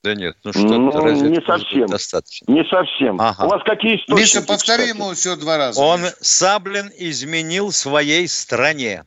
Да 0.04 0.14
нет, 0.14 0.36
ну 0.42 0.52
что 0.52 0.62
Ну, 0.62 0.90
разве 0.90 1.30
не 1.30 1.40
совсем. 1.46 1.86
достаточно? 1.86 2.50
Не 2.52 2.64
совсем. 2.64 3.20
Ага. 3.20 3.44
У 3.44 3.48
вас 3.48 3.62
какие 3.64 3.96
источники? 3.96 4.20
Миша, 4.20 4.42
повтори 4.46 4.84
кстати? 4.84 4.96
ему 4.98 5.12
все 5.12 5.36
два 5.36 5.58
раза. 5.58 5.80
Он. 5.80 6.00
Саблин, 6.20 6.90
изменил 6.96 7.70
своей 7.72 8.26
стране. 8.28 9.04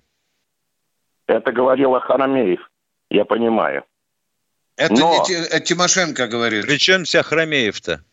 Это 1.27 1.51
говорил 1.51 1.95
Ахарамеев, 1.95 2.59
я 3.09 3.25
понимаю. 3.25 3.83
Это 4.77 4.93
Но- 4.93 5.23
не 5.27 5.35
это 5.35 5.59
Тимошенко 5.61 6.27
говорит. 6.27 6.65
Причем 6.65 7.05
вся 7.05 7.23
Хромеев-то? 7.23 8.03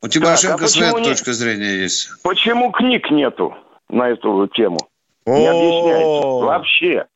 У 0.00 0.08
Тимошенко 0.08 0.64
а 0.64 0.68
своя 0.68 0.92
не- 0.92 1.04
точка 1.04 1.32
зрения 1.32 1.82
есть. 1.82 2.10
Почему 2.22 2.70
книг 2.72 3.10
нету 3.10 3.54
на 3.88 4.08
эту 4.10 4.46
тему? 4.48 4.78
Не 5.26 5.46
объясняется. 5.46 6.28
Вообще. 6.46 7.06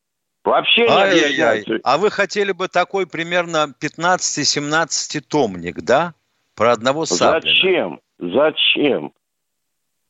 Вообще 0.44 0.82
не 0.82 1.02
объясняется. 1.02 1.78
А 1.82 1.98
вы 1.98 2.10
хотели 2.10 2.52
бы 2.52 2.68
такой 2.68 3.06
примерно 3.06 3.74
15-17 3.80 5.20
томник, 5.20 5.82
да? 5.82 6.14
Про 6.54 6.72
одного 6.72 7.04
Саблина. 7.06 7.40
Зачем? 7.40 8.00
Зачем? 8.18 9.12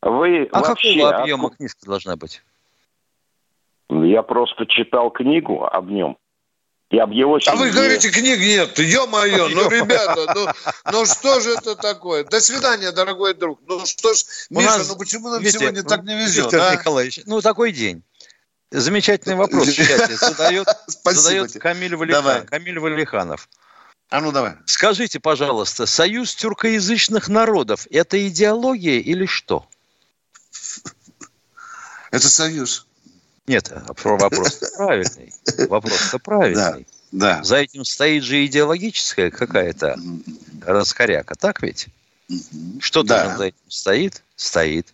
Вы 0.02 0.48
А 0.52 0.60
вообще... 0.60 0.94
какого 0.94 1.16
объема 1.16 1.48
отку- 1.48 1.56
книжка 1.56 1.86
должна 1.86 2.16
быть? 2.16 2.42
Я 3.88 4.22
просто 4.22 4.66
читал 4.66 5.10
книгу 5.10 5.64
об 5.64 5.90
нем. 5.90 6.18
И 6.88 6.98
об 6.98 7.10
его 7.10 7.38
А 7.46 7.56
вы 7.56 7.68
семье. 7.68 7.72
говорите, 7.72 8.10
книг 8.10 8.38
нет. 8.38 8.78
Ё-моё, 8.78 9.48
ну, 9.48 9.68
ребята, 9.68 10.32
ну, 10.34 10.92
ну 10.92 11.04
что 11.06 11.40
же 11.40 11.54
это 11.54 11.74
такое? 11.74 12.22
До 12.22 12.40
свидания, 12.40 12.92
дорогой 12.92 13.34
друг. 13.34 13.60
Ну 13.66 13.84
что 13.86 14.14
ж, 14.14 14.24
Миша, 14.50 14.78
нас, 14.78 14.88
ну 14.88 14.96
почему 14.96 15.28
нам 15.30 15.40
видите, 15.40 15.58
сегодня 15.58 15.82
так 15.82 16.04
не 16.04 16.16
везет, 16.16 16.44
Виктор 16.44 16.60
а? 16.60 16.74
Николаевич, 16.76 17.20
ну 17.26 17.40
такой 17.40 17.72
день. 17.72 18.04
Замечательный 18.70 19.34
вопрос 19.34 19.66
в 19.66 19.74
чате 19.74 20.16
задает, 20.16 20.68
задает. 21.04 21.52
Камиль, 21.54 21.94
Валихан- 21.94 22.12
Давай. 22.12 22.44
Камиль 22.46 22.78
Валиханов. 22.78 23.48
А 24.08 24.20
ну 24.20 24.30
давай. 24.30 24.52
Скажите, 24.66 25.18
пожалуйста, 25.18 25.86
союз 25.86 26.36
тюркоязычных 26.36 27.28
народов– 27.28 27.88
это 27.90 28.28
идеология 28.28 29.00
или 29.00 29.26
что? 29.26 29.66
Это 32.12 32.28
союз. 32.28 32.85
Нет, 33.46 33.72
вопрос 33.86 34.60
правильный. 34.76 35.32
Вопрос-то 35.68 36.18
правильный. 36.18 36.86
Да. 37.12 37.42
За 37.44 37.56
этим 37.56 37.84
стоит 37.84 38.24
же 38.24 38.44
идеологическая 38.44 39.30
какая-то 39.30 39.96
раскоряка, 40.64 41.34
так 41.36 41.62
ведь? 41.62 41.86
Что-то 42.80 43.08
Да. 43.08 43.36
за 43.36 43.44
этим 43.46 43.58
стоит? 43.68 44.22
Стоит. 44.34 44.92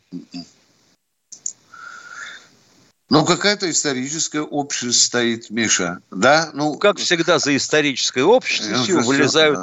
Ну, 3.08 3.24
какая-то 3.26 3.70
историческая 3.70 4.40
общность 4.40 5.02
стоит, 5.02 5.50
Миша. 5.50 5.98
Да? 6.10 6.50
Ну, 6.54 6.76
Как 6.76 6.98
всегда, 6.98 7.38
за 7.38 7.56
исторической 7.56 8.22
общностью 8.22 8.98
уже 8.98 9.06
вылезают 9.06 9.58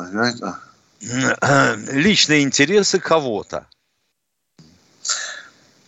личные 1.91 2.43
интересы 2.43 2.99
кого-то. 2.99 3.65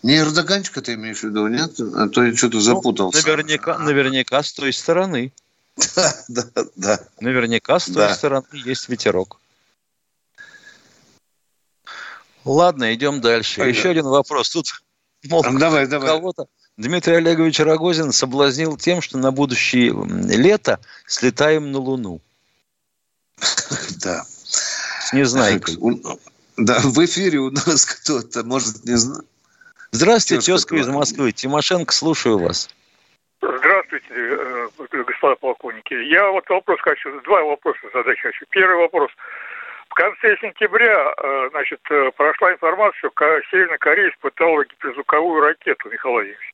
Не 0.04 0.18
Эрдоганчика 0.18 0.82
ты 0.82 0.96
имеешь 0.96 1.20
в 1.20 1.24
виду, 1.24 1.48
нет? 1.48 1.80
А 1.96 2.08
то 2.10 2.24
я 2.24 2.36
что-то 2.36 2.60
запутался. 2.60 3.22
Наверняка, 3.26 3.78
наверняка 3.78 4.42
с 4.42 4.52
той 4.54 4.74
стороны. 4.74 5.32
Да, 6.28 6.44
да. 6.76 7.00
Наверняка 7.20 7.80
с 7.80 7.86
той 7.86 7.96
Да. 8.08 8.16
стороны 8.16 8.46
есть 8.54 8.90
ветерок. 8.90 9.40
Ладно, 12.44 12.94
идем 12.94 13.22
дальше. 13.22 13.60
Пойдем. 13.60 13.78
Еще 13.78 13.90
один 13.90 14.06
вопрос. 14.06 14.50
Тут, 14.50 14.68
мол, 15.26 15.44
Давай, 15.44 15.86
давай. 15.88 16.10
кого-то 16.10 16.48
Дмитрий 16.78 17.16
Олегович 17.16 17.60
Рогозин 17.60 18.12
соблазнил 18.12 18.78
тем, 18.78 19.02
что 19.02 19.18
на 19.20 19.32
будущее 19.32 19.94
лето 20.36 20.80
слетаем 21.06 21.72
на 21.72 21.80
Луну. 21.80 22.22
Да. 24.04 24.26
С 24.26 25.14
незнайкой. 25.14 25.78
Да, 26.58 26.80
в 26.80 27.06
эфире 27.06 27.40
у 27.40 27.52
нас 27.52 27.86
кто-то, 27.86 28.44
может, 28.44 28.84
не 28.84 28.98
знаю. 28.98 29.24
Здравствуйте, 29.92 30.46
Тезка 30.46 30.76
тезка 30.76 30.76
из. 30.78 30.88
Москвы. 30.88 31.32
Тимошенко, 31.34 31.94
слушаю 31.94 32.38
вас. 32.38 32.70
Здравствуйте, 33.42 34.08
э, 34.10 34.68
господа 35.04 35.36
полковники. 35.36 35.94
Я 35.94 36.30
вот 36.32 36.48
вопрос 36.50 36.80
хочу, 36.82 37.20
два 37.22 37.44
вопроса 37.44 37.80
задать 37.94 38.20
хочу. 38.22 38.46
Первый 38.50 38.78
вопрос. 38.78 39.12
В 39.90 39.94
конце 39.94 40.38
сентября, 40.40 41.14
э, 41.18 41.50
значит, 41.52 41.82
э, 41.90 42.12
прошла 42.16 42.54
информация, 42.54 42.98
что 43.00 43.12
Северная 43.52 43.78
Корея 43.80 44.10
испытала 44.10 44.64
гиперзвуковую 44.64 45.42
ракету, 45.42 45.90
Михаил 45.90 46.14
Владимирович. 46.14 46.54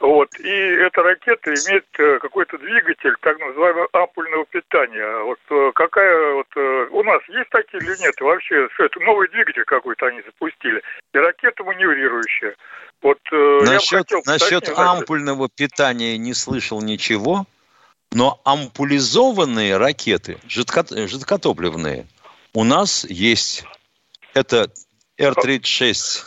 Вот. 0.00 0.28
И 0.38 0.48
эта 0.48 1.02
ракета 1.02 1.50
имеет 1.50 1.86
э, 1.98 2.18
какой-то 2.20 2.56
двигатель, 2.58 3.14
так 3.20 3.38
называемого 3.40 3.88
ампульного 3.92 4.46
питания. 4.46 5.24
Вот 5.24 5.38
э, 5.50 5.72
какая 5.74 6.34
вот 6.34 6.46
э, 6.54 6.88
у 6.92 7.02
нас 7.02 7.20
есть 7.28 7.50
такие 7.50 7.82
или 7.82 8.00
нет? 8.00 8.14
И 8.20 8.22
вообще, 8.22 8.68
что 8.74 8.84
это 8.84 9.00
новый 9.00 9.28
двигатель 9.28 9.64
какой-то 9.64 10.06
они 10.06 10.22
запустили. 10.22 10.82
И 11.12 11.18
ракета 11.18 11.64
маневрирующая. 11.64 12.54
Вот 13.02 13.18
Насчет, 13.30 13.98
хотел 13.98 14.22
насчет 14.26 14.68
ампульного 14.76 15.48
питания 15.48 16.16
не 16.16 16.34
слышал 16.34 16.80
ничего, 16.82 17.46
но 18.12 18.40
ампулизованные 18.44 19.76
ракеты, 19.76 20.38
жидко- 20.48 21.06
жидкотопливные, 21.06 22.06
у 22.54 22.64
нас 22.64 23.04
есть. 23.04 23.64
Это 24.34 24.70
Р-36. 25.18 26.22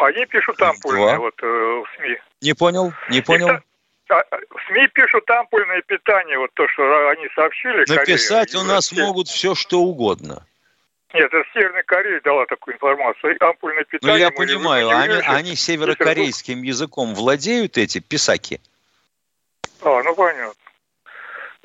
Они 0.00 0.24
пишут 0.26 0.60
ампульные, 0.62 1.06
Два. 1.16 1.18
вот 1.18 1.34
э, 1.42 1.46
в 1.46 1.84
СМИ. 1.96 2.16
Не 2.40 2.54
понял? 2.54 2.92
Не 3.10 3.20
понял? 3.20 3.48
А, 3.50 3.60
а, 4.14 4.24
В 4.38 4.60
СМИ 4.68 4.88
пишут 4.88 5.28
ампульное 5.30 5.82
питание, 5.82 6.38
вот 6.38 6.50
то, 6.54 6.66
что 6.68 7.08
они 7.10 7.28
сообщили. 7.34 7.84
Корея, 7.84 8.00
Написать 8.00 8.54
и 8.54 8.56
у 8.56 8.62
нас 8.62 8.90
Россия. 8.90 9.04
могут 9.04 9.28
все, 9.28 9.54
что 9.54 9.80
угодно. 9.80 10.44
Нет, 11.12 11.26
это 11.32 11.42
Северная 11.52 11.82
Корея 11.82 12.20
дала 12.22 12.46
такую 12.46 12.74
информацию. 12.74 13.36
Ампульное 13.40 13.80
Ну, 13.80 13.84
питание. 13.98 14.18
я 14.20 14.30
мы- 14.30 14.36
понимаю, 14.36 14.86
не 14.88 14.92
они, 14.94 15.22
они 15.26 15.54
северокорейским 15.56 16.62
языком 16.62 17.14
владеют, 17.14 17.76
эти 17.78 17.98
писаки? 17.98 18.60
А, 19.82 20.02
ну 20.02 20.14
понятно. 20.14 20.54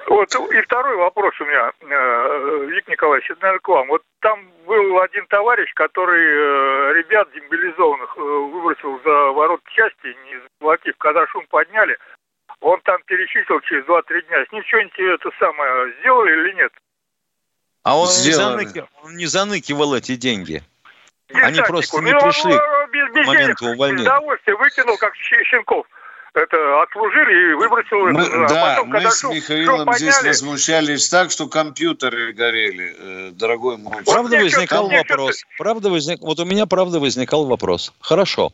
Вот 0.07 0.35
и 0.51 0.61
второй 0.61 0.97
вопрос 0.97 1.33
у 1.39 1.45
меня, 1.45 1.71
э, 1.81 2.65
Виктор 2.67 2.91
Николаевич, 2.91 3.29
это, 3.31 3.41
наверное, 3.41 3.59
к 3.59 3.67
вам. 3.67 3.87
Вот 3.87 4.03
там 4.19 4.47
был 4.65 4.99
один 4.99 5.25
товарищ, 5.27 5.71
который 5.73 6.21
э, 6.21 6.93
ребят 6.93 7.27
демобилизованных 7.33 8.15
э, 8.17 8.21
выбросил 8.21 8.99
за 9.03 9.31
ворот 9.31 9.61
части, 9.75 10.15
не 10.27 10.39
заплатив. 10.41 10.95
Когда 10.99 11.25
шум 11.27 11.45
подняли, 11.49 11.97
он 12.59 12.79
там 12.81 13.01
перечислил 13.05 13.59
через 13.61 13.85
2-3 13.85 14.27
дня. 14.27 14.45
С 14.45 14.51
ним 14.51 14.63
что-нибудь 14.65 14.99
это 14.99 15.29
самое 15.39 15.93
сделали 15.99 16.31
или 16.33 16.55
нет? 16.55 16.71
А 17.83 17.97
он 17.97 18.05
не, 18.07 18.13
Сделали. 18.13 18.65
заныки- 18.65 18.87
он 19.03 19.15
не 19.15 19.25
заныкивал 19.25 19.95
эти 19.95 20.15
деньги. 20.15 20.61
Они 21.29 21.59
Десантнику. 21.59 21.67
просто 21.67 22.01
не 22.01 22.11
Ну, 22.11 22.17
он, 22.17 22.23
пришли 22.23 22.51
без, 22.51 23.13
без 23.13 23.25
к 23.25 23.27
моменту 23.27 23.63
денег, 23.65 23.75
увольнения. 23.75 24.03
С 24.03 24.07
удовольствием 24.07 24.57
выкинул, 24.57 24.97
как 24.97 25.15
щенков. 25.15 25.87
Это 26.35 26.83
отслужили 26.83 27.51
и 27.51 27.53
выбросил. 27.53 27.97
Мы- 28.11 28.21
это, 28.21 28.45
а 28.45 28.47
да, 28.49 28.75
потом, 28.75 28.89
мы 28.89 28.93
когда 28.95 29.11
с 29.11 29.23
шум- 29.23 29.29
шум 29.29 29.35
Михаилом 29.35 29.93
здесь 29.93 30.15
подняли, 30.15 30.27
возмущались 30.27 31.09
так, 31.09 31.31
что 31.31 31.47
компьютеры 31.47 32.33
горели, 32.33 32.93
э, 32.99 33.31
дорогой 33.31 33.77
мой. 33.77 34.03
Правда 34.03 34.35
мне 34.35 34.43
возникал 34.43 34.89
вопрос. 34.89 35.43
Правда 35.57 35.89
возник... 35.89 36.19
Вот 36.19 36.37
у 36.41 36.45
меня 36.45 36.65
правда 36.65 36.99
возникал 36.99 37.45
вопрос. 37.45 37.93
Хорошо. 38.01 38.51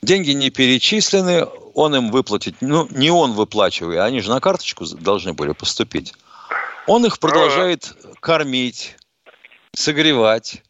Деньги 0.00 0.30
не 0.30 0.48
перечислены, 0.48 1.46
он 1.74 1.94
им 1.94 2.10
выплатить, 2.10 2.56
ну, 2.62 2.88
не 2.90 3.10
он 3.10 3.32
выплачивает, 3.32 4.00
они 4.00 4.20
же 4.20 4.30
на 4.30 4.40
карточку 4.40 4.86
должны 4.86 5.34
были 5.34 5.52
поступить. 5.52 6.14
Он 6.86 7.04
их 7.04 7.18
продолжает 7.18 7.92
кормить, 8.20 8.96
согревать. 9.74 10.62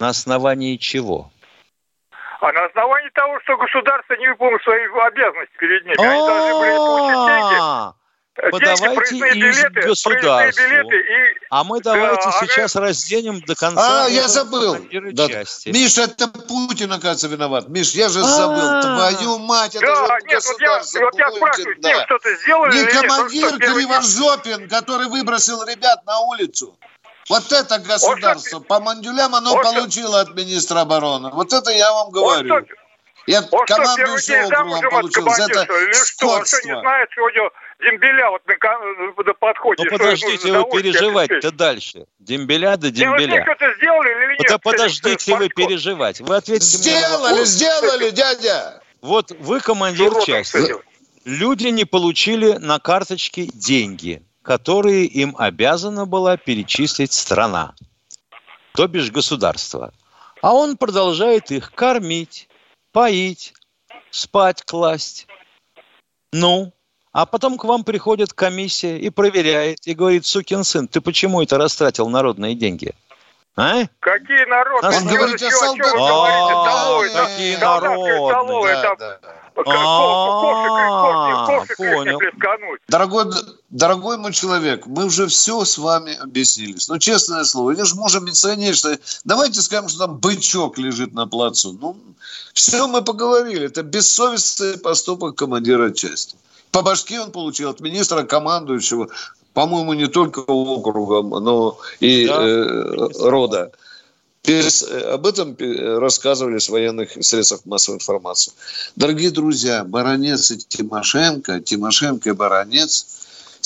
На 0.00 0.08
основании 0.08 0.76
чего? 0.76 1.30
А 2.44 2.52
на 2.52 2.66
основании 2.66 3.08
того, 3.14 3.40
что 3.40 3.56
государство 3.56 4.12
не 4.14 4.28
выполнило 4.28 4.58
свои 4.58 4.84
обязанности 4.84 5.56
перед 5.58 5.82
ними. 5.86 5.96
Они 5.98 6.26
должны 6.26 6.54
были 6.60 6.76
получить 6.76 7.26
деньги. 7.26 7.58
А, 7.58 7.94
Подавайте 8.50 9.14
билеты, 9.32 9.80
государству. 9.88 10.62
билеты 10.62 10.96
и... 10.96 11.38
А 11.48 11.64
мы 11.64 11.80
давайте 11.80 12.22
Да, 12.22 12.28
а 12.28 12.46
сейчас 12.46 12.76
разденем 12.76 13.40
до 13.40 13.54
конца. 13.54 14.04
А, 14.04 14.08
я 14.08 14.28
забыл. 14.28 14.76
Да. 15.12 15.28
части. 15.28 15.70
Миш, 15.70 15.96
это 15.96 16.28
Путин, 16.28 16.92
оказывается, 16.92 17.28
виноват. 17.28 17.68
Миш, 17.68 17.92
я 17.92 18.10
же 18.10 18.20
забыл. 18.20 18.60
А. 18.60 18.82
Твою 18.82 19.38
мать, 19.38 19.76
это 19.76 19.86
же 19.86 19.92
нет, 19.92 20.10
вот 20.10 20.28
я, 20.28 20.36
государство 20.36 21.00
вот 21.00 21.14
я 21.18 21.30
спрашиваю, 21.30 21.74
с 21.76 21.78
ним 21.78 21.96
да. 21.96 22.04
что-то 22.04 22.34
сделали 22.36 22.76
Не 22.76 22.86
командир 22.86 23.58
Криворжопин, 23.58 24.68
который 24.68 25.08
выбросил 25.08 25.64
ребят 25.64 26.04
на 26.04 26.20
улицу. 26.20 26.76
Вот 27.28 27.52
это 27.52 27.78
государство. 27.78 28.60
По 28.60 28.80
мандюлям 28.80 29.34
оно 29.34 29.54
он 29.54 29.64
что- 29.64 29.72
получило 29.74 30.20
от 30.20 30.34
министра 30.34 30.80
обороны. 30.80 31.30
Вот 31.30 31.52
это 31.52 31.70
я 31.70 31.92
вам 31.92 32.10
говорю. 32.10 32.46
Что, 32.46 32.74
Я 33.26 33.40
он 33.40 33.46
что, 33.46 33.64
командую 33.64 33.96
первый 33.96 34.18
всем 34.20 34.44
день 34.44 34.54
округом 34.54 34.90
получил. 34.90 35.26
Это 35.28 35.64
что 35.64 35.78
ли, 35.78 35.84
или 35.84 35.92
что? 35.92 36.28
Он 36.28 36.44
что, 36.44 36.56
не 36.68 36.80
знает, 36.80 37.08
него 37.16 37.50
дембеля 37.80 38.30
вот 38.30 38.42
на, 38.46 39.22
на 39.24 39.34
подходе? 39.34 39.84
Ну 39.84 39.90
подождите 39.90 40.52
вы 40.52 40.70
переживать-то 40.70 41.50
дальше. 41.50 42.04
Дембеля 42.18 42.76
да 42.76 42.90
Не, 42.90 43.08
вы 43.08 43.18
дембеля. 43.18 43.42
что-то 43.44 43.74
сделали 43.76 44.08
или 44.10 44.38
нет? 44.38 44.46
Да 44.48 44.58
подождите 44.58 45.36
вы 45.36 45.48
переживать. 45.48 46.20
Вы 46.20 46.36
ответьте 46.36 46.78
мне 46.78 46.92
на 46.92 46.98
Сделали, 47.08 47.30
вопрос. 47.32 47.48
сделали, 47.48 48.10
дядя. 48.10 48.82
Вот 49.00 49.30
вы 49.38 49.60
командир 49.60 50.12
части. 50.22 50.74
Люди 51.24 51.68
не 51.68 51.86
получили 51.86 52.52
на 52.58 52.78
карточке 52.78 53.46
деньги, 53.46 54.22
которые 54.44 55.06
им 55.06 55.34
обязана 55.38 56.04
была 56.04 56.36
перечислить 56.36 57.12
страна, 57.12 57.74
то 58.74 58.86
бишь 58.86 59.10
государство. 59.10 59.92
А 60.42 60.52
он 60.52 60.76
продолжает 60.76 61.50
их 61.50 61.72
кормить, 61.72 62.48
поить, 62.92 63.54
спать 64.10 64.62
класть. 64.62 65.26
Ну, 66.30 66.74
а 67.10 67.24
потом 67.24 67.56
к 67.56 67.64
вам 67.64 67.84
приходит 67.84 68.34
комиссия 68.34 68.98
и 68.98 69.08
проверяет, 69.08 69.86
и 69.86 69.94
говорит, 69.94 70.26
сукин 70.26 70.62
сын, 70.62 70.88
ты 70.88 71.00
почему 71.00 71.40
это 71.40 71.56
растратил 71.56 72.10
народные 72.10 72.54
деньги? 72.54 72.92
А? 73.56 73.84
Какие 74.00 74.44
народные? 74.46 74.98
Он 74.98 75.06
говорит 75.06 75.42
о 75.42 75.50
солдатах. 75.50 75.94
А, 75.96 77.02
какие 77.26 77.56
столовая, 77.56 78.82
Да, 78.82 78.96
да. 78.96 79.18
А. 79.56 79.62
Дорогой, 82.88 83.26
Дорогой 83.70 84.18
мой 84.18 84.32
человек, 84.32 84.86
мы 84.86 85.04
уже 85.04 85.28
все 85.28 85.64
с 85.64 85.78
вами 85.78 86.14
объяснились. 86.14 86.88
Ну, 86.88 86.98
честное 86.98 87.44
слово, 87.44 87.70
или 87.70 87.82
же 87.82 87.94
можем 87.94 88.24
милиционер, 88.24 88.74
что 88.74 88.98
давайте 89.24 89.60
скажем, 89.60 89.88
что 89.88 90.06
там 90.06 90.18
бычок 90.18 90.76
лежит 90.78 91.12
на 91.12 91.28
плацу. 91.28 91.78
Ну, 91.80 91.96
все 92.52 92.88
мы 92.88 93.02
поговорили. 93.02 93.66
Это 93.66 93.84
бессовестный 93.84 94.78
поступок 94.78 95.36
командира 95.36 95.92
части. 95.92 96.36
По 96.72 96.82
башке 96.82 97.20
он 97.20 97.30
получил 97.30 97.70
от 97.70 97.78
министра 97.78 98.24
командующего, 98.24 99.08
по-моему, 99.54 99.94
не 99.94 100.08
только 100.08 100.40
округа, 100.40 101.22
но 101.22 101.78
и 102.00 102.26
да. 102.26 102.42
э, 102.42 103.08
рода. 103.20 103.72
Об 105.10 105.26
этом 105.26 105.56
рассказывали 106.00 106.58
с 106.58 106.68
военных 106.68 107.12
средств 107.24 107.64
массовой 107.64 107.96
информации. 107.96 108.52
Дорогие 108.94 109.30
друзья, 109.30 109.84
Баранец 109.84 110.50
и 110.50 110.58
Тимошенко, 110.58 111.60
Тимошенко 111.60 112.28
и 112.28 112.32
Баранец 112.32 113.06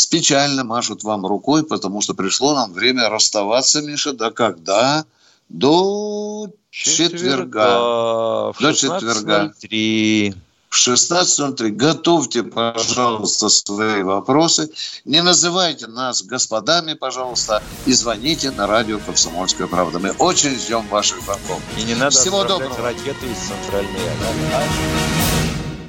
печально 0.07 0.63
машут 0.63 1.03
вам 1.03 1.27
рукой, 1.27 1.65
потому 1.65 2.01
что 2.01 2.15
пришло 2.15 2.55
нам 2.55 2.73
время 2.73 3.09
расставаться, 3.09 3.83
Миша, 3.83 4.13
да 4.13 4.31
когда? 4.31 5.05
До 5.49 6.49
четверга. 6.71 8.53
четверга. 8.53 8.55
До 8.61 8.73
четверга. 8.73 9.55
3. 9.61 10.35
В 10.69 10.77
16.03 10.77 11.71
готовьте, 11.71 12.43
пожалуйста, 12.43 13.49
свои 13.49 14.03
вопросы. 14.03 14.71
Не 15.05 15.23
называйте 15.23 15.87
нас 15.87 16.23
господами, 16.23 16.93
пожалуйста, 16.93 17.63
и 17.87 17.93
звоните 17.93 18.51
на 18.51 18.67
радио 18.67 18.99
«Комсомольская 18.99 19.67
правда». 19.67 19.99
Мы 19.99 20.11
очень 20.13 20.51
ждем 20.59 20.87
ваших 20.89 21.23
звонков. 21.23 21.61
И 21.79 21.83
не 21.83 21.95
надо 21.95 22.11
Всего 22.11 22.45
доброго. 22.45 22.77
ракеты 22.83 23.27
из 23.27 23.39
центральной 23.39 24.09
Азии. 24.55 25.58